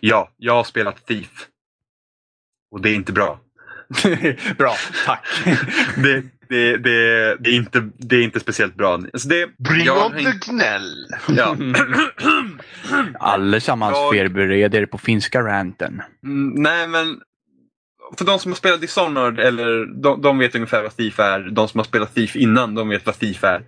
Ja, 0.00 0.30
jag 0.36 0.52
har 0.52 0.64
spelat 0.64 1.06
Thief. 1.06 1.46
Och 2.70 2.80
det 2.82 2.90
är 2.90 2.94
inte 2.94 3.12
bra. 3.12 3.40
Bra, 4.58 4.74
tack. 5.06 5.26
Det, 5.96 6.22
det, 6.48 6.76
det, 6.76 7.36
det, 7.40 7.50
är, 7.50 7.54
inte, 7.54 7.90
det 7.98 8.16
är 8.16 8.22
inte 8.22 8.40
speciellt 8.40 8.74
bra. 8.74 8.94
Alltså 8.94 9.28
det, 9.28 9.50
Bring 9.58 9.84
jag 9.84 10.06
on 10.06 10.12
the 10.12 10.50
gnäll! 10.50 11.06
ja. 11.28 11.56
Allesammans 13.20 13.96
Jag- 13.96 14.10
förbered 14.14 14.74
er 14.74 14.86
på 14.86 14.98
finska 14.98 15.42
ranten. 15.42 16.02
Mm, 16.24 16.62
Nej, 16.62 16.88
men 16.88 17.20
för 18.18 18.24
de 18.24 18.38
som 18.38 18.50
har 18.52 18.56
spelat 18.56 18.80
Dishonored, 18.80 19.38
eller 19.40 20.02
de, 20.02 20.22
de 20.22 20.38
vet 20.38 20.54
ungefär 20.54 20.82
vad 20.82 20.96
Thief 20.96 21.18
är. 21.18 21.40
De 21.40 21.68
som 21.68 21.78
har 21.78 21.84
spelat 21.84 22.14
Thief 22.14 22.36
innan, 22.36 22.74
de 22.74 22.88
vet 22.88 23.06
vad 23.06 23.18
Thief 23.18 23.44
är. 23.44 23.62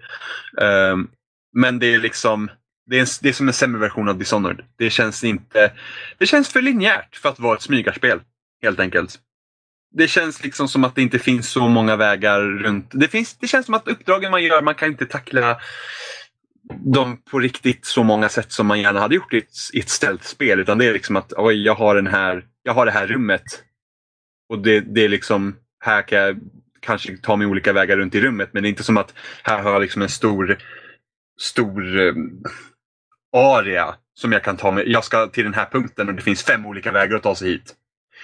Ehm, 0.62 1.08
men 1.52 1.78
det 1.78 1.94
är 1.94 1.98
liksom 1.98 2.50
det 2.86 2.96
är, 2.96 3.00
en, 3.00 3.06
det 3.22 3.28
är 3.28 3.32
som 3.32 3.48
en 3.48 3.54
sämre 3.54 3.80
version 3.80 4.08
av 4.08 4.18
Dishonored. 4.18 4.64
Det 4.78 4.90
känns 4.90 5.24
inte... 5.24 5.72
Det 6.18 6.26
känns 6.26 6.48
för 6.48 6.62
linjärt 6.62 7.16
för 7.16 7.28
att 7.28 7.38
vara 7.38 7.56
ett 7.56 7.62
smygarspel. 7.62 8.20
Helt 8.62 8.80
enkelt. 8.80 9.18
Det 9.94 10.08
känns 10.08 10.44
liksom 10.44 10.68
som 10.68 10.84
att 10.84 10.94
det 10.94 11.02
inte 11.02 11.18
finns 11.18 11.48
så 11.48 11.68
många 11.68 11.96
vägar 11.96 12.40
runt. 12.40 12.90
Det, 12.92 13.08
finns, 13.08 13.36
det 13.38 13.46
känns 13.46 13.66
som 13.66 13.74
att 13.74 13.88
uppdragen 13.88 14.30
man 14.30 14.42
gör, 14.42 14.62
man 14.62 14.74
kan 14.74 14.88
inte 14.88 15.06
tackla 15.06 15.60
dem 16.84 17.22
på 17.30 17.38
riktigt 17.38 17.84
så 17.84 18.02
många 18.02 18.28
sätt 18.28 18.52
som 18.52 18.66
man 18.66 18.80
gärna 18.80 19.00
hade 19.00 19.14
gjort 19.14 19.32
i 19.34 19.38
ett, 19.38 19.52
i 19.72 19.80
ett 19.80 19.88
ställt 19.88 20.24
spel. 20.24 20.60
Utan 20.60 20.78
det 20.78 20.86
är 20.86 20.92
liksom 20.92 21.16
att 21.16 21.32
oj, 21.36 21.64
jag 21.64 21.74
har, 21.74 21.94
den 21.94 22.06
här, 22.06 22.44
jag 22.62 22.74
har 22.74 22.86
det 22.86 22.92
här 22.92 23.06
rummet. 23.06 23.44
Och 24.48 24.58
det, 24.58 24.80
det 24.80 25.04
är 25.04 25.08
liksom, 25.08 25.56
här 25.84 26.02
kan 26.02 26.18
jag 26.18 26.40
kanske 26.80 27.16
ta 27.16 27.36
mig 27.36 27.46
olika 27.46 27.72
vägar 27.72 27.96
runt 27.96 28.14
i 28.14 28.20
rummet. 28.20 28.48
Men 28.52 28.62
det 28.62 28.66
är 28.66 28.70
inte 28.70 28.84
som 28.84 28.96
att 28.96 29.14
här 29.42 29.62
har 29.62 29.72
jag 29.72 29.82
liksom 29.82 30.02
en 30.02 30.08
stor, 30.08 30.58
stor 31.42 32.00
eh, 32.00 32.14
area 33.32 33.94
som 34.14 34.32
jag 34.32 34.42
kan 34.42 34.56
ta 34.56 34.70
mig. 34.70 34.92
Jag 34.92 35.04
ska 35.04 35.26
till 35.26 35.44
den 35.44 35.54
här 35.54 35.66
punkten 35.72 36.08
och 36.08 36.14
det 36.14 36.22
finns 36.22 36.42
fem 36.42 36.66
olika 36.66 36.92
vägar 36.92 37.16
att 37.16 37.22
ta 37.22 37.34
sig 37.34 37.48
hit. 37.48 37.74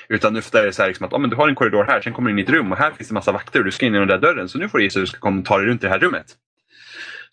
Utan 0.08 0.36
ofta 0.36 0.60
är 0.60 0.66
det 0.66 0.72
så 0.72 0.82
här 0.82 0.88
liksom 0.88 1.06
att 1.06 1.12
ah, 1.12 1.18
men 1.18 1.30
du 1.30 1.36
har 1.36 1.48
en 1.48 1.54
korridor 1.54 1.84
här, 1.84 2.00
sen 2.00 2.12
kommer 2.12 2.28
du 2.28 2.32
in 2.32 2.38
i 2.38 2.42
ett 2.42 2.50
rum 2.50 2.72
och 2.72 2.78
här 2.78 2.90
finns 2.90 3.08
det 3.08 3.14
massa 3.14 3.32
vakter 3.32 3.58
och 3.58 3.64
du 3.64 3.70
ska 3.70 3.86
in 3.86 3.92
genom 3.92 4.08
den 4.08 4.20
där 4.20 4.28
dörren. 4.28 4.48
Så 4.48 4.58
nu 4.58 4.68
får 4.68 4.78
du 4.78 4.84
gissa 4.84 4.98
hur 4.98 5.06
du 5.06 5.10
ska 5.10 5.18
komma 5.18 5.40
och 5.40 5.46
ta 5.46 5.58
dig 5.58 5.66
runt 5.66 5.82
i 5.82 5.86
det 5.86 5.92
här 5.92 5.98
rummet. 5.98 6.26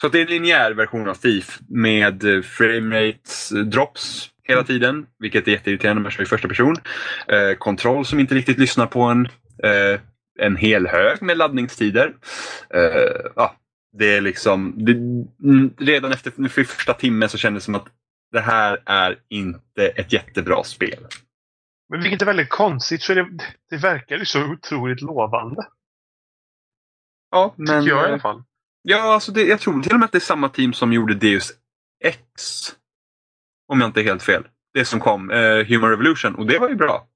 Så 0.01 0.07
det 0.07 0.19
är 0.19 0.21
en 0.21 0.27
linjär 0.27 0.71
version 0.71 1.09
av 1.09 1.13
Thief 1.13 1.59
med 1.69 2.23
eh, 2.23 2.41
framerates 2.41 3.51
eh, 3.51 3.57
drops 3.57 4.29
hela 4.43 4.63
tiden. 4.63 5.05
Vilket 5.19 5.47
är 5.47 5.51
jätteirriterande 5.51 5.99
när 5.99 6.03
man 6.03 6.11
kör 6.11 6.23
i 6.23 6.25
första 6.25 6.47
person. 6.47 6.75
Eh, 7.27 7.57
kontroll 7.57 8.05
som 8.05 8.19
inte 8.19 8.35
riktigt 8.35 8.57
lyssnar 8.57 8.85
på 8.87 9.01
en. 9.01 9.25
Eh, 9.63 9.99
en 10.39 10.55
hel 10.55 10.87
hög 10.87 11.21
med 11.21 11.37
laddningstider. 11.37 12.13
Eh, 12.73 13.31
ja, 13.35 13.55
det 13.97 14.17
är 14.17 14.21
liksom, 14.21 14.85
det, 14.85 14.91
mm, 14.91 15.73
redan 15.77 16.11
efter 16.11 16.31
för 16.31 16.63
första 16.63 16.93
timmen 16.93 17.29
så 17.29 17.37
kändes 17.37 17.63
det 17.63 17.65
som 17.65 17.75
att 17.75 17.87
det 18.31 18.39
här 18.39 18.81
är 18.85 19.19
inte 19.29 19.87
ett 19.87 20.13
jättebra 20.13 20.63
spel. 20.63 21.07
Men 21.89 22.01
vilket 22.01 22.21
är 22.21 22.25
väldigt 22.25 22.49
konstigt 22.49 23.03
för 23.03 23.15
det, 23.15 23.27
det 23.69 23.77
verkar 23.77 24.17
ju 24.17 24.25
så 24.25 24.51
otroligt 24.51 25.01
lovande. 25.01 25.67
Ja, 27.31 27.53
men, 27.57 27.67
Tycker 27.67 27.95
jag 27.95 28.05
i 28.05 28.07
alla 28.07 28.19
fall. 28.19 28.43
Ja, 28.81 29.13
alltså 29.13 29.31
det, 29.31 29.43
jag 29.43 29.59
tror 29.59 29.81
till 29.81 29.93
och 29.93 29.99
med 29.99 30.05
att 30.05 30.11
det 30.11 30.17
är 30.17 30.19
samma 30.19 30.49
team 30.49 30.73
som 30.73 30.93
gjorde 30.93 31.13
Deus 31.13 31.51
X. 32.03 32.21
Om 33.67 33.81
jag 33.81 33.89
inte 33.89 34.01
är 34.01 34.03
helt 34.03 34.23
fel. 34.23 34.47
Det 34.73 34.85
som 34.85 34.99
kom, 34.99 35.31
eh, 35.31 35.65
Human 35.67 35.89
Revolution, 35.89 36.35
och 36.35 36.45
det 36.45 36.59
var 36.59 36.69
ju 36.69 36.75
bra. 36.75 37.07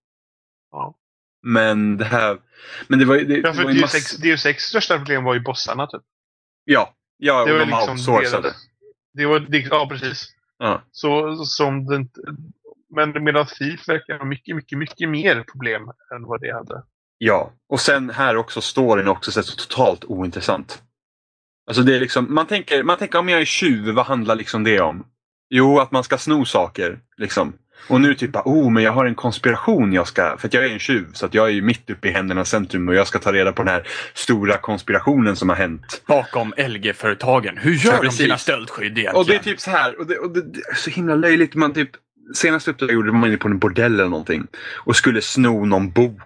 Ja. 0.72 0.96
Men 1.44 1.98
det 1.98 2.06
här... 2.06 2.40
Men 2.88 3.00
det 3.00 3.06
var 3.06 3.16
ju... 3.16 3.26
Det, 3.26 3.36
Ja, 3.36 3.42
det 3.42 3.54
för 3.54 3.64
var 3.64 3.72
ju 3.72 3.80
Deus 3.80 3.96
Ex, 3.96 4.18
Deus 4.18 4.46
Ex 4.46 4.64
största 4.64 4.98
problem 4.98 5.24
var 5.24 5.34
ju 5.34 5.40
bossarna 5.40 5.88
typ. 5.88 6.02
Ja, 6.72 6.94
ja 7.18 7.46
Det 7.46 7.52
och 7.52 7.60
var 7.60 7.66
de 7.66 7.72
liksom 7.72 7.92
outsourcade. 7.92 8.54
Det 9.14 9.26
var, 9.26 9.40
det, 9.40 9.58
ja, 9.58 9.88
precis. 9.90 10.36
Ja. 10.58 10.82
Så 10.92 11.36
som 11.36 11.86
den, 11.86 12.10
men 12.96 13.24
medan 13.24 13.46
Thief 13.46 13.90
verkar 13.90 14.18
ha 14.18 14.26
mycket, 14.26 14.56
mycket, 14.56 14.78
mycket 14.78 15.10
mer 15.10 15.44
problem 15.44 15.82
än 16.16 16.24
vad 16.24 16.42
det 16.42 16.54
hade. 16.54 16.84
Ja, 17.18 17.52
och 17.70 17.80
sen 17.80 18.10
här 18.10 18.36
också 18.36 18.62
storyn 18.62 19.08
också 19.08 19.32
så 19.32 19.44
totalt 19.44 20.06
ointressant. 20.06 20.82
Alltså 21.68 21.84
det 21.84 21.96
är 21.96 22.00
liksom, 22.00 22.34
man 22.34 22.48
tänker, 22.48 22.84
man 22.84 22.98
tänker 22.98 23.20
om 23.20 23.30
jag 23.30 23.42
är 23.42 23.46
tjuv, 23.46 23.96
vad 23.96 24.06
handlar 24.06 24.36
liksom 24.36 24.64
det 24.64 24.82
om? 24.82 25.06
Jo, 25.50 25.80
att 25.80 25.92
man 25.92 26.04
ska 26.04 26.18
sno 26.18 26.46
saker. 26.46 27.00
Liksom. 27.18 27.54
Och 27.88 28.02
nu 28.02 28.16
typ 28.16 28.36
oh 28.36 28.70
men 28.72 28.84
jag 28.84 28.92
har 28.92 29.06
en 29.06 29.16
konspiration 29.16 29.94
jag 29.94 30.08
ska, 30.08 30.38
för 30.38 30.48
att 30.48 30.54
jag 30.54 30.66
är 30.66 30.70
en 30.70 30.80
tjuv 30.80 31.08
så 31.14 31.26
att 31.26 31.34
jag 31.34 31.48
är 31.48 31.52
ju 31.52 31.62
mitt 31.62 31.90
uppe 31.90 32.08
i 32.08 32.12
händernas 32.12 32.50
centrum 32.50 32.90
och 32.90 32.96
jag 32.96 33.08
ska 33.08 33.20
ta 33.20 33.34
reda 33.34 33.52
på 33.52 33.64
den 33.64 33.74
här 33.74 33.88
stora 34.14 34.58
konspirationen 34.58 35.36
som 35.36 35.50
har 35.50 35.56
hänt. 35.56 36.02
Bakom 36.08 36.54
LG-företagen. 36.58 37.58
Hur 37.58 37.74
gör 37.74 37.94
Ja, 37.94 38.02
de 38.04 38.12
sina 38.12 38.38
stöldskydd 38.38 38.86
egentligen? 38.86 39.16
Och 39.16 39.26
det 39.26 39.36
är 39.36 39.40
typ 39.40 39.60
så 39.60 39.72
här, 39.72 40.00
och 40.00 40.08
det, 40.08 40.18
och 40.18 40.32
det, 40.34 40.42
det 40.42 40.60
är 40.72 40.76
så 40.76 40.90
himla 40.90 41.16
löjligt. 41.16 41.56
Man 41.56 41.74
typ, 41.74 41.90
senaste 42.36 42.72
uppdraget 42.72 42.92
jag 42.92 42.96
gjorde 42.96 43.12
var 43.12 43.20
man 43.20 43.30
inne 43.30 43.38
på 43.38 43.48
en 43.48 43.60
bordell 43.60 43.94
eller 43.94 44.10
någonting 44.10 44.48
och 44.76 44.96
skulle 44.96 45.22
sno 45.22 45.66
någon 45.66 45.92
bok, 45.92 46.22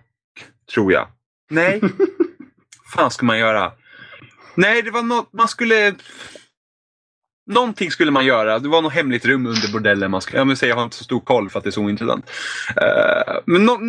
tror 0.73 0.93
jag. 0.93 1.07
Nej, 1.49 1.81
fan 2.95 3.11
ska 3.11 3.25
man 3.25 3.39
göra? 3.39 3.71
Nej, 4.55 4.81
det 4.81 4.91
var 4.91 5.01
något, 5.01 5.33
man 5.33 5.47
skulle... 5.47 5.95
Någonting 7.45 7.91
skulle 7.91 8.11
man 8.11 8.25
göra. 8.25 8.59
Det 8.59 8.69
var 8.69 8.81
något 8.81 8.93
hemligt 8.93 9.25
rum 9.25 9.45
under 9.45 9.71
bordellen. 9.71 10.11
Man 10.11 10.21
skulle, 10.21 10.37
jag 10.37 10.45
vill 10.45 10.57
säga, 10.57 10.69
jag 10.69 10.75
har 10.75 10.83
inte 10.83 10.95
så 10.95 11.03
stor 11.03 11.19
koll 11.19 11.49
för 11.49 11.59
att 11.59 11.63
det 11.63 11.69
är 11.69 11.71
så 11.71 11.81
ointressant. 11.81 12.29
Uh, 12.69 13.39
men 13.45 13.65
no, 13.65 13.79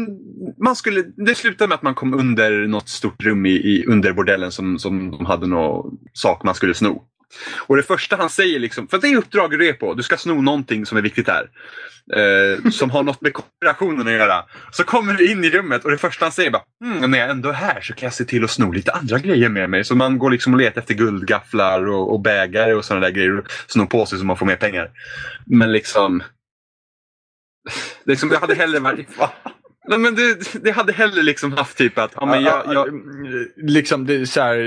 man 0.64 0.76
skulle, 0.76 1.02
det 1.02 1.34
slutade 1.34 1.68
med 1.68 1.74
att 1.74 1.82
man 1.82 1.94
kom 1.94 2.14
under 2.14 2.66
något 2.66 2.88
stort 2.88 3.22
rum 3.22 3.46
i, 3.46 3.50
i, 3.50 3.84
under 3.86 4.12
bordellen 4.12 4.52
som, 4.52 4.78
som 4.78 5.10
de 5.10 5.26
hade 5.26 5.46
någon 5.46 5.98
sak 6.12 6.44
man 6.44 6.54
skulle 6.54 6.74
sno. 6.74 7.02
Och 7.66 7.76
det 7.76 7.82
första 7.82 8.16
han 8.16 8.30
säger, 8.30 8.58
liksom, 8.58 8.88
för 8.88 8.98
det 8.98 9.08
är 9.08 9.16
uppdraget 9.16 9.58
du 9.58 9.68
är 9.68 9.72
på, 9.72 9.94
du 9.94 10.02
ska 10.02 10.16
sno 10.16 10.42
någonting 10.42 10.86
som 10.86 10.98
är 10.98 11.02
viktigt 11.02 11.28
här. 11.28 11.48
Eh, 12.12 12.70
som 12.70 12.90
har 12.90 13.02
något 13.02 13.20
med 13.20 13.32
kooperationen 13.32 14.06
att 14.06 14.12
göra. 14.12 14.44
Så 14.70 14.84
kommer 14.84 15.14
du 15.14 15.30
in 15.30 15.44
i 15.44 15.50
rummet 15.50 15.84
och 15.84 15.90
det 15.90 15.98
första 15.98 16.24
han 16.24 16.32
säger 16.32 16.50
bara 16.50 16.62
mm, 16.84 17.10
när 17.10 17.18
jag 17.18 17.30
ändå 17.30 17.48
är 17.48 17.52
här 17.52 17.80
så 17.80 17.94
kan 17.94 18.06
jag 18.06 18.14
se 18.14 18.24
till 18.24 18.44
att 18.44 18.50
sno 18.50 18.72
lite 18.72 18.92
andra 18.92 19.18
grejer 19.18 19.48
med 19.48 19.70
mig. 19.70 19.84
Så 19.84 19.94
man 19.94 20.18
går 20.18 20.30
liksom 20.30 20.52
och 20.54 20.58
letar 20.60 20.80
efter 20.80 20.94
guldgafflar 20.94 21.86
och, 21.86 22.12
och 22.12 22.20
bägare 22.20 22.74
och 22.74 22.84
sådana 22.84 23.06
där 23.06 23.12
grejer 23.12 23.38
och 23.38 23.44
snor 23.66 23.86
på 23.86 24.06
sig 24.06 24.18
så 24.18 24.24
man 24.24 24.36
får 24.36 24.46
mer 24.46 24.56
pengar. 24.56 24.90
Men 25.46 25.72
liksom... 25.72 26.22
liksom 28.04 28.30
jag 28.30 28.40
hade 28.40 28.54
hellre 28.54 28.78
varit... 28.78 29.08
Nej, 29.88 29.98
men 29.98 30.14
det, 30.14 30.62
det 30.64 30.70
hade 30.70 30.92
hellre 30.92 31.22
liksom 31.22 31.52
haft 31.52 31.78
typ 31.78 31.98
att 31.98 32.12
ja, 32.16 32.26
men 32.26 32.42
jag, 32.42 32.62
jag, 32.74 32.88
Liksom 33.56 34.06
det 34.06 34.14
är 34.14 34.24
så 34.24 34.40
här, 34.40 34.58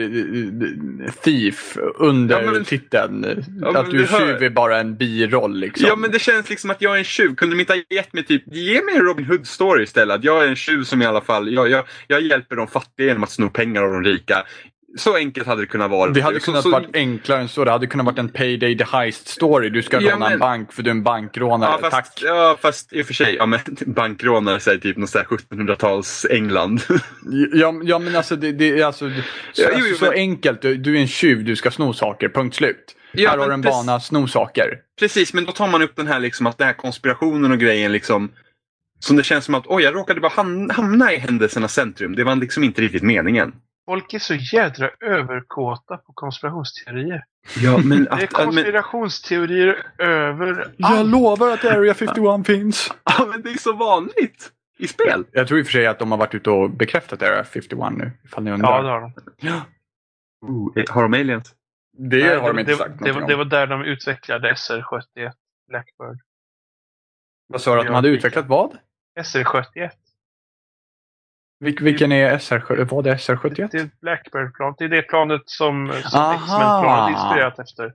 eh, 1.06 1.12
Thief 1.24 1.78
under 1.96 2.42
Ja, 2.44 2.52
men- 2.52 2.66
titeln. 2.66 3.26
Ja, 3.62 3.72
men 3.72 3.76
att 3.76 3.92
du 3.92 4.04
är 4.04 4.08
tjuv 4.20 4.44
är 4.44 4.50
bara 4.50 4.80
en 4.80 4.96
biroll 4.96 5.60
liksom. 5.60 5.88
Ja 5.88 5.96
men 5.96 6.12
det 6.12 6.20
känns 6.20 6.50
liksom 6.50 6.70
att 6.70 6.82
jag 6.82 6.94
är 6.94 6.98
en 6.98 7.04
tjuv. 7.04 7.36
Kunde 7.36 7.56
de 7.56 7.60
inte 7.60 7.74
ha 7.74 7.82
gett 7.90 8.14
mig 8.14 8.24
typ, 8.26 8.44
ge 8.46 8.82
mig 8.84 8.96
en 8.96 9.02
Robin 9.02 9.26
Hood 9.26 9.48
story 9.48 9.84
istället. 9.84 10.16
Att 10.18 10.24
jag 10.24 10.44
är 10.44 10.48
en 10.48 10.56
tjuv 10.56 10.84
som 10.84 11.02
i 11.02 11.06
alla 11.06 11.22
fall, 11.22 11.54
jag, 11.54 11.70
jag, 11.70 11.86
jag 12.08 12.22
hjälper 12.22 12.56
de 12.56 12.68
fattiga 12.68 13.08
genom 13.08 13.24
att 13.24 13.32
sno 13.32 13.50
pengar 13.50 13.84
av 13.84 13.92
de 13.92 14.04
rika. 14.04 14.44
Så 14.98 15.16
enkelt 15.16 15.48
hade 15.48 15.62
det 15.62 15.66
kunnat 15.66 15.92
vara. 15.92 16.12
Det 16.12 16.22
hade 16.22 16.40
så, 16.40 16.46
kunnat 16.46 16.64
så, 16.64 16.70
varit 16.70 16.90
enklare 16.96 17.42
än 17.42 17.48
så. 17.48 17.66
Det 17.66 17.72
hade 17.72 17.88
kunnat 17.88 18.06
varit 18.06 18.20
en 18.20 18.30
Payday 18.30 18.78
the 18.78 18.84
Heist 18.84 19.28
story. 19.28 19.70
Du 19.70 19.82
ska 19.84 20.02
Ja, 20.02 20.12
råna 20.14 20.26
en 20.26 20.32
men- 20.32 20.40
bank 20.40 20.74
för 20.74 20.84
du 20.84 20.90
är 20.90 20.92
en 20.92 21.04
bankrånare. 21.04 21.72
Ja 21.72 21.90
fast, 21.90 21.92
Tack. 22.18 22.22
ja 22.24 22.58
fast 22.62 22.94
i 22.94 23.02
och 23.02 23.06
för 23.06 23.14
sig, 23.14 23.36
ja, 23.36 23.46
men 23.46 23.60
bankrånare 23.86 24.60
säger 24.60 24.78
typ 24.80 24.98
något 24.98 25.10
sånt 25.10 25.26
här 25.30 25.38
1700-tals 25.38 26.26
England. 26.30 26.82
Ja, 27.54 27.74
ja 27.84 28.00
men 28.00 28.16
alltså 28.16 28.36
det, 28.36 28.52
det 28.52 28.80
är 28.80 28.86
alltså, 28.86 29.10
så, 29.54 29.62
Ja, 29.62 29.68
alltså, 29.68 29.90
jo, 29.90 29.96
så 29.96 30.06
men- 30.06 30.14
enkelt. 30.14 30.62
Du, 30.62 30.76
du 30.78 30.98
är 30.98 31.02
en 31.02 31.08
tjuv, 31.08 31.44
du 31.44 31.56
ska 31.56 31.72
sno 31.72 31.94
saker. 31.94 32.30
Punkt 32.30 32.56
slut. 32.56 32.96
Ja, 33.12 33.30
Här 33.30 33.38
har 33.38 33.48
du 33.48 33.54
en 33.54 33.62
precis- 33.62 33.86
bana, 33.86 34.00
sno 34.00 34.28
saker. 34.28 34.70
Precis, 35.00 35.34
men 35.34 35.46
då 35.46 35.52
tar 35.52 35.68
man 35.68 35.82
upp 35.82 35.96
den 35.96 36.08
här 36.08 36.20
liksom 36.20 36.48
att 36.48 36.58
den 36.58 36.68
här 36.68 36.74
konspirationen 36.74 37.52
och 37.52 37.60
grejen 37.60 37.92
liksom. 37.92 38.32
Som 39.00 39.16
det 39.18 39.24
känns 39.24 39.46
som 39.46 39.56
att 39.56 39.64
oj, 39.68 39.84
jag 39.84 39.96
råkade 39.96 40.20
bara 40.22 40.32
ham- 40.32 40.72
hamna 40.74 41.14
i 41.14 41.18
händelsernas 41.18 41.74
centrum. 41.74 42.16
Det 42.16 42.24
var 42.24 42.36
liksom 42.36 42.64
inte 42.64 42.82
riktigt 42.82 43.04
meningen. 43.04 43.54
Folk 43.88 44.14
är 44.14 44.20
så 44.20 44.36
jädra 44.36 44.90
överkåta 45.00 45.98
på 45.98 46.14
konspirationsteorier. 46.14 47.24
Ja, 47.64 47.78
men 47.78 48.04
Det 48.04 48.10
är 48.10 48.14
att, 48.14 48.20
men, 48.20 48.46
konspirationsteorier 48.46 49.86
över 49.98 50.74
Jag 50.78 51.08
lovar 51.08 51.52
att 51.54 51.66
Area 51.66 51.94
51 51.94 52.48
finns. 52.48 52.94
ja, 53.04 53.26
men 53.32 53.42
det 53.42 53.50
är 53.50 53.58
så 53.58 53.74
vanligt 53.74 54.52
i 54.78 54.88
spel. 54.88 55.26
Jag 55.32 55.48
tror 55.48 55.60
i 55.60 55.62
och 55.62 55.66
för 55.66 55.72
sig 55.72 55.88
att 55.88 56.00
de 56.00 56.12
har 56.12 56.18
varit 56.18 56.36
ute 56.36 56.50
och 56.50 56.70
bekräftat 56.70 57.22
Area 57.22 57.44
51 57.44 57.80
nu. 57.98 58.12
Ifall 58.26 58.44
ni 58.44 58.52
undrar. 58.52 58.70
Ja, 58.70 58.82
det 58.82 58.90
har 58.90 59.02
de. 59.02 59.62
Oh, 60.42 60.80
eh, 60.80 60.84
har 60.94 61.02
de 61.04 61.14
aliens? 61.14 61.54
det 61.98 62.18
Nej, 62.28 62.38
har 62.38 62.48
de 62.54 62.60
inte 62.60 62.72
det, 62.72 62.78
sagt 62.78 63.04
det, 63.04 63.12
var, 63.12 63.28
det 63.28 63.36
var 63.36 63.46
där 63.46 63.68
de 63.68 63.82
utvecklade 63.84 64.54
SR-71 64.54 65.32
Blackbird. 65.68 66.20
Vad 67.48 67.62
sa 67.62 67.74
du 67.74 67.80
att 67.80 67.86
de 67.86 67.92
Ja, 67.92 67.96
hade 67.96 68.10
utvecklat 68.10 68.46
vad? 68.48 68.78
SR-71. 69.20 69.90
Vil, 71.60 71.78
vilken 71.82 72.12
är 72.12 72.38
SR? 72.38 72.84
Vad 72.86 73.08
är 73.08 73.16
SR71? 73.16 73.70
Det 73.72 73.78
är 73.78 73.84
ett 73.84 74.00
Blackbird-plan. 74.02 74.76
Det 74.78 74.84
är 74.84 74.90
det 74.90 75.02
planet 75.02 75.42
som, 75.46 75.88
som. 75.88 76.32
X-Men-planet 76.36 77.08
är 77.08 77.12
inspirerat 77.12 77.60
efter. 77.60 77.94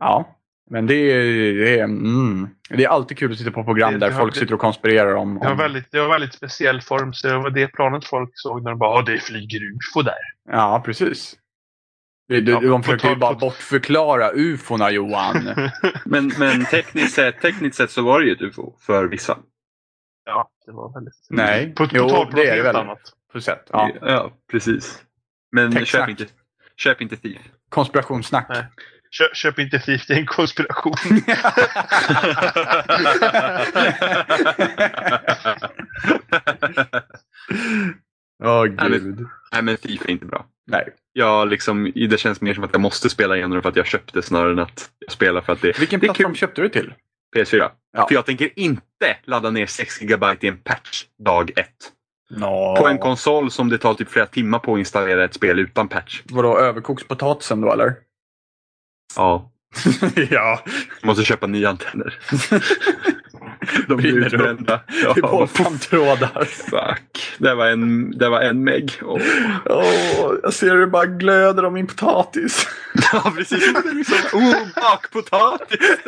Ja. 0.00 0.34
Men 0.70 0.86
det 0.86 0.94
är, 0.94 1.24
det, 1.54 1.78
är, 1.78 1.84
mm, 1.84 2.48
det 2.70 2.84
är 2.84 2.88
alltid 2.88 3.18
kul 3.18 3.32
att 3.32 3.38
sitta 3.38 3.50
på 3.50 3.64
program 3.64 3.92
Det- 3.92 3.98
där 3.98 4.06
det 4.08 4.14
har- 4.14 4.20
folk 4.20 4.34
det- 4.34 4.40
sitter 4.40 4.54
och 4.54 4.60
konspirerar 4.60 5.14
om... 5.14 5.34
Det 5.34 5.44
var, 5.44 5.52
om 5.52 5.58
väldigt, 5.58 5.92
det 5.92 6.00
var 6.00 6.08
väldigt 6.08 6.34
speciell 6.34 6.80
form, 6.80 7.12
så 7.12 7.28
det 7.28 7.38
var 7.38 7.50
det 7.50 7.66
planet 7.68 8.04
folk 8.04 8.30
såg 8.34 8.62
när 8.62 8.70
de 8.70 8.78
bara 8.78 8.96
"Ja, 8.98 9.02
det 9.02 9.18
flyger 9.18 9.60
UFO 9.62 10.02
där. 10.02 10.14
ja, 10.50 10.82
precis. 10.84 11.36
Det, 12.28 12.40
det, 12.40 12.52
Ja, 12.52 12.60
de 12.60 12.82
försöker 12.82 13.08
ju 13.08 13.16
bara 13.16 13.34
bortförklara 13.34 14.30
ufona 14.34 14.90
Johan. 14.90 15.36
Men, 16.04 16.32
men 16.38 16.64
tekniskt, 16.64 17.14
sett, 17.14 17.40
tekniskt 17.40 17.76
sett 17.76 17.90
så 17.90 18.02
var 18.02 18.20
det 18.20 18.26
ju 18.26 18.32
ett 18.32 18.42
UFO 18.42 18.72
för 18.80 19.04
vissa. 19.08 19.38
Ja, 20.28 20.50
det 20.66 20.72
var 20.72 20.92
väldigt... 20.94 21.14
Nej, 21.30 21.74
På, 21.74 21.88
på 21.88 21.96
jo, 21.96 22.08
tal 22.08 22.26
på 22.26 22.36
det 22.36 22.48
är 22.48 22.56
det 22.56 22.62
väl. 22.62 22.76
annat. 22.76 23.00
På 23.32 23.40
sätt. 23.40 23.66
Ja. 23.72 23.90
ja 24.00 24.32
precis. 24.50 25.02
Men 25.52 25.84
köp 25.86 26.08
inte, 26.08 26.26
köp 26.76 27.00
inte 27.00 27.16
Thief. 27.16 27.38
Konspirationssnack. 27.68 28.46
Nej. 28.48 28.66
Köp, 29.10 29.36
köp 29.36 29.58
inte 29.58 29.78
Thief, 29.78 30.06
det 30.06 30.14
är 30.14 30.18
en 30.18 30.26
konspiration. 30.26 30.94
Åh 38.44 38.64
Nej, 38.64 38.88
gud. 38.90 39.26
Nej 39.52 39.62
men 39.62 39.76
Thief 39.76 40.02
är 40.04 40.10
inte 40.10 40.26
bra. 40.26 40.46
Nej. 40.66 40.88
Jag 41.12 41.48
liksom, 41.48 41.92
det 41.94 42.20
känns 42.20 42.40
mer 42.40 42.54
som 42.54 42.64
att 42.64 42.72
jag 42.72 42.80
måste 42.80 43.10
spela 43.10 43.36
igenom 43.36 43.56
det 43.56 43.62
för 43.62 43.68
att 43.68 43.76
jag 43.76 43.86
köpte 43.86 44.22
snarare 44.22 44.52
än 44.52 44.58
att 44.58 44.90
jag 44.98 45.12
spelar 45.12 45.40
för 45.40 45.52
att 45.52 45.62
det 45.62 45.78
Vilken 45.80 46.00
det 46.00 46.06
är 46.06 46.08
plattform 46.08 46.34
köpte 46.34 46.62
du 46.62 46.68
till? 46.68 46.94
PS4. 47.36 47.70
Ja. 47.92 48.08
För 48.08 48.14
jag 48.14 48.26
tänker 48.26 48.58
inte 48.58 49.16
ladda 49.24 49.50
ner 49.50 49.66
6 49.66 49.98
GB 49.98 50.26
i 50.40 50.48
en 50.48 50.58
patch 50.58 51.04
dag 51.24 51.50
ett. 51.56 51.92
Nå. 52.30 52.76
På 52.76 52.88
en 52.88 52.98
konsol 52.98 53.50
som 53.50 53.68
det 53.68 53.78
tar 53.78 53.94
typ 53.94 54.08
flera 54.08 54.26
timmar 54.26 54.58
på 54.58 54.74
att 54.74 54.78
installera 54.78 55.24
ett 55.24 55.34
spel 55.34 55.58
utan 55.58 55.88
patch. 55.88 56.22
Vadå, 56.24 56.58
överkokspotatisen 56.58 57.60
då 57.60 57.72
eller? 57.72 57.94
Ja. 59.16 59.50
ja. 60.30 60.62
Jag 61.00 61.06
måste 61.06 61.24
köpa 61.24 61.46
nya 61.46 61.68
antenner. 61.68 62.18
De 63.88 63.96
blir 63.96 64.12
utbrända. 64.26 64.80
Ja, 65.02 65.12
Det 65.14 65.20
är 65.20 65.22
bollframtrådar. 65.22 66.44
fuck. 66.44 67.36
Det 67.38 67.54
var 67.54 67.66
en, 67.66 68.10
det 68.18 68.28
var 68.28 68.40
en 68.40 68.64
meg. 68.64 68.92
Åh. 69.02 69.20
Åh, 69.64 70.34
jag 70.42 70.52
ser 70.52 70.70
hur 70.70 70.80
det 70.80 70.86
bara 70.86 71.06
glöder 71.06 71.64
om 71.64 71.74
min 71.74 71.86
potatis. 71.86 72.68
Ja, 73.12 73.32
precis. 73.36 73.68
Är 73.68 73.94
liksom, 73.94 74.38
oh, 74.40 74.54
bakpotatis! 74.74 75.98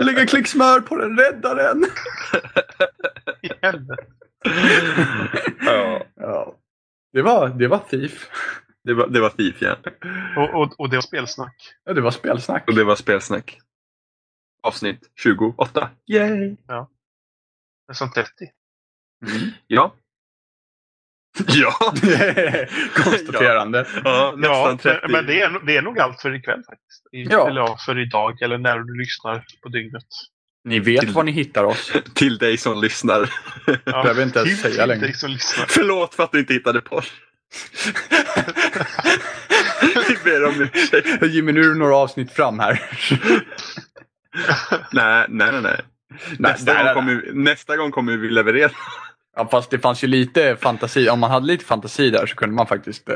Lägg 0.00 0.18
en 0.18 0.26
klick 0.26 0.46
smör 0.46 0.80
på 0.80 0.96
den, 0.96 1.18
rädda 1.18 1.54
den. 1.54 1.84
Ja. 6.16 6.54
Det 7.12 7.22
var, 7.22 7.48
det 7.48 7.68
var 7.68 7.78
Thief. 7.78 8.28
det 8.84 8.94
var, 8.94 9.06
det 9.06 9.20
var 9.20 9.30
Thief, 9.30 9.54
ja. 9.62 9.76
Och, 10.36 10.62
och, 10.62 10.80
och 10.80 10.90
det 10.90 10.96
var 10.96 11.02
spelsnack. 11.02 11.54
Ja, 11.84 11.92
det 11.92 12.00
var 12.00 12.10
spelsnack. 12.10 12.64
Och 12.68 12.74
det 12.74 12.84
var 12.84 12.96
spelsnack. 12.96 13.58
Avsnitt 14.66 15.00
28. 15.22 15.90
Yay! 16.12 16.56
Nästan 17.88 18.12
30. 18.12 18.28
Ja. 19.66 19.94
Ja. 21.46 21.94
Konstaterande. 22.94 23.86
ja 24.04 24.34
nästan 24.36 24.42
Ja, 24.42 24.78
30. 24.82 24.98
men, 25.02 25.12
men 25.12 25.26
det, 25.26 25.40
är, 25.40 25.50
nog- 25.50 25.66
det 25.66 25.76
är 25.76 25.82
nog 25.82 25.98
allt 25.98 26.20
för 26.22 26.34
ikväll 26.34 26.62
faktiskt. 26.66 27.06
I, 27.12 27.22
Ja. 27.24 27.48
Eller 27.48 27.60
ja, 27.60 27.76
för 27.86 27.98
idag 27.98 28.42
eller 28.42 28.58
när 28.58 28.78
du 28.78 28.98
lyssnar 28.98 29.44
på 29.62 29.68
dygnet. 29.68 30.04
Ni 30.64 30.78
vet 30.80 31.10
var 31.10 31.22
ni 31.22 31.32
hittar 31.32 31.64
oss. 31.64 31.92
Till 32.14 32.38
dig 32.38 32.56
som 32.56 32.80
lyssnar. 32.80 33.30
Ja, 33.66 33.76
Behöver 34.02 34.22
inte 34.22 34.38
ens 34.38 34.50
till- 34.50 34.58
säga 34.72 34.74
till 34.82 34.88
längre. 34.88 35.06
dig 35.06 35.14
som 35.14 35.30
lyssnar. 35.30 35.66
Förlåt 35.68 36.14
för 36.14 36.22
att 36.24 36.32
du 36.32 36.38
inte 36.38 36.54
hittade 36.54 36.80
porr. 36.80 37.04
Vi 40.08 40.16
ber 40.24 40.44
om 40.44 40.68
ursäkt. 40.74 41.22
Jimmy, 41.26 41.52
nu 41.52 41.60
är 41.60 41.68
det 41.68 41.74
några 41.78 41.96
avsnitt 41.96 42.32
fram 42.32 42.58
här. 42.58 42.82
Nej, 44.92 45.26
nej, 45.28 45.52
nej. 45.52 45.62
nej. 45.62 45.80
Nästa, 46.38 46.72
nej, 46.72 46.84
gång 46.84 46.94
kommer, 46.94 47.14
vi- 47.14 47.32
nästa 47.34 47.76
gång 47.76 47.90
kommer 47.90 48.16
vi 48.16 48.28
leverera. 48.30 48.70
Ja, 49.36 49.48
fast 49.50 49.70
det 49.70 49.78
fanns 49.78 50.04
ju 50.04 50.08
lite 50.08 50.56
fantasi. 50.60 51.08
Om 51.08 51.20
man 51.20 51.30
hade 51.30 51.46
lite 51.46 51.64
fantasi 51.64 52.10
där 52.10 52.26
så 52.26 52.36
kunde 52.36 52.54
man 52.54 52.66
faktiskt 52.66 53.08
eh, 53.08 53.14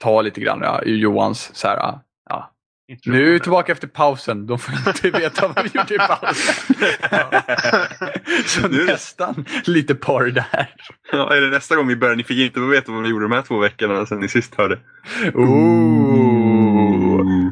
ta 0.00 0.22
lite 0.22 0.40
grann 0.40 0.60
ja, 0.62 0.80
ur 0.84 0.96
Johans 0.96 1.50
så 1.54 1.68
här, 1.68 1.76
ja. 1.76 2.02
Nu 3.06 3.28
är 3.28 3.32
vi 3.32 3.40
tillbaka 3.40 3.72
efter 3.72 3.86
pausen. 3.88 4.46
De 4.46 4.58
får 4.58 4.74
inte 4.88 5.10
veta 5.20 5.48
vad 5.48 5.64
vi 5.64 5.70
gjorde 5.78 5.94
i 5.94 5.98
pausen. 5.98 6.54
Så 8.46 8.68
Nu 8.68 8.80
är 8.82 8.86
det- 8.86 8.92
nästan 8.92 9.44
lite 9.64 9.94
porr 9.94 10.26
där. 10.30 10.74
Ja, 11.12 11.34
är 11.36 11.40
det 11.40 11.48
nästa 11.50 11.76
gång 11.76 11.86
vi 11.88 11.96
börjar? 11.96 12.16
Ni 12.16 12.24
fick 12.24 12.38
inte 12.38 12.60
veta 12.60 12.92
vad 12.92 13.02
vi 13.02 13.08
gjorde 13.08 13.24
de 13.24 13.32
här 13.32 13.42
två 13.42 13.58
veckorna 13.58 14.06
sedan 14.06 14.20
ni 14.20 14.28
sist 14.28 14.54
hörde. 14.54 14.78
Ooh. 15.34 17.50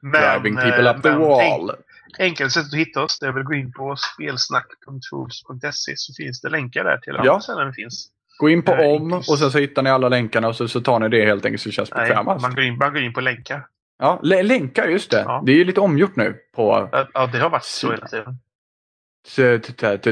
Men, 0.00 0.12
Driving 0.12 0.56
people 0.56 0.90
up 0.90 1.02
the 1.02 1.10
men 1.10 1.20
wall. 1.20 1.70
enk- 1.70 1.74
Enkelt 2.18 2.52
sätt 2.52 2.66
att 2.66 2.74
hitta 2.74 3.02
oss 3.02 3.18
det 3.18 3.26
är 3.26 3.32
väl 3.32 3.40
att 3.40 3.46
gå 3.46 3.54
in 3.54 3.72
på 3.72 3.96
spelsnack.fools.se 3.96 5.92
så 5.96 6.12
finns 6.14 6.40
det 6.40 6.48
länkar 6.48 6.84
där 6.84 6.98
till 6.98 7.12
alla 7.16 7.24
Ja. 7.24 7.40
ställen 7.40 7.72
finns. 7.72 8.08
Gå 8.38 8.48
in 8.48 8.62
på 8.62 8.74
Nej, 8.74 8.96
om 8.96 9.02
inte- 9.14 9.16
och 9.32 9.38
sen 9.38 9.50
så 9.50 9.58
hittar 9.58 9.82
ni 9.82 9.90
alla 9.90 10.08
länkarna 10.08 10.48
och 10.48 10.56
så, 10.56 10.68
så 10.68 10.80
tar 10.80 10.98
ni 11.00 11.08
det 11.08 11.24
helt 11.24 11.44
enkelt 11.44 11.62
så 11.62 11.68
det 11.68 11.72
känns 11.72 11.90
bekvämast. 11.90 12.42
man, 12.42 12.54
går 12.54 12.64
in, 12.64 12.78
man 12.78 12.92
går 12.92 13.02
in 13.02 13.12
på 13.12 13.20
länkar. 13.20 13.66
Ja, 13.98 14.20
lä- 14.22 14.42
länkar, 14.42 14.88
just 14.88 15.10
det. 15.10 15.20
Ja. 15.26 15.42
Det 15.46 15.52
är 15.52 15.56
ju 15.56 15.64
lite 15.64 15.80
omgjort 15.80 16.16
nu. 16.16 16.36
på 16.54 16.88
Ja, 17.14 17.26
det 17.26 17.38
har 17.38 17.50
varit 17.50 17.64
så 17.64 17.90
hela 17.92 18.06
tiden. 18.06 18.38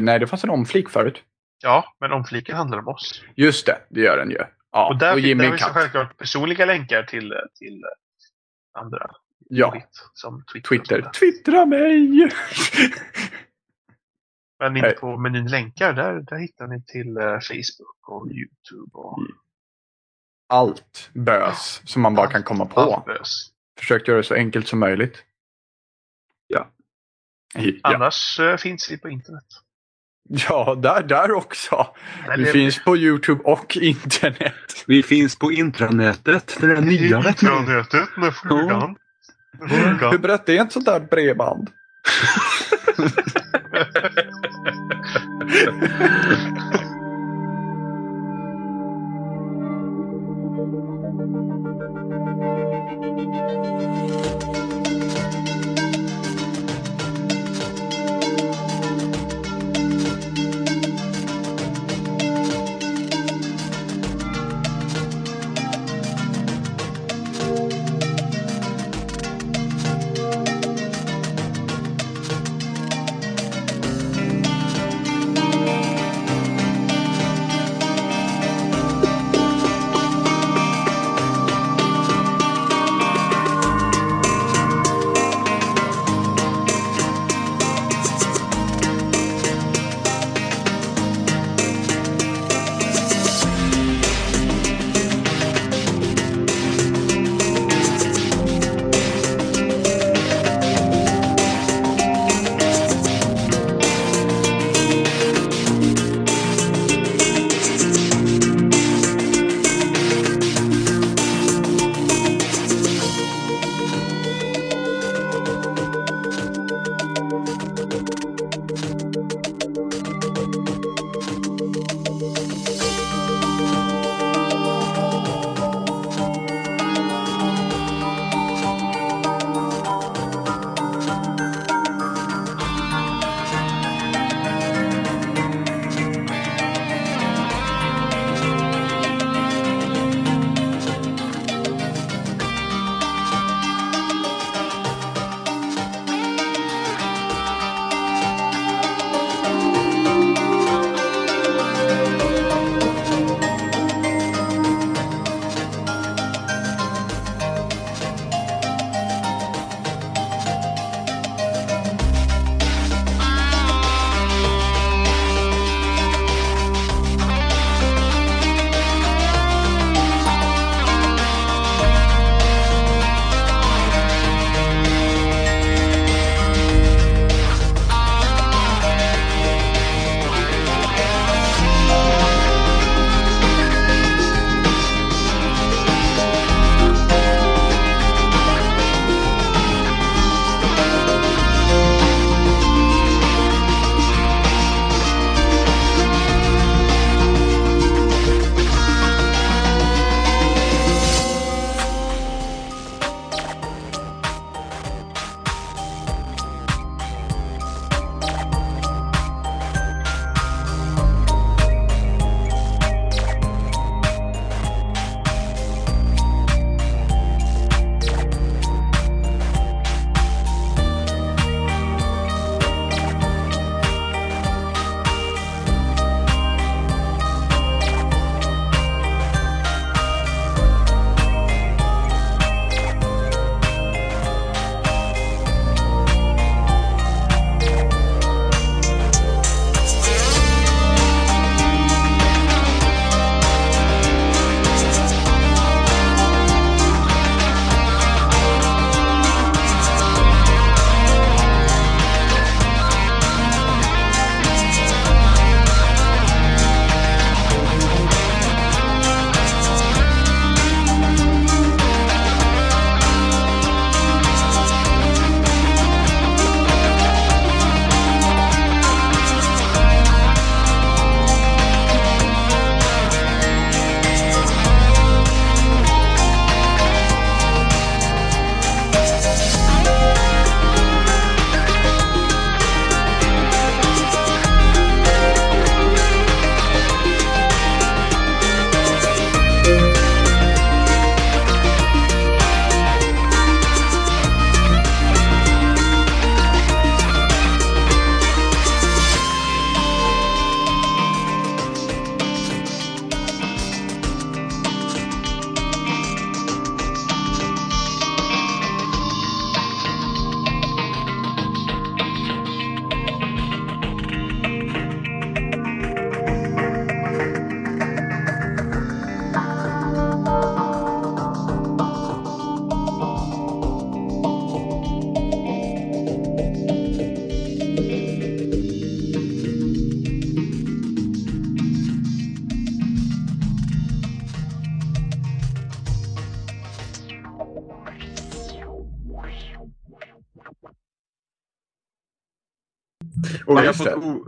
Nej, 0.05 0.19
det 0.19 0.27
fanns 0.27 0.45
en 0.45 0.51
omflik 0.51 0.89
förut. 0.91 1.23
Ja, 1.63 1.95
men 2.01 2.13
omfliken 2.13 2.57
handlar 2.57 2.79
om 2.79 2.89
oss. 2.89 3.23
Just 3.37 3.67
det, 3.67 3.79
det 3.89 4.01
gör 4.01 4.17
den 4.17 4.31
ju. 4.31 4.39
Ja, 4.73 4.89
och 4.89 4.99
där, 4.99 5.13
och 5.15 5.21
där 5.21 5.23
finns 5.51 5.61
det 5.61 5.73
självklart 5.73 6.17
personliga 6.19 6.65
länkar 6.65 7.03
till, 7.03 7.35
till 7.59 7.83
andra. 8.79 9.11
Ja, 9.49 9.83
som 10.15 10.45
Twitter. 10.53 10.69
Twitter. 10.69 11.11
Twittra 11.11 11.67
mig! 11.67 12.09
Men 14.59 14.77
inte 14.77 14.89
Nej. 14.89 14.97
på 14.97 15.17
menyn 15.17 15.47
länkar, 15.47 15.93
där, 15.93 16.21
där 16.21 16.37
hittar 16.37 16.67
ni 16.67 16.83
till 16.83 17.17
eh, 17.17 17.25
Facebook 17.41 18.09
och 18.09 18.27
YouTube. 18.31 18.91
Och 18.93 19.19
Allt 20.49 21.11
bös 21.15 21.83
som 21.85 22.03
man 22.03 22.15
bara 22.15 22.27
kan 22.31 22.43
komma 22.43 22.67
på. 22.67 23.05
Försökt 23.79 24.09
göra 24.09 24.17
det 24.19 24.25
så 24.25 24.35
enkelt 24.35 24.69
som 24.69 24.79
möjligt. 24.79 25.25
Ja. 26.47 26.71
Ja, 27.55 27.73
Annars 27.83 28.41
eh, 28.41 28.57
finns 28.57 28.91
vi 28.91 28.99
på 28.99 29.09
internet. 29.09 29.45
ja 30.29 30.75
där, 30.75 31.03
där 31.03 31.33
också. 31.33 31.95
Men 32.29 32.39
Vi 32.39 32.45
det- 32.45 32.53
finns 32.53 32.85
på 32.85 32.97
Youtube 32.97 33.43
och 33.45 33.77
internet. 33.77 34.85
Vi 34.87 35.03
finns 35.03 35.39
på 35.39 35.53
intranätet. 35.53 36.57
Det 36.61 36.67
där 36.67 36.81
nya. 36.81 37.17
Intranätet 37.29 38.17
med 38.17 38.35
frugan. 38.35 38.97
Hur 40.11 40.19
brett 40.19 40.49
är 40.49 40.63
ett 40.63 40.73
sånt 40.73 40.87
där 40.87 41.01
bredband? 41.01 41.71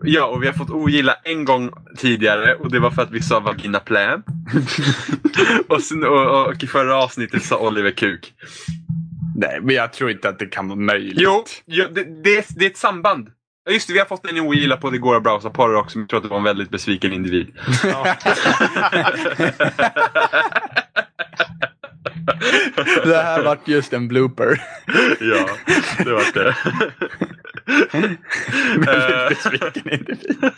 ja, 0.08 0.26
och 0.26 0.42
vi 0.42 0.46
har 0.46 0.54
fått 0.54 0.70
ogilla 0.70 1.16
en 1.24 1.44
gång 1.44 1.70
tidigare 1.96 2.54
och 2.54 2.70
det 2.70 2.78
var 2.78 2.90
för 2.90 3.02
att 3.02 3.10
vi 3.10 3.22
sa 3.22 3.40
vagina 3.40 3.80
plä. 3.80 4.22
och, 5.68 5.82
sen, 5.82 6.04
och, 6.04 6.46
och 6.46 6.62
i 6.62 6.66
förra 6.66 6.96
avsnittet 6.96 7.44
sa 7.44 7.58
Oliver 7.58 7.90
kuk. 7.90 8.32
Nej, 9.36 9.58
men 9.62 9.74
jag 9.74 9.92
tror 9.92 10.10
inte 10.10 10.28
att 10.28 10.38
det 10.38 10.46
kan 10.46 10.68
vara 10.68 10.78
möjligt. 10.78 11.18
Jo, 11.20 11.44
jo 11.66 11.84
det, 11.92 12.22
det, 12.24 12.36
är, 12.36 12.44
det 12.48 12.64
är 12.64 12.70
ett 12.70 12.76
samband. 12.76 13.28
Ja, 13.66 13.72
just 13.72 13.86
det, 13.86 13.92
vi 13.92 13.98
har 13.98 14.06
fått 14.06 14.30
en 14.30 14.40
ogilla 14.40 14.76
på 14.76 14.90
Det 14.90 14.98
går 14.98 15.16
att 15.16 15.22
browsa 15.22 15.50
porr 15.50 15.74
också, 15.74 15.98
men 15.98 16.02
jag 16.02 16.08
tror 16.08 16.18
att 16.18 16.24
det 16.24 16.28
var 16.28 16.38
en 16.38 16.44
väldigt 16.44 16.70
besviken 16.70 17.12
individ. 17.12 17.52
Ja. 17.84 18.16
Det 23.04 23.16
här 23.16 23.42
vart 23.42 23.68
just 23.68 23.92
en 23.92 24.08
blooper. 24.08 24.62
ja, 25.20 25.48
det 26.04 26.12
var 26.12 26.34
det. 26.34 26.56
Väldigt 28.86 29.28
besviken 29.28 29.92
individ. 29.92 30.50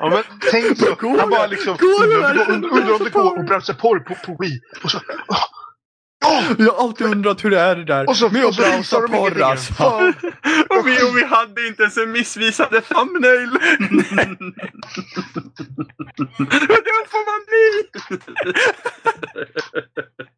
Ja, 0.00 0.08
men 0.10 0.22
tänk 0.50 0.78
så. 0.78 0.94
Går 0.94 1.18
Han 1.18 1.30
bara 1.30 1.46
liksom 1.46 1.76
undrar 2.02 2.30
om 2.50 2.60
det 2.60 2.68
går- 2.68 2.70
om 2.98 3.04
det 3.04 3.10
går 3.10 3.72
porr? 3.74 3.98
på, 3.98 4.14
på 4.14 4.36
Wii. 4.42 4.60
Och 4.84 4.90
så, 4.90 5.00
åh, 5.28 5.44
åh, 6.26 6.44
Jag 6.58 6.72
har 6.72 6.84
alltid 6.84 7.06
undrat 7.06 7.44
hur 7.44 7.50
det 7.50 7.60
är 7.60 7.76
det 7.76 7.84
där 7.84 8.08
och 8.08 8.16
så, 8.16 8.28
med 8.30 8.42
och 8.44 8.48
att 8.50 8.54
så 8.56 8.62
browsa 8.62 9.00
porr 9.08 9.42
alltså. 9.42 9.84
Och, 10.68 10.86
vi, 10.86 11.02
och 11.02 11.16
vi 11.16 11.24
hade 11.24 11.66
inte 11.66 11.82
ens 11.82 11.96
en 11.96 12.12
missvisande 12.12 12.80
thumbnail. 12.80 13.50
det 16.78 17.06
får 17.10 17.24
man 17.30 17.40
bli! 17.48 17.88